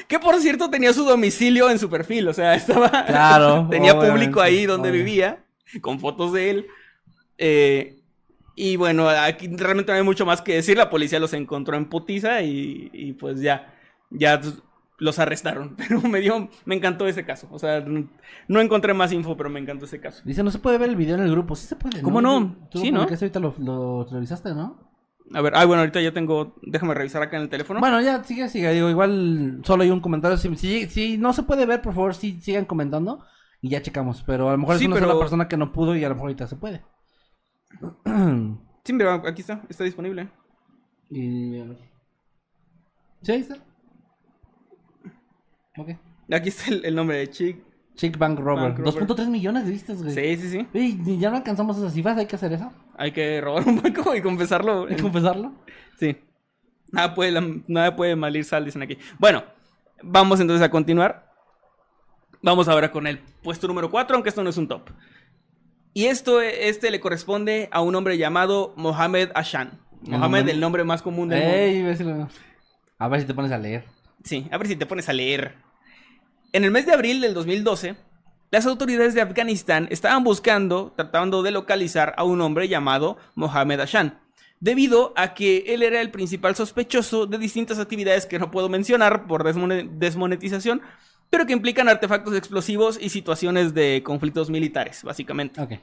[0.08, 2.88] Que por cierto tenía su domicilio en su perfil, o sea, estaba.
[3.06, 5.04] Claro, tenía público ahí donde obvio.
[5.04, 5.44] vivía,
[5.80, 6.66] con fotos de él.
[7.38, 7.96] Eh,
[8.56, 10.76] y bueno, aquí realmente no hay mucho más que decir.
[10.76, 13.72] La policía los encontró en putiza y, y pues ya,
[14.10, 14.40] ya
[14.98, 15.76] los arrestaron.
[15.88, 17.48] Pero me dio, me encantó ese caso.
[17.50, 18.08] O sea, no,
[18.48, 20.22] no encontré más info, pero me encantó ese caso.
[20.24, 21.56] Dice, no se puede ver el video en el grupo.
[21.56, 22.68] Sí se puede, ¿Cómo no?
[22.70, 22.98] Tú Sí, ¿no?
[23.00, 24.88] publicaste ahorita lo, lo revisaste, ¿no?
[25.32, 26.56] A ver, ay, bueno, ahorita ya tengo.
[26.62, 27.78] Déjame revisar acá en el teléfono.
[27.80, 28.72] Bueno, ya, sigue, sigue.
[28.72, 30.36] Digo, igual solo hay un comentario.
[30.36, 33.24] Si, si, si no se puede ver, por favor, sí, sigan comentando.
[33.62, 34.22] Y ya checamos.
[34.26, 36.08] Pero a lo mejor Sí, es una pero- sola persona que no pudo y a
[36.08, 36.82] lo mejor ahorita se puede.
[38.84, 40.28] Sí, mira, aquí está, está disponible.
[41.10, 41.62] y...
[43.22, 43.56] ¿Sí, ahí está?
[46.32, 47.58] Aquí está el, el nombre de Chick.
[47.96, 48.72] Chick Bank Robber.
[48.72, 49.06] Bank Robber.
[49.06, 50.14] 2.3 millones de vistas, güey.
[50.14, 51.18] Sí, sí, sí.
[51.18, 52.72] Ya no alcanzamos esas cifras, hay que hacer eso.
[52.96, 54.86] Hay que robar un banco y confesarlo.
[54.86, 55.52] Que confesarlo.
[55.98, 56.16] Sí.
[56.92, 58.96] Nada puede, la- nada puede mal ir sal, dicen aquí.
[59.18, 59.44] Bueno,
[60.02, 61.30] vamos entonces a continuar.
[62.42, 64.88] Vamos ahora con el puesto número 4, aunque esto no es un top.
[65.92, 69.78] Y esto, este le corresponde a un hombre llamado Mohamed Ashan.
[70.02, 71.54] Mohamed, el nombre más común del mundo.
[71.54, 72.28] Ey, lo-
[72.98, 73.84] A ver si te pones a leer.
[74.24, 75.54] Sí, a ver si te pones a leer.
[76.52, 77.96] En el mes de abril del 2012,
[78.50, 84.18] las autoridades de Afganistán estaban buscando, tratando de localizar a un hombre llamado Mohamed Ashan,
[84.58, 89.26] debido a que él era el principal sospechoso de distintas actividades que no puedo mencionar
[89.26, 90.82] por desmone- desmonetización,
[91.30, 95.60] pero que implican artefactos explosivos y situaciones de conflictos militares, básicamente.
[95.60, 95.74] Ok.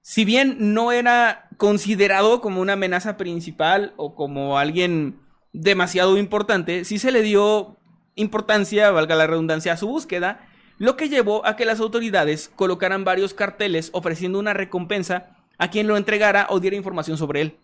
[0.00, 5.18] Si bien no era considerado como una amenaza principal o como alguien
[5.52, 7.78] demasiado importante, sí se le dio
[8.14, 13.04] importancia, valga la redundancia, a su búsqueda, lo que llevó a que las autoridades colocaran
[13.04, 17.58] varios carteles ofreciendo una recompensa a quien lo entregara o diera información sobre él.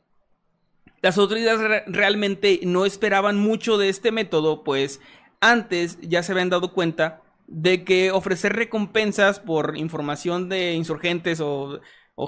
[1.03, 5.01] Las autoridades re- realmente no esperaban mucho de este método, pues
[5.41, 11.81] antes ya se habían dado cuenta de que ofrecer recompensas por información de insurgentes o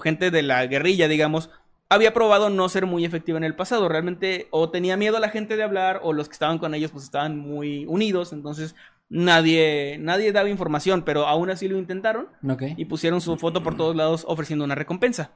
[0.03, 1.51] gente de la guerrilla, digamos,
[1.93, 3.89] había probado no ser muy efectiva en el pasado.
[3.89, 6.91] Realmente o tenía miedo a la gente de hablar o los que estaban con ellos
[6.91, 8.75] pues estaban muy unidos, entonces
[9.11, 12.29] nadie nadie daba información, pero aún así lo intentaron
[12.77, 15.33] y pusieron su foto por todos lados ofreciendo una recompensa.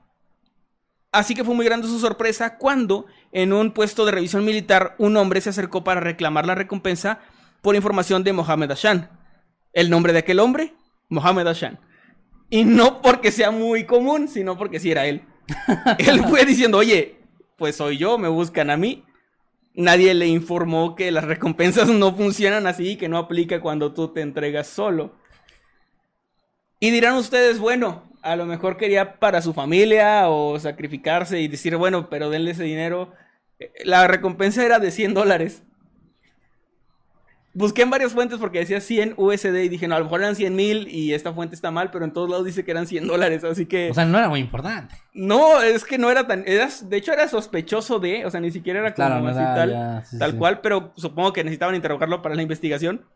[1.12, 5.16] Así que fue muy grande su sorpresa cuando en un puesto de revisión militar un
[5.16, 7.20] hombre se acercó para reclamar la recompensa
[7.60, 9.10] por información de Mohamed Hashan.
[9.74, 10.74] El nombre de aquel hombre,
[11.10, 11.78] Mohamed Hashan.
[12.48, 15.22] Y no porque sea muy común, sino porque sí era él.
[15.98, 17.16] él fue diciendo, oye,
[17.56, 19.04] pues soy yo, me buscan a mí.
[19.74, 24.22] Nadie le informó que las recompensas no funcionan así, que no aplica cuando tú te
[24.22, 25.12] entregas solo.
[26.80, 31.76] Y dirán ustedes, bueno, a lo mejor quería para su familia o sacrificarse y decir,
[31.76, 33.12] bueno, pero denle ese dinero.
[33.58, 35.62] Eh, La recompensa era de 100 dólares.
[37.58, 40.36] Busqué en varias fuentes porque decía 100 USD y dije, no, a lo mejor eran
[40.36, 43.06] 100 mil y esta fuente está mal, pero en todos lados dice que eran 100
[43.06, 43.90] dólares, así que...
[43.90, 44.94] O sea, no era muy importante.
[45.14, 46.44] no, es que no era tan...
[46.46, 49.70] eras- de hecho era sospechoso de, o sea, ni siquiera era como Claro, así tal,
[49.70, 50.36] ya- sí, tal sí.
[50.36, 53.06] cual, pero supongo que necesitaban interrogarlo para la investigación.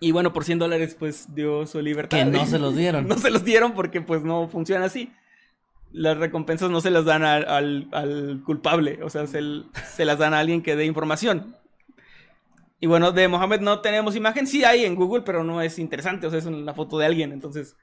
[0.00, 2.18] Y bueno, por 100 dólares pues dio su libertad.
[2.18, 3.06] Que no se los dieron.
[3.06, 5.12] no se los dieron porque pues no funciona así.
[5.92, 9.40] Las recompensas no se las dan al, al- al culpable, o sea, se,
[9.94, 11.54] se las dan a alguien que dé información.
[12.80, 16.26] Y bueno, de Mohamed no tenemos imagen, sí hay en Google, pero no es interesante,
[16.26, 17.76] o sea, es una foto de alguien, entonces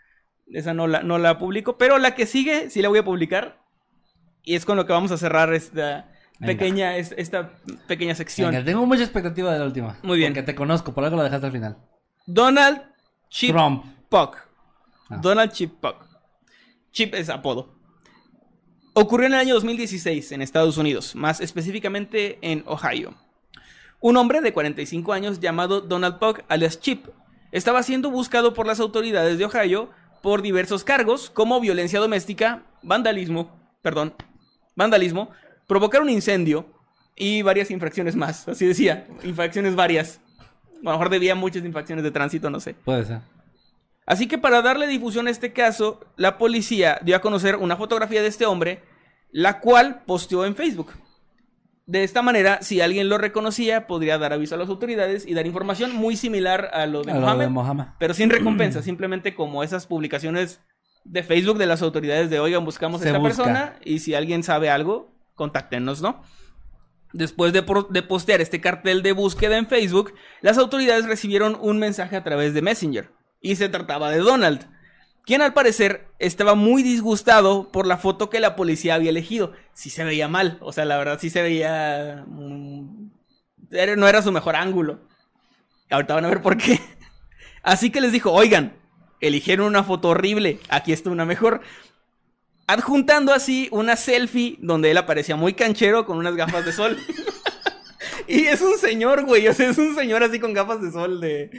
[0.48, 1.78] esa no la, no la publico.
[1.78, 3.62] Pero la que sigue sí la voy a publicar.
[4.44, 7.52] Y es con lo que vamos a cerrar esta pequeña, es- esta
[7.88, 8.52] pequeña sección.
[8.52, 9.98] Venga, tengo mucha expectativa de la última.
[10.04, 10.34] Muy bien.
[10.34, 11.78] Porque te conozco, por algo lo dejaste al final.
[12.28, 12.82] Donald
[13.30, 13.84] Chip Trump.
[14.08, 14.38] Puck.
[15.10, 15.18] Ah.
[15.22, 16.06] Donald Chip Puck.
[16.92, 17.74] Chip es apodo.
[18.94, 23.14] Ocurrió en el año 2016 en Estados Unidos, más específicamente en Ohio.
[24.00, 27.08] Un hombre de 45 años llamado Donald Puck, alias Chip,
[27.52, 29.90] estaba siendo buscado por las autoridades de Ohio
[30.22, 33.50] por diversos cargos como violencia doméstica, vandalismo,
[33.82, 34.14] perdón,
[34.76, 35.30] vandalismo,
[35.68, 36.66] provocar un incendio
[37.16, 38.48] y varias infracciones más.
[38.48, 40.20] Así decía, infracciones varias.
[40.82, 42.74] A lo mejor debía muchas infracciones de tránsito, no sé.
[42.74, 43.22] Puede ser.
[44.06, 48.22] Así que para darle difusión a este caso, la policía dio a conocer una fotografía
[48.22, 48.84] de este hombre,
[49.32, 50.92] la cual posteó en Facebook.
[51.88, 55.46] De esta manera, si alguien lo reconocía, podría dar aviso a las autoridades y dar
[55.46, 57.86] información muy similar a lo de A lo Mohammed, de Mohammed.
[58.00, 60.62] pero sin recompensa, simplemente como esas publicaciones
[61.04, 63.44] de Facebook de las autoridades de, oigan, buscamos a esta busca.
[63.44, 66.24] persona y si alguien sabe algo, contáctenos, ¿no?
[67.14, 72.24] Después de postear este cartel de búsqueda en Facebook, las autoridades recibieron un mensaje a
[72.24, 73.12] través de Messenger.
[73.40, 74.68] Y se trataba de Donald,
[75.26, 79.54] quien al parecer estaba muy disgustado por la foto que la policía había elegido.
[79.74, 82.24] Sí se veía mal, o sea, la verdad sí se veía...
[82.28, 83.10] mm,
[83.98, 85.00] no era su mejor ángulo.
[85.90, 86.80] Ahorita van a ver por qué.
[87.64, 88.78] Así que les dijo, oigan,
[89.20, 91.62] eligieron una foto horrible, aquí está una mejor.
[92.68, 96.98] Adjuntando así una selfie donde él aparecía muy canchero con unas gafas de sol.
[98.28, 101.22] y es un señor, güey, o sea, es un señor así con gafas de sol
[101.22, 101.52] de,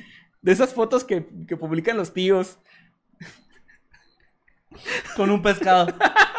[0.43, 2.59] de esas fotos que, que publican los tíos.
[5.17, 5.87] Con un pescado.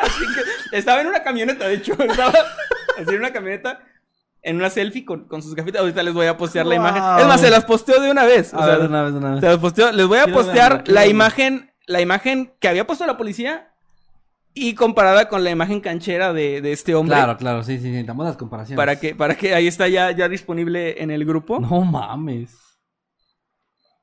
[0.01, 0.23] Así
[0.71, 2.33] que estaba en una camioneta, de hecho, estaba
[2.97, 3.79] así en una camioneta.
[4.43, 5.81] En una selfie con, con sus gafitas.
[5.81, 7.03] Ahorita les voy a postear la imagen.
[7.19, 8.53] Es más, se las posteo de una vez.
[8.53, 9.39] o sea, de una vez, de una vez.
[9.41, 13.05] Se las posteo- Les voy a Quiero postear la imagen, la imagen que había puesto
[13.05, 13.73] la policía
[14.53, 17.15] y comparada con la imagen canchera de, de este hombre.
[17.17, 17.89] Claro, claro, sí, sí, sí.
[17.89, 18.77] Necesitamos las comparaciones.
[18.77, 21.59] Para que, para que ahí está ya, ya disponible en el grupo.
[21.59, 22.55] No mames.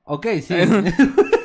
[0.03, 0.55] Ok, sí.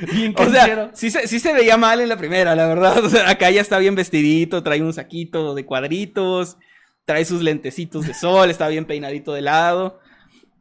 [0.12, 3.04] Bien O sea, sí se, sí se veía mal en la primera, la verdad.
[3.04, 6.56] O sea, acá ya está bien vestidito, trae un saquito de cuadritos,
[7.04, 10.00] trae sus lentecitos de sol, está bien peinadito de lado.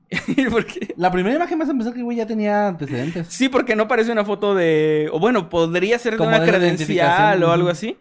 [0.49, 3.27] Porque- La primera imagen me hace pensar que el güey ya tenía antecedentes.
[3.29, 5.07] Sí, porque no parece una foto de.
[5.11, 7.97] O bueno, podría ser de Como una de credencial o algo así.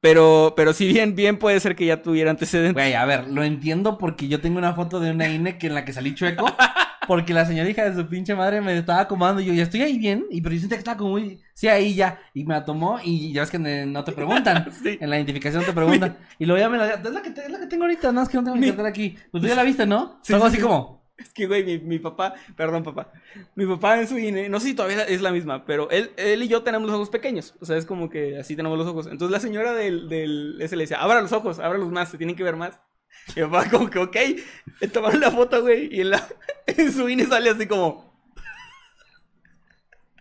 [0.00, 2.72] Pero, pero sí, bien, bien puede ser que ya tuviera antecedentes.
[2.72, 5.74] Güey, a ver, lo entiendo porque yo tengo una foto de una INE que en
[5.74, 6.46] la que salí chueco.
[7.06, 9.82] Porque la señora hija de su pinche madre me estaba acomodando y yo, ya estoy
[9.82, 10.26] ahí bien.
[10.30, 11.40] Y pero yo sentía que estaba como muy.
[11.54, 12.20] Sí, ahí ya.
[12.34, 14.70] Y me la tomó y ya ves que no te preguntan.
[14.82, 14.98] Sí.
[15.00, 16.16] En la identificación te preguntan.
[16.38, 16.90] Y luego ya me la.
[16.94, 18.66] Es la que, te- es la que tengo ahorita, nada más que no tengo mi
[18.68, 19.16] cartera aquí.
[19.30, 20.18] Pues tú ya la viste, ¿no?
[20.22, 20.62] Sí, Algo sí, así sí.
[20.62, 21.00] como.
[21.18, 23.12] Es que, güey, mi, mi papá, perdón, papá.
[23.54, 26.42] Mi papá en su INE, no sé si todavía es la misma, pero él, él
[26.42, 27.54] y yo tenemos los ojos pequeños.
[27.60, 29.06] O sea, es como que así tenemos los ojos.
[29.06, 32.36] Entonces la señora del, del ese le decía, abra los ojos, ábralos más, se tienen
[32.36, 32.80] que ver más.
[33.36, 34.16] Y mi papá, como que, ok,
[34.80, 36.26] le tomaron la foto, güey, y en, la,
[36.66, 38.10] en su INE sale así como.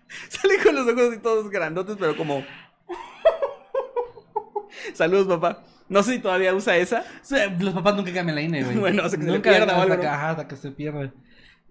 [0.30, 2.44] Sale con los ojos así todos grandotes, pero como.
[4.94, 5.64] Saludos, papá.
[5.88, 7.04] No sé si todavía usa esa.
[7.22, 8.78] Sí, Los papás nunca cambian la INE, güey.
[8.78, 10.10] Bueno, hasta que se le Nunca, pierda hasta que- ¿no?
[10.10, 11.12] ajá, hasta que se pierde.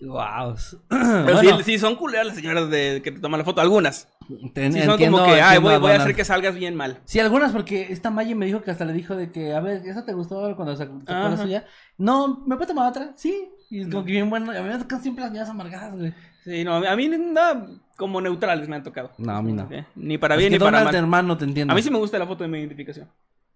[0.01, 0.55] Wow.
[0.89, 3.61] Pero sí, sí, son culeras las señoras de, que te toman la foto.
[3.61, 4.09] Algunas.
[4.53, 7.01] Ten- Sí, son entiendo- como que, ay, voy, voy a hacer que salgas bien mal.
[7.05, 9.83] Sí, algunas, porque esta Maggie me dijo que hasta le dijo de que, a ver,
[9.87, 11.65] ¿esa te gustó cuando sacó sacó la suya?
[11.97, 13.13] No, ¿me puedo tomar otra?
[13.17, 13.49] Sí.
[13.71, 14.51] Y es como que bien bueno.
[14.53, 16.15] A mí me tocan siempre las niñas amargadas, güey.
[16.45, 17.67] Sí, no, a mí nada
[17.97, 19.11] como neutrales me han tocado.
[19.19, 19.67] No, a mí no.
[19.71, 19.85] ¿Eh?
[19.97, 20.95] Ni para Es bien que ni para mal.
[20.95, 21.73] hermano, te entiendo.
[21.73, 23.09] A mí sí me gusta la foto de mi identificación.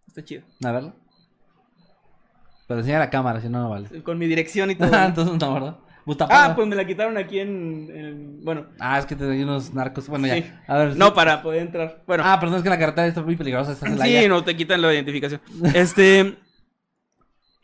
[0.06, 0.43] Está chido.
[0.64, 0.93] A verla.
[2.66, 4.02] Pero enseña la cámara, si no, no vale.
[4.02, 4.94] Con mi dirección y todo.
[4.94, 5.77] Entonces no, ¿verdad?
[6.30, 7.88] Ah, pues me la quitaron aquí en.
[7.94, 10.08] en- bueno, Ah, es que te doy unos narcos.
[10.08, 10.62] Bueno, ya.
[10.66, 10.96] A ver.
[10.96, 11.12] no sí.
[11.14, 12.02] para poder entrar.
[12.06, 13.72] Bueno, Ah, perdón, es que la carretera está muy peligrosa.
[13.72, 15.40] Está sí, no te quitan la identificación.
[15.74, 16.36] Este.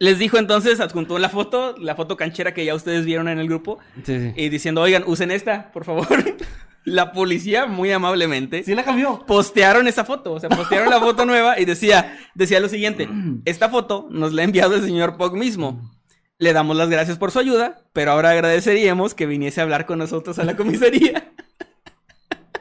[0.00, 3.48] Les dijo entonces, adjuntó la foto, la foto canchera que ya ustedes vieron en el
[3.48, 4.32] grupo, Sí, sí.
[4.36, 6.06] y diciendo, oigan, usen esta, por favor.
[6.84, 9.24] la policía, muy amablemente, Sí la cambió.
[9.26, 13.08] postearon esa foto, o sea, postearon la foto nueva y decía, decía lo siguiente,
[13.44, 15.90] esta foto nos la ha enviado el señor Pog mismo.
[16.38, 19.98] Le damos las gracias por su ayuda, pero ahora agradeceríamos que viniese a hablar con
[19.98, 21.32] nosotros a la comisaría.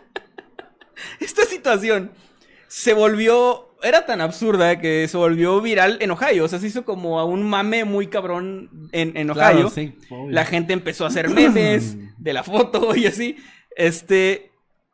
[1.20, 2.12] Esta situación
[2.68, 6.86] se volvió, era tan absurda que se volvió viral en Ohio, o sea, se hizo
[6.86, 9.52] como a un mame muy cabrón en, en Ohio.
[9.52, 9.96] Claro, sí.
[10.10, 10.32] obvio.
[10.32, 13.38] La gente empezó a hacer memes de la foto y así.
[13.76, 14.47] Este.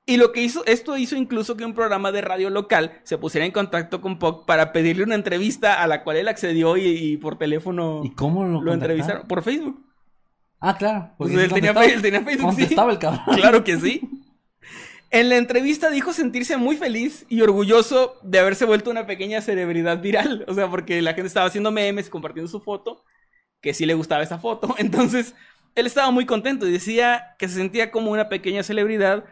[0.05, 3.45] Y lo que hizo, esto hizo incluso que un programa de radio local se pusiera
[3.45, 7.17] en contacto con Puck para pedirle una entrevista a la cual él accedió y, y
[7.17, 9.27] por teléfono ¿Y cómo lo, entrevistaron.
[9.27, 9.81] Por Facebook.
[10.59, 11.11] Ah, claro.
[11.17, 12.63] Pues él, tenía, él tenía Facebook, sí.
[12.63, 13.19] El cabrón.
[13.35, 14.01] Claro que sí.
[15.09, 20.01] En la entrevista dijo sentirse muy feliz y orgulloso de haberse vuelto una pequeña celebridad
[20.01, 20.43] viral.
[20.47, 23.03] O sea, porque la gente estaba haciendo memes, compartiendo su foto,
[23.61, 24.73] que sí le gustaba esa foto.
[24.79, 25.35] Entonces,
[25.75, 29.23] él estaba muy contento y decía que se sentía como una pequeña celebridad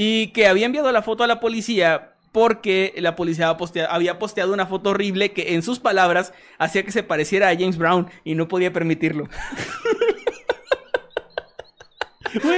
[0.00, 4.18] y que había enviado la foto a la policía porque la policía había postea- había
[4.20, 8.06] posteado una foto horrible que, en sus palabras, hacía que se pareciera a James Brown
[8.22, 9.28] y no podía permitirlo.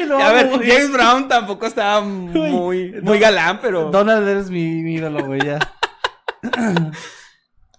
[0.07, 0.69] Lo A ver, güey.
[0.69, 5.59] James Brown tampoco estaba muy, muy galán, pero Donald eres mi, mi ídolo, güey, ya.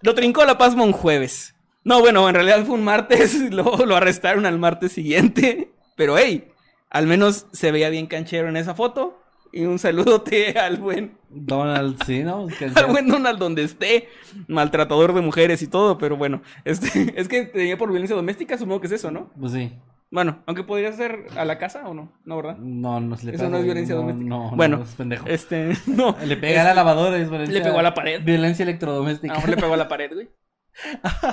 [0.01, 1.53] lo trincó la Pasma un jueves.
[1.83, 5.71] No, bueno, en realidad fue un martes, lo, lo arrestaron al martes siguiente.
[5.97, 6.51] Pero hey,
[6.89, 9.20] al menos se veía bien canchero en esa foto.
[9.52, 12.48] Y un saludote al buen, Donald, sí, ¿no?
[12.76, 14.10] Al buen Donald donde esté,
[14.48, 18.82] maltratador de mujeres y todo, pero bueno, este, es que tenía por violencia doméstica, supongo
[18.82, 19.30] que es eso, ¿no?
[19.40, 19.73] Pues sí.
[20.10, 22.57] Bueno, aunque podría ser a la casa o no, no, ¿verdad?
[22.57, 24.30] No, no se le Eso pega, no es violencia no, doméstica.
[24.30, 25.26] No, Bueno, no, es pendejo.
[25.26, 26.18] Este, no.
[26.26, 27.57] Le pega a la lavadora, es violencia.
[27.57, 28.22] Le pegó a la pared.
[28.22, 29.34] Violencia electrodoméstica.
[29.34, 30.30] mejor le pegó a la pared, güey.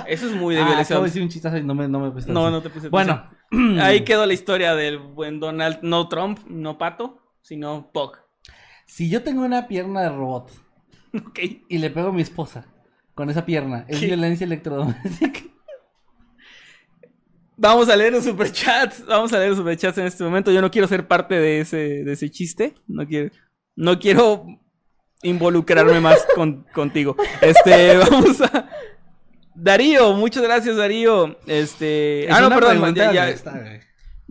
[0.07, 1.99] Eso es muy de Ah, violencia acabo de decir un chistazo y no me, no
[1.99, 2.51] me No, atención.
[2.51, 3.29] no te puse Bueno.
[3.81, 8.17] Ahí quedó la historia del buen Donald, no Trump, no Pato, sino Pog.
[8.85, 10.51] si yo tengo una pierna de robot
[11.25, 11.39] Ok.
[11.67, 12.67] y le pego a mi esposa
[13.15, 14.05] con esa pierna, ¿es ¿Qué?
[14.05, 15.41] violencia electrodoméstica?
[17.57, 19.05] Vamos a leer los superchats.
[19.05, 20.49] Vamos a leer los superchats en este momento.
[20.49, 22.75] Yo no quiero ser parte de ese, de ese chiste.
[22.87, 23.31] No quiero,
[23.75, 24.45] no quiero
[25.23, 27.17] involucrarme más con, contigo.
[27.41, 28.69] Este, vamos a.
[29.53, 31.37] Darío, muchas gracias, Darío.
[31.47, 32.27] Este.
[32.27, 32.95] Es ah, no, perdón.
[32.95, 33.35] Ya, ya.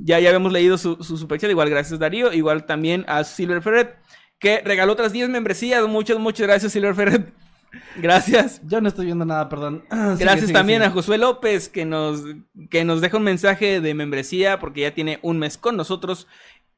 [0.03, 1.51] Ya, ya habíamos leído su, su superchat.
[1.51, 2.33] Igual, gracias, Darío.
[2.33, 3.97] Igual también a Silver Ferret,
[4.39, 5.87] que regaló otras 10 membresías.
[5.87, 7.33] Muchas, muchas gracias, Silver Ferret.
[7.97, 8.61] Gracias.
[8.65, 9.85] Yo no estoy viendo nada, perdón.
[9.91, 10.89] Sigue, Gracias sigue, también sigue.
[10.89, 12.23] a Josué López que nos,
[12.71, 16.27] que nos deja un mensaje de membresía porque ya tiene un mes con nosotros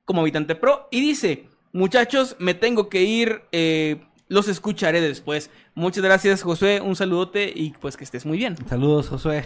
[0.04, 5.50] como habitante pro y dice, muchachos, me tengo que ir, eh, los escucharé después.
[5.74, 8.56] Muchas gracias Josué, un saludote y pues que estés muy bien.
[8.68, 9.44] Saludos, Josué.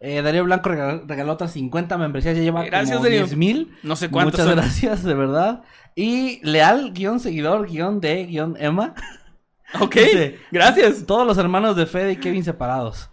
[0.00, 3.20] Eh, Darío Blanco regaló, regaló otras 50 membresías, ya lleva Gracias, como Darío.
[3.26, 3.76] 10 mil.
[3.82, 4.56] No sé cuántos Muchas son.
[4.56, 5.62] gracias, de verdad.
[5.94, 8.94] Y leal, guion seguidor, guion de, guion Emma.
[9.80, 11.06] Ok, Dice, gracias.
[11.06, 13.08] Todos los hermanos de Fede y Kevin separados.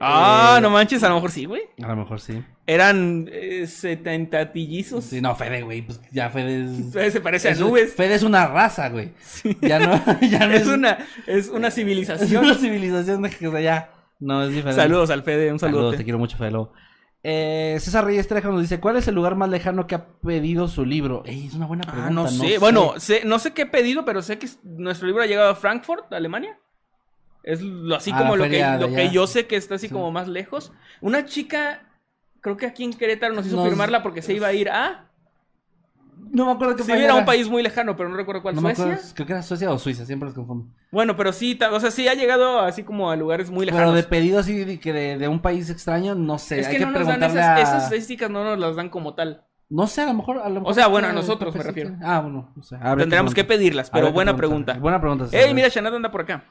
[0.00, 1.62] Ah, Eh, no manches, a lo mejor sí, güey.
[1.82, 2.42] A lo mejor sí.
[2.66, 5.04] Eran eh, setentatillizos.
[5.04, 6.92] Sí, no, Fede, güey, pues ya Fede es...
[7.12, 7.94] Se parece a es- nubes.
[7.94, 9.10] Fede es una raza, güey.
[9.60, 12.42] Ya no, ya no Es una, es una Es civilización.
[12.44, 13.90] una civilización de que o sea, ya
[14.22, 14.80] no es diferente.
[14.80, 15.96] Saludos al Fede, un Saludos, saludote.
[15.98, 16.72] te quiero mucho, Fede Lobo.
[17.24, 20.66] Eh, César Reyes Trejo nos dice, ¿cuál es el lugar más lejano que ha pedido
[20.66, 21.22] su libro?
[21.24, 22.08] Ey, es una buena pregunta.
[22.08, 22.58] Ah, no sé.
[22.58, 25.54] Bueno, sé- no sé qué he pedido, pero sé que nuestro libro ha llegado a
[25.54, 26.58] Frankfurt, Alemania.
[27.44, 29.92] Es lo, así A como lo, que, lo yo sé que está así Sí.
[29.92, 30.72] como más lejos.
[31.00, 31.82] Una chica,
[32.40, 35.08] creo que aquí en Querétaro nos hizo Nos- firmarla porque se iba a ir a...
[36.32, 38.54] No me acuerdo qué Si país era un país muy lejano, pero no recuerdo cuál.
[38.54, 38.94] No me ¿Suecia?
[38.94, 40.66] acuerdo, creo que era Suecia o Suiza, siempre los confundo.
[40.90, 43.96] Bueno, pero sí, o sea, sí ha llegado así como a lugares muy Pero lejanos.
[43.96, 46.60] de pedido así de, que de, de un país extraño, no sé.
[46.60, 47.60] es hay que, que, no nos dan esas, a...
[47.60, 49.44] esas estadísticas, no nos las dan como tal.
[49.68, 50.38] No sé, a lo mejor...
[50.38, 51.96] A lo mejor sea, bueno, a nosotros me refiero.
[52.02, 52.78] Ah, bueno, no sé.
[52.96, 54.72] Tendríamos que pedirlas, pero Habrá que buena pregunta.
[54.74, 55.24] Buena pregunta.
[55.26, 55.54] Ey, César.
[55.54, 56.44] mira, Shanad anda por acá.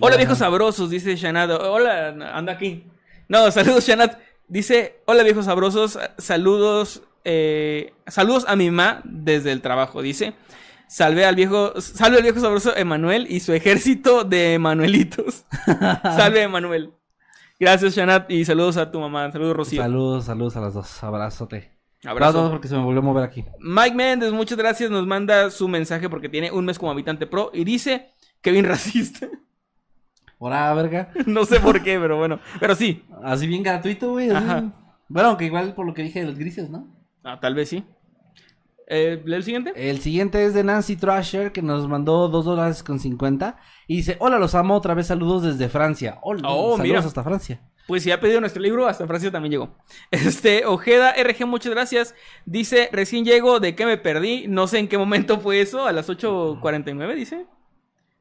[0.00, 1.50] Hola, viejos sabrosos, dice Shanad.
[1.50, 2.86] Hola, anda aquí.
[3.28, 4.18] No, saludos, Shanad.
[4.48, 10.34] Dice, hola viejos sabrosos, saludos, eh, saludos a mi mamá desde el trabajo, dice.
[10.88, 15.44] Salve al viejo, salve al viejo sabroso Emanuel y su ejército de Emanuelitos.
[16.02, 16.92] salve Emanuel.
[17.58, 19.30] Gracias, Shanat, y saludos a tu mamá.
[19.30, 19.80] Saludos, Rocío.
[19.80, 21.02] Saludos, saludos a las dos.
[21.02, 21.72] Abrazote.
[22.04, 22.50] Abrazo.
[22.50, 23.44] Porque se me volvió a mover aquí.
[23.60, 24.90] Mike Méndez, muchas gracias.
[24.90, 28.64] Nos manda su mensaje porque tiene un mes como habitante pro y dice que bien
[28.68, 29.28] racista.
[30.38, 31.12] Hola, verga.
[31.26, 32.40] no sé por qué, pero bueno.
[32.58, 33.04] Pero sí.
[33.22, 34.30] Así bien gratuito, güey.
[34.30, 34.70] así.
[35.08, 36.88] Bueno, aunque igual por lo que dije de los grises, ¿no?
[37.24, 37.84] Ah, tal vez sí.
[38.88, 39.72] Eh, ¿Lee el siguiente?
[39.76, 43.56] El siguiente es de Nancy Trasher, que nos mandó dos dólares con 50.
[43.86, 46.18] Y dice, hola, los amo, otra vez saludos desde Francia.
[46.22, 46.98] Hola, Oh, saludos mira.
[47.00, 47.60] hasta Francia.
[47.86, 49.76] Pues si ha pedido nuestro libro, hasta Francia también llegó.
[50.10, 52.14] Este, Ojeda RG, muchas gracias.
[52.44, 54.46] Dice, recién llego, ¿de qué me perdí?
[54.48, 57.46] No sé en qué momento fue eso, a las 8.49, dice.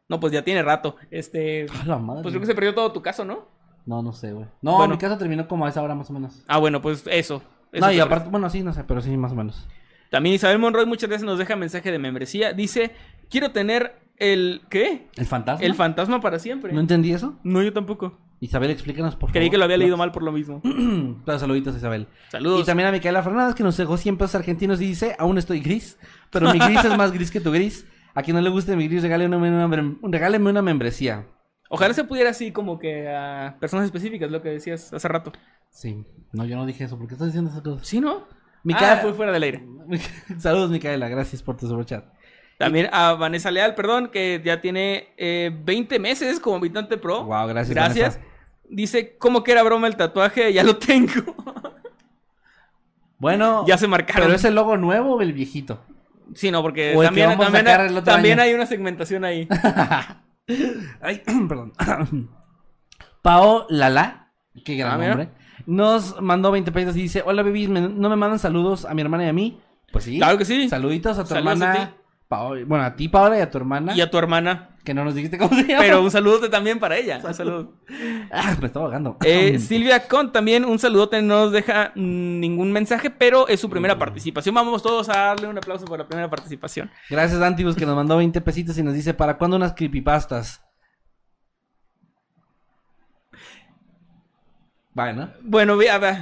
[0.08, 0.96] No, pues ya tiene rato.
[1.10, 2.22] Este, A la madre.
[2.24, 3.48] pues creo que se perdió todo tu caso, ¿no?
[3.86, 4.46] No, no sé, güey.
[4.62, 4.94] No, Bueno.
[4.94, 6.44] mi caso terminó como a esa hora más o menos.
[6.48, 7.42] Ah, bueno, pues eso.
[7.72, 9.68] Eso no, y te aparte, bueno, sí, no sé, pero sí, más o menos.
[10.10, 12.52] También Isabel Monroy muchas veces nos deja mensaje de membresía.
[12.54, 12.92] Dice,
[13.30, 14.62] quiero tener el...
[14.70, 15.08] ¿Qué?
[15.16, 15.66] ¿El fantasma?
[15.66, 16.74] El fantasma para siempre.
[16.74, 17.40] ¿No entendí eso?
[17.44, 18.20] No, yo tampoco.
[18.42, 19.34] Isabel, explícanos, por favor.
[19.34, 20.62] Creí que lo había leído mal por lo mismo.
[21.24, 22.08] Claro, saluditos, Isabel.
[22.30, 22.62] Saludos.
[22.62, 25.60] Y también a Micaela Fernández, que nos dejó 100 pesos argentinos y dice, aún estoy
[25.62, 25.98] gris,
[26.32, 27.86] pero mi gris es más gris que tu gris.
[28.14, 31.26] A quien no le guste mi gris, regáleme una, mem- regáleme una membresía.
[31.70, 35.32] Ojalá se pudiera así como que a personas específicas, lo que decías hace rato.
[35.72, 36.06] Sí.
[36.34, 36.98] No, yo no dije eso.
[36.98, 37.88] ¿Por qué estás diciendo esas cosas?
[37.88, 38.28] ¿Sí, no?
[38.64, 39.66] Micaela- Ah, fue fuera del aire.
[40.38, 41.10] Saludos, Micaela.
[41.10, 42.06] Gracias por tu superchat.
[42.58, 47.24] También a Vanessa Leal, perdón, que ya tiene eh, 20 meses como habitante pro.
[47.24, 48.16] Wow, gracias, Gracias.
[48.18, 48.32] Vanessa.
[48.70, 50.54] Dice, ¿cómo que era broma el tatuaje?
[50.54, 51.12] Ya lo tengo.
[53.18, 54.24] Bueno, ya se marcaron.
[54.24, 55.86] ¿pero es el logo nuevo o el viejito?
[56.34, 59.48] Sí, no, porque también, también, hay, también una segmentación ahí.
[61.02, 61.74] Ay, perdón.
[63.22, 64.34] Pao Lala,
[64.66, 65.30] qué gran Ah, mira.
[65.66, 69.02] Nos mandó 20 pesos y dice, hola bebis, ¿me- ¿no me mandan saludos a mi
[69.02, 69.60] hermana y a mí?
[69.92, 70.18] Pues sí.
[70.18, 70.70] Claro que sí.
[70.70, 71.88] Saluditos a tu Saludos a hermana.
[71.90, 71.96] ti.
[72.30, 73.94] Pao- bueno, a ti, Paola, y a tu hermana.
[73.94, 74.70] Y a tu hermana.
[74.86, 75.82] Que no nos dijiste cómo se llama.
[75.82, 77.20] Pero un saludote también para ella.
[77.24, 77.74] Un saludo.
[78.34, 79.18] Ah, me estaba ahogando.
[79.26, 83.70] Eh, Silvia Con también un saludote, no nos deja mm, ningún mensaje, pero es su
[83.70, 84.56] primera participación.
[84.56, 86.90] Vamos todos a darle un aplauso por la primera participación.
[87.10, 90.64] Gracias, Antibus, que nos mandó 20 pesitos y nos dice, ¿para cuándo unas creepypastas?
[94.94, 96.16] Bueno, Bueno, a ver.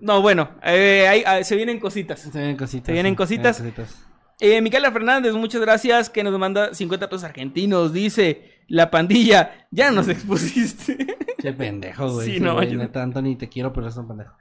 [0.00, 2.20] No, bueno, eh, hay- ah, se vienen cositas.
[2.20, 2.86] se vienen cositas.
[2.86, 3.56] Se vienen sí, cositas.
[3.56, 4.06] se vienen cositas.
[4.40, 7.92] Eh, Micaela Fernández, muchas gracias, que nos manda 50 pesos argentinos.
[7.92, 11.06] Dice, la pandilla, ya nos expusiste.
[11.38, 12.26] Qué pendejo, güey.
[12.26, 14.34] Sí, Sí, no, yo- neta, Anthony, te quiero, pero eres un pendejo.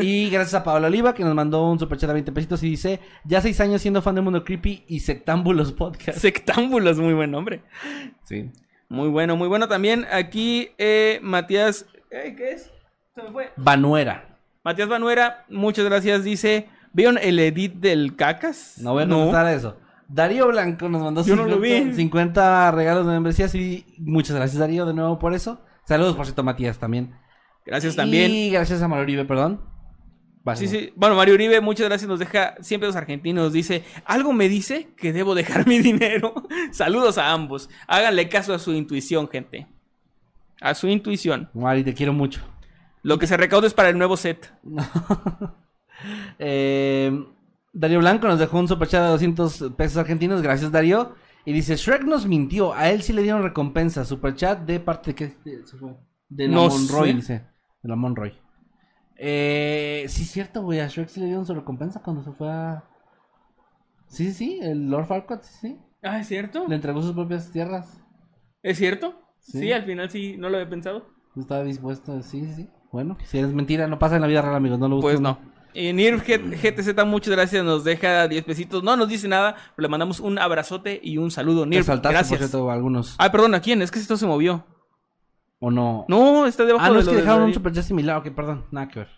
[0.00, 3.00] Y gracias a Paola Oliva, que nos mandó un superchat de 20 pesitos y dice,
[3.24, 6.18] ya seis años siendo fan de Mundo Creepy y Sectámbulos Podcast.
[6.18, 7.62] Sectámbulos, muy buen nombre.
[8.24, 8.50] Sí.
[8.88, 10.06] Muy bueno, muy bueno también.
[10.12, 12.70] Aquí, eh, Matías, eh, ¿qué es?
[13.14, 13.52] Se me fue.
[13.56, 14.38] Banuera.
[14.64, 18.74] Matías Banuera, muchas gracias, dice, ¿vieron el edit del cacas?
[18.78, 19.76] No voy a contestar eso.
[20.08, 21.94] Darío Blanco nos mandó Yo no 50, lo vi.
[21.94, 25.60] 50 regalos de membresías y muchas gracias Darío de nuevo por eso.
[25.84, 27.14] Saludos por cierto Matías también.
[27.64, 28.30] Gracias también.
[28.30, 29.60] Y gracias a Mario Uribe, perdón.
[30.44, 30.92] Vas, Sí, sí.
[30.94, 32.08] Bueno, Mario Uribe, muchas gracias.
[32.08, 33.52] Nos deja siempre los argentinos.
[33.52, 36.34] Dice, algo me dice que debo dejar mi dinero.
[36.70, 37.68] Saludos a ambos.
[37.88, 39.66] Háganle caso a su intuición, gente.
[40.60, 41.50] A su intuición.
[41.54, 42.40] Mari, te quiero mucho.
[43.02, 44.52] Lo que se recauda es para el nuevo set.
[46.38, 47.10] Eh,
[47.72, 50.42] Darío Blanco nos dejó un superchat de 200 pesos argentinos.
[50.42, 51.14] Gracias, Darío.
[51.44, 52.74] Y dice, Shrek nos mintió.
[52.74, 54.04] A él sí le dieron recompensa.
[54.04, 55.14] Superchat de parte de...
[55.14, 55.36] ¿qué?
[56.28, 57.14] De- la No Monroy, sé.
[57.16, 57.32] dice.
[57.82, 58.34] De la Monroy.
[59.16, 60.80] Eh, sí, es cierto, güey.
[60.80, 62.84] A Shrek sí le dieron su recompensa cuando se fue a...
[64.08, 64.58] Sí, sí, sí.
[64.62, 65.78] El Lord Farquaad, sí, sí.
[66.02, 66.66] Ah, ¿es cierto?
[66.68, 68.00] Le entregó sus propias tierras.
[68.62, 69.18] ¿Es cierto?
[69.46, 69.60] Sí.
[69.60, 69.72] Sí.
[69.72, 71.06] al final sí, no lo había pensado.
[71.34, 72.20] No estaba dispuesto.
[72.22, 72.68] Sí, sí, sí.
[72.92, 74.78] Bueno, si es mentira, no pasa en la vida real, amigos.
[74.78, 75.22] No lo Pues busquen.
[75.22, 75.56] no.
[75.74, 77.62] Y Nirv G- GTZ, muchas gracias.
[77.62, 78.82] Nos deja 10 pesitos.
[78.82, 81.66] No nos dice nada, pero le mandamos un abrazote y un saludo.
[81.66, 82.38] Nirv, saltaste, por gracias.
[82.38, 83.14] cierto, algunos.
[83.18, 83.82] Ay, perdón, ¿a quién?
[83.82, 84.64] Es que esto se movió.
[85.58, 86.06] ¿O no?
[86.08, 87.54] No, está debajo Ah, no, de es que de dejaron un Darío.
[87.54, 88.16] superchat similar.
[88.18, 88.64] Ok, perdón.
[88.70, 89.08] Nada que ver.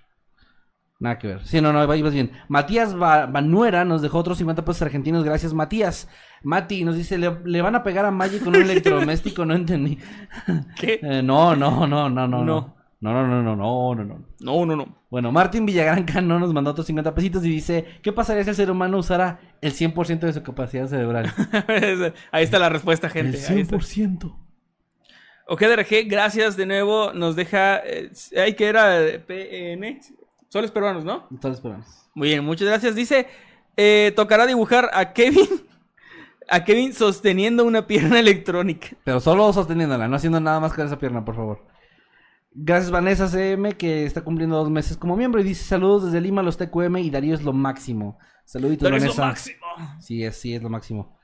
[1.00, 1.46] Nada que ver.
[1.46, 2.32] Sí, no, no, iba- ibas bien.
[2.48, 5.22] Matías Ba- Banuera nos dejó otros 50 pesos argentinos.
[5.24, 6.08] Gracias, Matías.
[6.42, 9.44] Mati nos dice, ¿le, le van a pegar a Maggie con un electrodoméstico?
[9.44, 9.98] No entendí.
[10.80, 10.98] ¿Qué?
[11.02, 12.44] Eh, no, no, no, no, no, No.
[12.44, 12.78] no.
[13.00, 14.24] No, no, no, no, no, no, no.
[14.40, 14.98] No, no, no.
[15.08, 18.56] Bueno, Martín Villagrán Cano nos mandó otros 50 pesitos y dice, ¿qué pasaría si el
[18.56, 21.32] ser humano usara el 100% de su capacidad cerebral?
[22.32, 23.38] Ahí está la respuesta, gente.
[23.38, 23.76] el Ahí está.
[23.76, 24.34] 100%.
[25.46, 27.12] OGDRG, gracias de nuevo.
[27.12, 27.76] Nos deja.
[27.86, 30.00] Eh, ay, que era PN.
[30.48, 31.26] Soles peruanos, ¿no?
[31.30, 31.86] Entonces, esperamos.
[32.14, 32.94] Muy bien, muchas gracias.
[32.94, 33.26] Dice:
[33.76, 35.46] eh, tocará dibujar a Kevin.
[36.50, 38.88] A Kevin sosteniendo una pierna electrónica.
[39.04, 41.66] Pero solo sosteniéndola, no haciendo nada más con esa pierna, por favor.
[42.50, 46.42] Gracias Vanessa CM que está cumpliendo dos meses como miembro y dice saludos desde Lima
[46.42, 48.18] los TQM y Darío es lo máximo.
[48.46, 49.26] Saluditos Pero es lo Vanessa.
[49.26, 49.58] máximo.
[50.00, 51.18] Sí, es, sí, es lo máximo.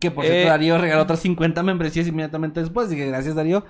[0.00, 2.90] Que por Eh, cierto, Darío regaló otras 50 membresías inmediatamente después.
[2.90, 3.64] Dije, gracias, Darío.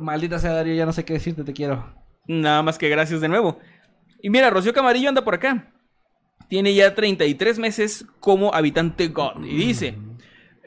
[0.00, 1.84] Maldita sea, Darío, ya no sé qué decirte, te quiero.
[2.26, 3.58] Nada más que gracias de nuevo.
[4.20, 5.72] Y mira, Rocío Camarillo anda por acá.
[6.48, 9.44] Tiene ya 33 meses como habitante God.
[9.44, 9.96] Y dice: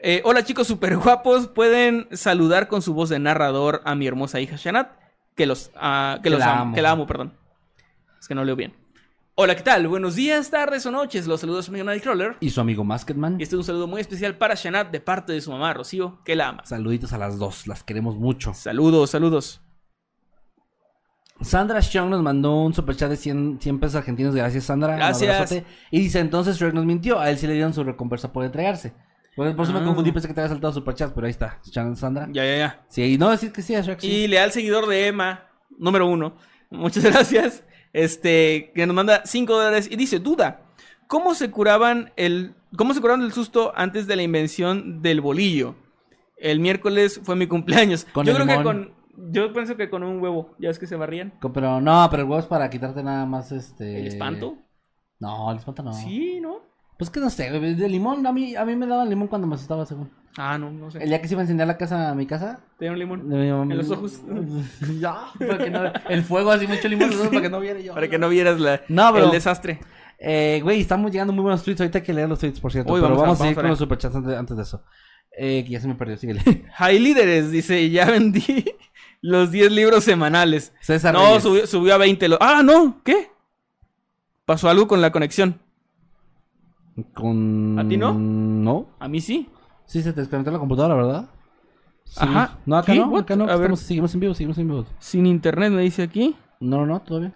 [0.02, 1.48] eh, Hola chicos super guapos.
[1.48, 4.90] ¿Pueden saludar con su voz de narrador a mi hermosa hija Shanat?
[5.34, 6.62] Que los, ah, que Que los la amo.
[6.62, 6.74] amo.
[6.74, 7.32] Que la amo, perdón.
[8.20, 8.74] Es que no leo bien.
[9.34, 9.88] Hola, ¿qué tal?
[9.88, 11.26] Buenos días, tardes o noches.
[11.26, 12.36] Los saludos a mi Nightcrawler.
[12.40, 13.40] Y su amigo Masketman.
[13.40, 16.20] Y este es un saludo muy especial para Shanat de parte de su mamá, Rocío,
[16.24, 16.64] que la ama.
[16.66, 18.52] Saluditos a las dos, las queremos mucho.
[18.52, 19.62] Saludos, saludos.
[21.44, 24.34] Sandra Strong nos mandó un superchat de 100, 100 pesos argentinos.
[24.34, 24.96] Gracias, Sandra.
[24.96, 25.62] Gracias.
[25.90, 27.18] Y dice, entonces Shrek nos mintió.
[27.20, 28.92] A él sí le dieron su recompensa por entregarse.
[29.36, 29.80] Por, por eso Ah.
[29.80, 31.58] me confundí, pensé que te había saltado superchat, pero ahí está.
[31.96, 32.28] Sandra.
[32.32, 32.84] Ya, ya, ya.
[32.88, 34.00] Sí, y no decir que sí a Shrek.
[34.00, 34.06] sí.
[34.08, 35.48] Y leal seguidor de Emma,
[35.78, 36.34] número uno.
[36.70, 37.64] Muchas gracias.
[37.92, 40.62] Este, que nos manda 5 dólares y dice, duda,
[41.06, 45.74] ¿cómo se curaban el, cómo se curaban el susto antes de la invención del bolillo?
[46.38, 48.06] El miércoles fue mi cumpleaños.
[48.12, 50.96] Con yo creo que con, yo pienso que con un huevo, ya es que se
[50.96, 51.34] barrían.
[51.54, 54.00] Pero no, pero el huevo es para quitarte nada más este.
[54.00, 54.56] ¿El espanto?
[55.20, 55.92] No, el espanto no.
[55.92, 56.60] Sí, ¿no?
[56.98, 59.46] Pues que no sé, güey, de limón, a mí, a mí me daban limón cuando
[59.46, 60.10] me asustaba, según.
[60.36, 61.02] Ah, no, no sé.
[61.02, 62.60] El día que se iba a encender la casa, a mi casa.
[62.78, 63.32] Te dieron limón.
[63.32, 64.22] En los ojos.
[65.00, 67.94] ya, para que no, el fuego así mucho limón para que no viera yo.
[67.94, 69.80] Para que no vieras la, No, pero- el desastre.
[70.24, 71.80] Eh, güey, estamos llegando muy buenos tweets.
[71.80, 72.92] Ahorita hay que leer los tweets, por cierto.
[72.92, 74.62] Uy, pero vamos a- vamos, a vamos seguir a con los superchats antes, antes de
[74.62, 74.84] eso.
[75.36, 76.40] Eh, que ya se me perdió, síguele.
[76.74, 78.64] High Líderes dice, ya vendí
[79.22, 80.74] los 10 libros semanales.
[80.80, 82.28] César No, subió, subió a 20.
[82.28, 83.30] lo- Ah, no, ¿qué?
[84.44, 85.58] Pasó algo con la conexión.
[87.14, 87.78] Con...
[87.78, 88.12] ¿A ti no?
[88.12, 88.86] No.
[88.98, 89.48] A mí sí.
[89.86, 91.26] Sí, se te desconectó la computadora, ¿verdad?
[92.04, 92.18] Sí.
[92.20, 92.58] Ajá.
[92.66, 92.98] No, acá ¿Qué?
[92.98, 93.44] no, acá no.
[93.44, 93.56] A ver.
[93.62, 94.86] estamos- seguimos en vivo, seguimos en vivo.
[94.98, 96.36] Sin internet, me dice aquí.
[96.60, 97.32] No, no, no,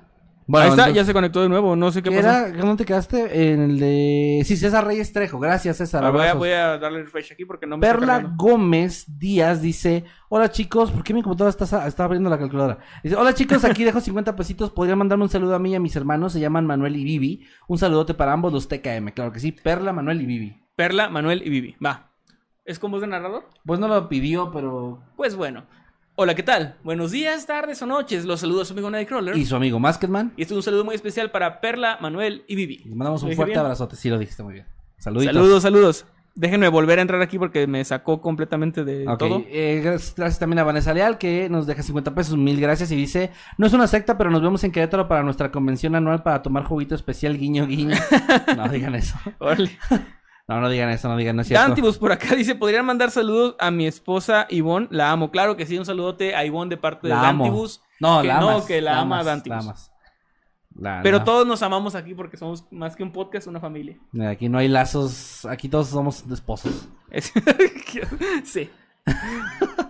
[0.47, 0.63] bien.
[0.63, 1.77] Ahí está, ya se conectó de nuevo.
[1.77, 2.53] No sé qué ¿qué pasó.
[2.57, 3.53] ¿Dónde te quedaste?
[3.53, 4.43] En el de...
[4.45, 5.39] Sí, César Reyes Trejo.
[5.39, 6.05] Gracias, César.
[6.05, 8.33] Ah, voy, a, voy a darle refresh aquí porque no me Perla.
[8.37, 12.79] Gómez Díaz dice, hola chicos, ¿por qué mi computadora está, está abriendo la calculadora?
[13.03, 15.81] Dice, hola chicos, aquí dejo 50 pesitos, podrían mandarme un saludo a mí y a
[15.81, 19.41] mis hermanos, se llaman Manuel y Vivi, un saludote para ambos los TKM, claro que
[19.41, 20.63] sí, Perla, Manuel y Vivi.
[20.77, 21.77] Perla, Manuel y Vivi.
[21.85, 22.11] Va.
[22.65, 23.49] ¿Es con voz de narrador?
[23.65, 25.01] Pues no lo pidió, pero...
[25.17, 25.65] Pues bueno.
[26.19, 26.77] Hola, ¿qué tal?
[26.83, 28.25] Buenos días, tardes o noches.
[28.25, 29.37] Los saludos a su amigo Nightcrawler.
[29.37, 32.55] Y su amigo Masketman, Y este es un saludo muy especial para Perla, Manuel y
[32.57, 32.79] Vivi.
[32.85, 33.61] les mandamos ¿Lo un fuerte bien?
[33.61, 34.67] abrazote, sí lo dijiste muy bien.
[34.97, 35.35] Saluditos.
[35.35, 36.07] Saludos, saludos.
[36.35, 39.43] Déjenme volver a entrar aquí porque me sacó completamente de todo.
[39.49, 42.97] eh, gracias, gracias también a Vanessa Leal que nos deja 50 pesos, mil gracias y
[42.97, 46.43] dice, no es una secta, pero nos vemos en Querétaro para nuestra convención anual para
[46.43, 47.97] tomar juguito especial, guiño, guiño.
[48.57, 49.17] no digan eso.
[50.49, 51.67] No, no digan eso, no digan, no es cierto.
[51.67, 54.87] Dantibus por acá dice, ¿podrían mandar saludos a mi esposa Ivonne?
[54.91, 55.31] La amo.
[55.33, 57.45] Claro que sí, un saludote a Ivonne de parte de amo.
[57.45, 57.81] Dantibus.
[57.99, 59.57] No, que la no, amas, que la ama amas, Dantibus.
[59.57, 59.93] la amas.
[60.79, 63.97] La- Pero todos nos amamos aquí porque somos más que un podcast, una familia.
[64.29, 66.89] Aquí no hay lazos, aquí todos somos esposos.
[67.11, 67.33] Es-
[68.45, 68.71] sí.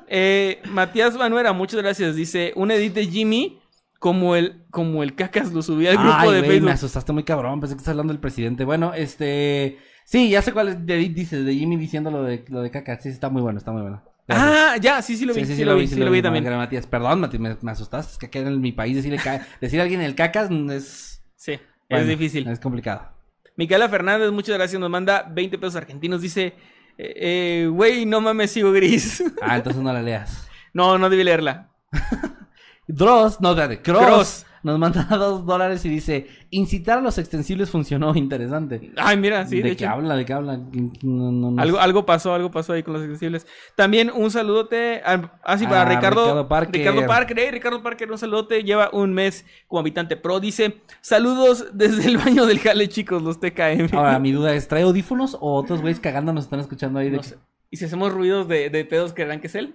[0.09, 2.15] Eh, Matías Manuera, muchas gracias.
[2.17, 3.59] Dice, un edit de Jimmy
[3.99, 6.65] como el, como el cacas lo subí al grupo Ay, de Facebook.
[6.67, 8.65] me asustaste muy cabrón, pensé que estás hablando del presidente.
[8.65, 9.79] Bueno, este...
[10.07, 12.97] Sí, ya sé cuál es de dices, de Jimmy diciendo lo de, lo de caca.
[13.01, 14.03] Sí, está muy bueno, está muy bueno.
[14.29, 14.51] Gracias.
[14.57, 16.45] Ah, ya, sí, sí lo vi, sí, lo vi, sí lo vi también.
[16.45, 16.87] Matías.
[16.87, 18.13] Perdón, Mati, me, me asustaste.
[18.13, 21.23] Es que acá en mi país decirle ca- decir a alguien el cacas es...
[21.35, 21.59] Sí,
[21.91, 22.47] bueno, es difícil.
[22.49, 23.13] Es complicado.
[23.57, 26.23] Micaela Fernández, muchas gracias, nos manda 20 pesos argentinos.
[26.23, 26.55] Dice,
[26.99, 29.25] eh, eh, güey, no mames, sigo gris.
[29.43, 30.47] Ah, entonces no la leas.
[30.73, 31.71] no, no debí leerla.
[32.89, 34.47] Dross, no, espérate, Cross, Cross.
[34.63, 38.93] Nos manda dos dólares y dice, incitar a los extensibles funcionó, interesante.
[38.97, 39.93] Ay, mira, sí, ¿De, de, qué hecho.
[39.93, 40.17] habla?
[40.17, 40.57] ¿De qué habla?
[41.03, 41.83] No, no, no Algo, sé.
[41.85, 43.47] algo pasó, algo pasó ahí con los accesibles.
[43.75, 45.03] También un saludote
[45.43, 46.81] así para A Ricardo, Ricardo Parker.
[46.81, 50.41] Ricardo Parker, eh, Ricardo Parker, un saludote, lleva un mes como habitante pro.
[50.41, 53.95] Dice, saludos desde el baño del jale, chicos, los TKM.
[53.97, 57.11] Ahora, mi duda es, ¿trae audífonos o otros güeyes cagando nos están escuchando ahí?
[57.11, 57.37] De No que- sé.
[57.69, 59.75] Y si hacemos ruidos de, de pedos, ¿creerán que es él?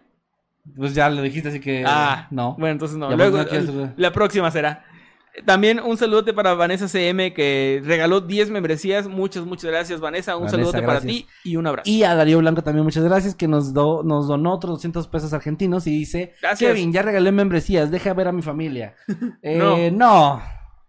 [0.75, 1.83] Pues ya lo dijiste, así que...
[1.87, 2.53] ah, no.
[2.57, 3.09] Bueno, entonces no.
[3.09, 4.85] Ya, Luego, pues, no quieres- la próxima será.
[5.45, 9.07] También un saludote para Vanessa CM que regaló 10 membresías.
[9.07, 10.35] Muchas, muchas gracias, Vanessa.
[10.35, 11.13] Un Vanessa, saludote para gracias.
[11.13, 11.89] ti y un abrazo.
[11.89, 15.31] Y a Darío Blanco también muchas gracias, que nos, do- nos donó otros 200 pesos
[15.33, 16.69] argentinos y dice, Gracias.
[16.69, 18.95] Kevin, ya regalé membresías, deja ver a mi familia.
[19.41, 20.41] Eh, no,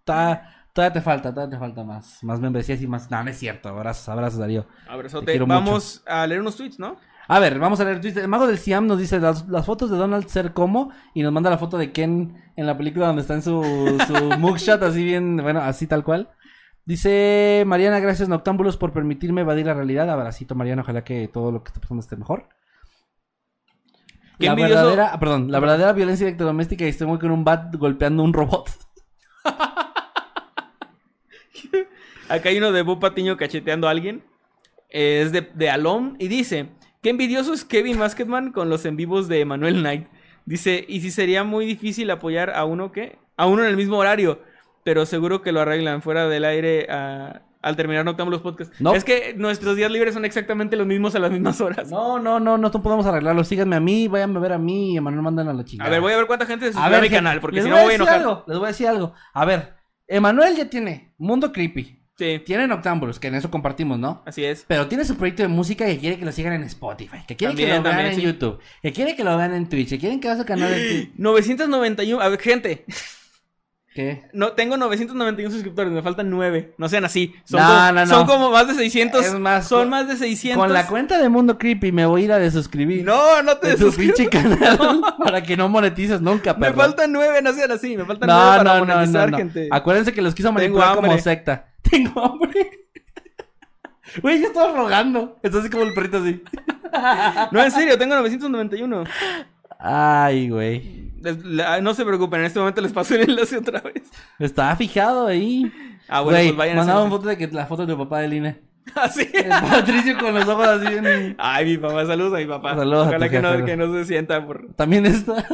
[0.05, 3.09] Ta- todavía te falta, todavía te falta más, más membresías y más...
[3.13, 4.65] No, no es cierto, abrazos, abrazos Darío.
[4.87, 5.39] Te Abrazote.
[5.39, 6.97] Vamos a leer unos tweets, ¿no?
[7.33, 8.19] A ver, vamos a leer tweets.
[8.19, 11.33] El mago del Siam nos dice las, las fotos de Donald ser como y nos
[11.33, 13.63] manda la foto de Ken en la película donde está en su,
[14.07, 16.29] su mugshot así bien, bueno, así tal cual.
[16.85, 20.11] Dice Mariana, gracias Noctámbulos por permitirme evadir la realidad.
[20.11, 22.51] Abracito Mariana, ojalá que todo lo que está pasando esté mejor.
[24.37, 28.25] La envidioso- verdadera, perdón, la verdadera violencia electrodoméstica y este güey con un bat golpeando
[28.25, 28.69] un robot.
[32.29, 34.23] Acá hay uno de Bob Patiño cacheteando a alguien.
[34.91, 36.69] Es de, de Alom y dice:
[37.03, 40.07] Qué envidioso es Kevin Masketman con los en vivos de Manuel Knight.
[40.45, 43.19] Dice: Y si sería muy difícil apoyar a uno que.
[43.37, 44.41] A uno en el mismo horario.
[44.85, 48.73] Pero seguro que lo arreglan fuera del aire ah, al terminar Noctámbulos Podcast.
[48.81, 48.95] No.
[48.95, 51.91] Es que nuestros días libres son exactamente los mismos a las mismas horas.
[51.91, 53.43] No, no, no, no podemos arreglarlo.
[53.43, 55.89] Síganme a mí, vayan a ver a mí y a Manuel mandan a la chingada.
[55.89, 57.41] A ver, voy a ver cuánta gente se A suscribe a mi gente, canal.
[57.41, 58.15] Porque si voy no a voy a enojar.
[58.21, 59.13] algo, les voy a decir algo.
[59.33, 59.75] A ver,
[60.07, 62.02] Emanuel ya tiene Mundo Creepy.
[62.19, 64.23] Sí, Tiene Noctámbulos, que en eso compartimos, ¿no?
[64.27, 64.65] así es.
[64.69, 67.55] Pero tiene su proyecto de música que quiere que lo sigan en Spotify, que quiere
[67.55, 68.23] que lo vean en sí.
[68.23, 70.71] YouTube, que quiere que lo vean en Twitch, que quieren que vaya a su canal
[70.71, 71.11] de Twitch.
[71.17, 72.21] 991.
[72.23, 72.85] A ver, gente.
[73.95, 74.23] ¿Qué?
[74.33, 76.75] No, tengo 991 suscriptores, me faltan 9.
[76.79, 77.35] No sean así.
[77.45, 78.07] Son, No, como, no, no.
[78.07, 79.27] son como más de 600.
[79.27, 80.63] Es más, son con- más de 600.
[80.63, 83.05] Con la cuenta de Mundo Creepy me voy a ir a desuscribir.
[83.05, 84.17] No, no te de tu suscribas.
[84.17, 86.77] pinche canal para que no monetices nunca, Me perro.
[86.77, 87.97] faltan 9, no sean así.
[87.99, 89.69] Me faltan 9 No, para no, no, monetizar, gente.
[89.71, 91.72] Acuérdense que los quiso manipular como secta.
[91.91, 92.71] Tengo hambre.
[94.21, 95.39] Güey, yo estaba rogando.
[95.43, 96.43] Está así como el perrito así.
[97.51, 99.05] No, en serio, tengo 991.
[99.79, 101.13] Ay, güey.
[101.81, 104.03] No se preocupen, en este momento les paso el enlace otra vez.
[104.39, 105.73] Estaba fijado ahí.
[106.09, 107.99] Ah, bueno, Güey, pues vayan a mandaban hacer- foto de que la foto de tu
[107.99, 108.61] papá del INE.
[108.97, 109.29] Así.
[109.33, 111.37] El Patricio con los ojos así en...
[111.39, 112.75] Ay, mi papá, saludos a mi papá.
[112.75, 114.75] Saludos a Ojalá tu que, no, que no se sienta por.
[114.75, 115.47] También está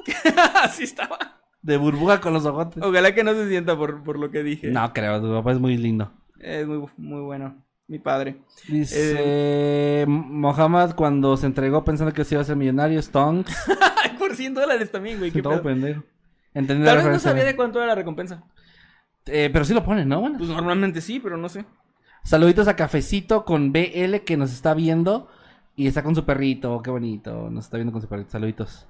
[0.62, 1.18] Así estaba.
[1.66, 2.68] De burbuja con los ojos.
[2.80, 4.68] Ojalá que no se sienta por, por lo que dije.
[4.68, 6.12] No creo, tu papá es muy lindo.
[6.38, 7.56] Es muy, muy bueno.
[7.88, 8.42] Mi padre.
[8.68, 13.52] Dice Mohamed cuando se entregó pensando que se iba a ser millonario, Stonks.
[14.18, 15.30] Por 100 dólares también, güey.
[15.30, 15.62] qué Todo pedo.
[15.64, 16.02] pendejo.
[16.54, 18.42] Entendí la Tal vez no sabía de cuánto era la recompensa.
[19.26, 20.20] Eh, pero sí lo ponen, ¿no?
[20.20, 20.38] Bueno.
[20.38, 21.64] Pues normalmente sí, pero no sé.
[22.22, 25.28] Saluditos a Cafecito con BL que nos está viendo
[25.76, 26.80] y está con su perrito.
[26.82, 27.50] Qué bonito.
[27.50, 28.30] Nos está viendo con su perrito.
[28.30, 28.88] Saluditos.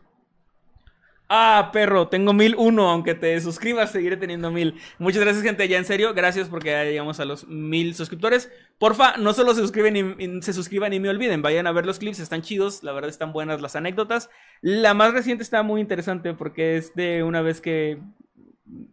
[1.29, 4.81] Ah, perro, tengo mil uno, aunque te suscribas, seguiré teniendo mil.
[4.99, 8.49] Muchas gracias, gente, ya en serio, gracias porque ya llegamos a los mil suscriptores.
[8.79, 11.99] Porfa, no solo se suscriben y, se suscriban y me olviden, vayan a ver los
[11.99, 14.31] clips, están chidos, la verdad están buenas las anécdotas.
[14.61, 17.99] La más reciente está muy interesante porque es de una vez que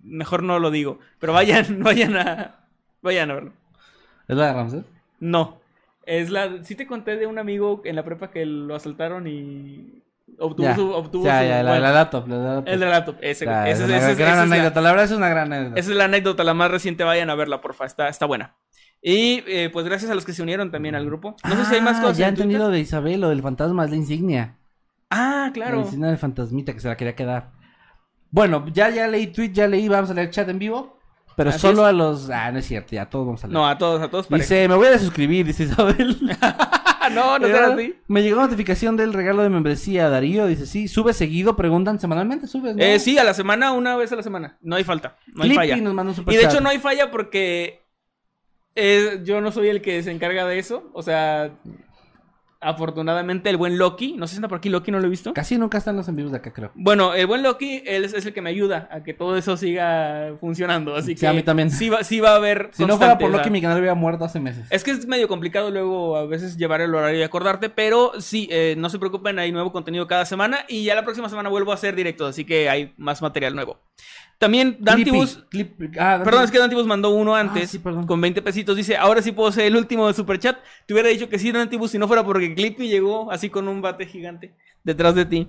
[0.02, 2.66] mejor no lo digo, pero vayan, vayan a
[3.04, 3.54] vayan a verlo.
[4.28, 4.86] ¿Es la de Ramses?
[5.20, 5.62] No,
[6.08, 10.02] es la sí te conté de un amigo en la prepa que lo asaltaron y
[10.40, 10.76] obtuvo Ya.
[10.76, 12.28] su obtuvo ya, su ya, la, bueno, la laptop.
[12.28, 12.74] La, laptop.
[12.74, 13.40] el de la laptop, ese, es
[13.80, 14.82] ese- una ese- gran la- anécdota.
[14.82, 15.80] La verdad es una gran anécdota.
[15.80, 17.04] esa es la anécdota, la más reciente.
[17.04, 17.86] Vayan a verla, porfa.
[17.86, 18.56] Está, está buena.
[19.02, 21.36] Y eh, pues gracias a los que se unieron también al grupo.
[21.44, 22.18] No sé si hay más Ah, cosas.
[22.18, 22.58] Ya Twitter.
[22.58, 24.58] lo de Isabel, lo del fantasma, es la insignia.
[25.10, 25.82] Ah, La claro.
[25.82, 27.52] insignia del fantasmita que se la quería quedar.
[28.32, 30.98] Bueno, ya, ya leí tweet, ya leí, vamos a leer chat en vivo.
[31.36, 31.90] Pero Así solo es.
[31.90, 32.30] a los.
[32.30, 33.54] Ah, no es cierto, ya todos vamos a leer.
[33.54, 34.44] No, a todos, a todos parejo.
[34.48, 36.16] Dice, me voy a suscribir, dice Isabel.
[37.16, 37.96] no, no sean así.
[38.08, 40.46] Me llegó notificación del regalo de membresía, Darío.
[40.46, 42.84] Dice, sí, sube seguido, preguntan semanalmente, subes, ¿no?
[42.84, 44.58] Eh, sí, a la semana, una vez a la semana.
[44.62, 45.18] No hay falta.
[45.28, 45.78] No hay Clippy falla.
[45.78, 47.82] nos un Y de hecho no hay falla porque
[48.76, 50.90] eh, yo no soy el que se encarga de eso.
[50.94, 51.52] O sea,
[52.64, 55.34] afortunadamente el buen Loki, no sé si está por aquí Loki, no lo he visto.
[55.34, 56.72] Casi nunca están los en vivos de acá, creo.
[56.76, 59.58] Bueno, el buen Loki él es, es el que me ayuda a que todo eso
[59.58, 60.96] siga funcionando.
[60.96, 61.70] Así Sí, que a mí también.
[61.72, 62.70] Sí va, sí va a haber.
[62.74, 64.66] Si no fuera por Loki, mi canal hubiera muerto hace meses.
[64.70, 68.48] Es que es medio complicado luego a veces llevar el horario y acordarte, pero sí,
[68.52, 71.72] eh, no se preocupen, hay nuevo contenido cada semana y ya la próxima semana vuelvo
[71.72, 73.80] a hacer directos, así que hay más material nuevo.
[74.38, 75.46] También Dantibus,
[76.00, 78.06] ah, perdón, es que Dantibus mandó uno antes sí, perdón.
[78.06, 80.58] con 20 pesitos, dice, ahora sí puedo ser el último de Superchat.
[80.86, 83.82] Te hubiera dicho que sí, Dantibus, si no fuera porque Clippy llegó así con un
[83.82, 84.54] bate gigante
[84.84, 85.48] detrás de ti.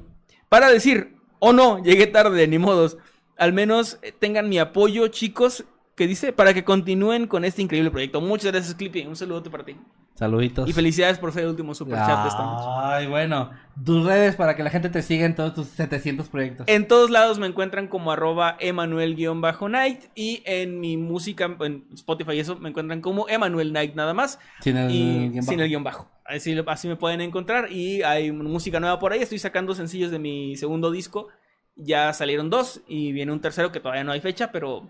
[0.49, 2.97] Para decir, o no, llegué tarde, ni modos.
[3.37, 5.65] Al menos eh, tengan mi apoyo, chicos,
[5.97, 8.21] que dice, para que continúen con este increíble proyecto.
[8.21, 9.07] Muchas gracias, Clippy.
[9.07, 9.77] Un saludote para ti.
[10.15, 10.69] Saluditos.
[10.69, 12.65] Y felicidades por ser el último superchat de esta noche.
[12.69, 13.51] Ay, bueno.
[13.85, 16.69] Tus redes para que la gente te siga en todos tus 700 proyectos.
[16.69, 22.41] En todos lados me encuentran como arroba Emanuel-Night y en mi música, en Spotify y
[22.41, 25.63] eso, me encuentran como Emanuel Night nada más Sin el y guion sin bajo.
[25.63, 26.09] el guion bajo.
[26.25, 29.21] Así, así me pueden encontrar y hay música nueva por ahí.
[29.21, 31.29] Estoy sacando sencillos de mi segundo disco.
[31.77, 34.89] Ya salieron dos y viene un tercero que todavía no hay fecha, pero,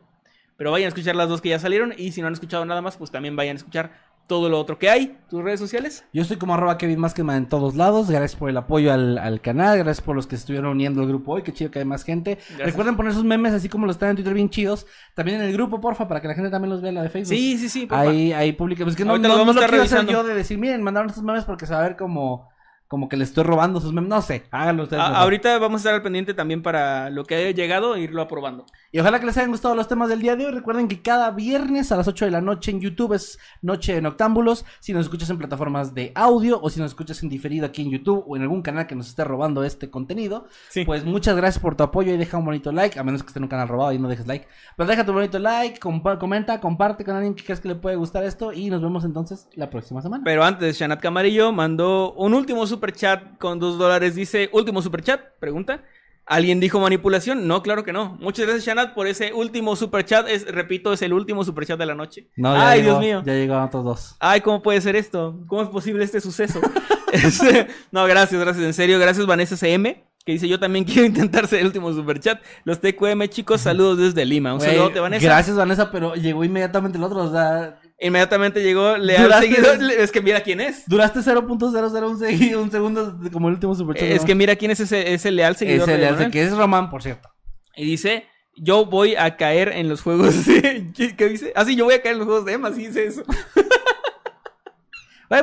[0.58, 2.82] pero vayan a escuchar las dos que ya salieron y si no han escuchado nada
[2.82, 5.18] más, pues también vayan a escuchar todo lo otro que hay.
[5.28, 6.04] ¿Tus redes sociales?
[6.12, 8.08] Yo estoy como arroba Kevin Maskedman en todos lados.
[8.08, 9.78] Gracias por el apoyo al, al canal.
[9.78, 11.42] Gracias por los que estuvieron uniendo al grupo hoy.
[11.42, 12.36] Qué chido que hay más gente.
[12.36, 12.66] Gracias.
[12.66, 14.86] Recuerden poner sus memes así como los están en Twitter bien chidos.
[15.14, 17.34] También en el grupo, porfa, para que la gente también los vea la de Facebook.
[17.36, 17.86] Sí, sí, sí.
[17.86, 18.02] porfa.
[18.02, 18.84] Ahí, ahí publica.
[18.84, 20.22] Pues que no, no, los no vamos a estar quiero hacer revisando.
[20.22, 22.53] yo de decir, miren, mandaron estos memes porque se va a ver como
[22.88, 24.08] como que le estoy robando sus memes.
[24.10, 25.02] No sé, háganlo ustedes.
[25.02, 28.22] A- ahorita vamos a estar al pendiente también para lo que haya llegado e irlo
[28.22, 28.66] aprobando.
[28.92, 30.52] Y ojalá que les hayan gustado los temas del día de hoy.
[30.52, 34.02] Recuerden que cada viernes a las 8 de la noche en YouTube es Noche de
[34.02, 34.64] Noctámbulos.
[34.80, 37.90] Si nos escuchas en plataformas de audio o si nos escuchas en diferido aquí en
[37.90, 40.84] YouTube o en algún canal que nos esté robando este contenido, Sí.
[40.84, 42.98] pues muchas gracias por tu apoyo y deja un bonito like.
[42.98, 44.46] A menos que esté en un canal robado y no dejes like.
[44.76, 47.96] Pero deja tu bonito like, compa- comenta, comparte con alguien que creas que le puede
[47.96, 48.52] gustar esto.
[48.52, 50.22] Y nos vemos entonces la próxima semana.
[50.24, 54.14] Pero antes, Shanat Camarillo mandó un último super chat con dos dólares.
[54.14, 55.82] Dice, último super chat, pregunta.
[56.26, 57.46] ¿Alguien dijo manipulación?
[57.46, 58.16] No, claro que no.
[58.18, 60.26] Muchas gracias, Shanat, por ese último super chat.
[60.26, 62.28] Es, repito, es el último super chat de la noche.
[62.36, 63.22] No, Ay, llegó, Dios mío.
[63.26, 64.16] Ya llegaron otros dos.
[64.20, 65.38] Ay, ¿cómo puede ser esto?
[65.46, 66.60] ¿Cómo es posible este suceso?
[67.14, 68.98] Este, no, gracias, gracias, en serio.
[68.98, 72.42] Gracias, Vanessa CM, que dice, yo también quiero intentar ser el último superchat.
[72.64, 74.52] Los TQM, chicos, saludos desde Lima.
[74.52, 75.24] Un Güey, saludote, Vanessa.
[75.24, 77.22] Gracias, Vanessa, pero llegó inmediatamente el otro.
[77.22, 79.74] O sea, Inmediatamente llegó, le ha Duraste- seguido.
[79.76, 80.82] le- Es que mira quién es.
[80.86, 84.08] duraste 0.001 seg- un segundo como el último superchat.
[84.08, 84.26] Es ¿no?
[84.26, 85.88] que mira quién es ese, ese leal seguidor.
[85.88, 86.30] Ese de le hace Manuel.
[86.32, 87.28] que es Román, por cierto.
[87.76, 88.26] Y dice,
[88.56, 90.90] yo voy a caer en los juegos de...
[90.96, 91.52] ¿Qué, qué dice?
[91.54, 93.22] Ah, sí, yo voy a caer en los juegos de Emma, sí dice eso.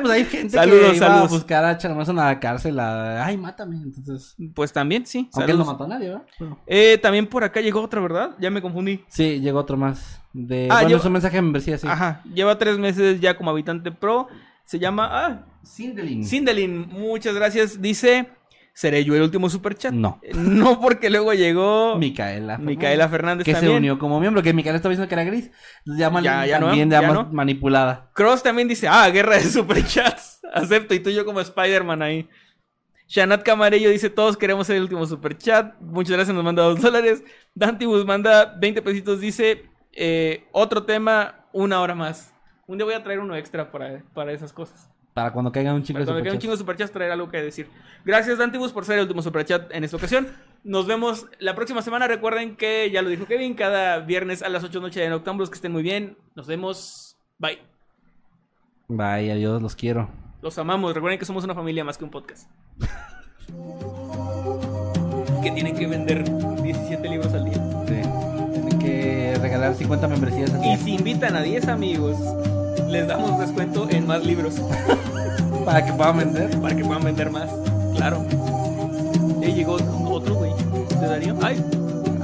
[0.00, 1.30] pues hay gente Saludos, que iba saludos.
[1.30, 3.24] a buscar a Charmazo a la cárcel a...
[3.24, 3.76] Ay, mátame.
[3.76, 4.34] Entonces...
[4.54, 5.28] Pues también, sí.
[5.34, 6.22] Aunque él no mató a nadie, ¿verdad?
[6.38, 8.30] Pero- Eh, también por acá llegó otra, ¿verdad?
[8.40, 9.04] Ya me confundí.
[9.08, 10.20] Sí, llegó otro más.
[10.32, 10.68] De...
[10.70, 11.86] Ah, bueno, es un mensaje de membresía, sí.
[11.86, 14.28] Ajá, lleva tres meses ya como habitante pro.
[14.64, 15.08] Se llama...
[15.10, 16.24] Ah, Sindelin.
[16.24, 17.80] Sindelin, muchas gracias.
[17.80, 18.28] Dice,
[18.74, 19.92] ¿seré yo el último superchat?
[19.92, 20.18] No.
[20.22, 22.58] Eh, No, porque luego llegó Micaela.
[22.58, 24.42] Micaela Fernández Que se unió como miembro.
[24.42, 25.50] Que Micaela estaba diciendo que era gris.
[25.84, 27.24] Ya, mal- Ya- ya también ya ya no.
[27.24, 28.10] más manipulada.
[28.14, 30.40] Cross también dice, ah, guerra de superchats.
[30.54, 32.28] Acepto, y tú y yo como Spider-Man ahí.
[33.08, 35.78] Shanat Camarello dice, todos queremos ser el último superchat.
[35.80, 37.22] Muchas gracias, nos manda dos dólares.
[37.54, 42.32] Dantibus manda 20 pesitos, dice, eh, otro tema, una hora más.
[42.66, 44.88] Un día voy a traer uno extra para, para esas cosas.
[45.14, 46.40] Para cuando caigan un Para de cuando quede un superchats.
[46.42, 47.68] chingo de superchats, traer algo que decir.
[48.04, 50.28] Gracias, Dantibus, por ser el último superchat en esta ocasión.
[50.64, 52.08] Nos vemos la próxima semana.
[52.08, 55.10] Recuerden que, ya lo dijo Kevin, cada viernes a las 8 de la noche de
[55.10, 55.50] Noctámbulos.
[55.50, 56.16] Que estén muy bien.
[56.34, 57.18] Nos vemos.
[57.38, 57.58] Bye.
[58.88, 60.08] Bye, adiós, los quiero.
[60.40, 60.94] Los amamos.
[60.94, 62.48] Recuerden que somos una familia más que un podcast.
[65.42, 66.24] que tienen que vender
[66.62, 67.54] 17 libros al día.
[67.86, 68.00] Sí.
[68.52, 70.52] Tienen que regalar 50 membresías.
[70.54, 70.76] al Y día.
[70.78, 72.16] si invitan a 10 amigos,
[72.92, 74.54] les damos descuento en más libros.
[75.64, 76.60] Para que puedan vender.
[76.60, 77.48] para que puedan vender más.
[77.96, 78.24] Claro.
[79.40, 79.74] Y llegó
[80.10, 80.52] otro, güey.
[81.00, 81.36] ¿De Darío?
[81.42, 81.64] Ay,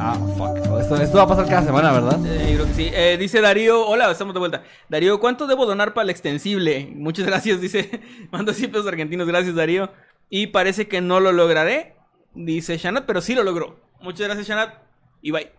[0.00, 0.56] Ah, fuck.
[0.80, 2.18] Esto, esto va a pasar cada semana, ¿verdad?
[2.24, 2.90] eh, creo que sí.
[2.92, 4.62] Eh, dice Darío, hola, estamos de vuelta.
[4.88, 6.92] Darío, ¿cuánto debo donar para el extensible?
[6.94, 8.00] Muchas gracias, dice.
[8.30, 9.90] Mando 100 pesos argentinos, gracias Darío.
[10.30, 11.96] Y parece que no lo lograré,
[12.34, 13.76] dice Shanat, pero sí lo logró.
[14.00, 14.74] Muchas gracias Shanat
[15.20, 15.50] y bye.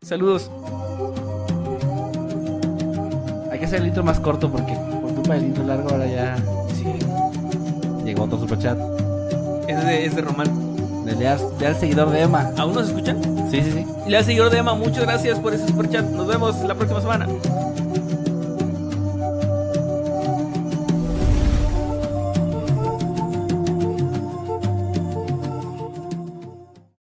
[0.00, 0.48] Saludos.
[3.56, 6.36] Hay que hacer el intro más corto porque por culpa del intro largo ahora ya
[6.74, 6.84] Sí.
[8.04, 8.76] llegó otro superchat.
[9.66, 10.46] Es de, es de Román.
[11.06, 12.50] De leal, leal seguidor de Emma.
[12.58, 13.16] ¿Aún nos escuchan?
[13.50, 13.86] Sí, sí, sí.
[14.06, 16.04] Le seguidor de Emma, muchas gracias por ese superchat.
[16.10, 17.26] Nos vemos la próxima semana.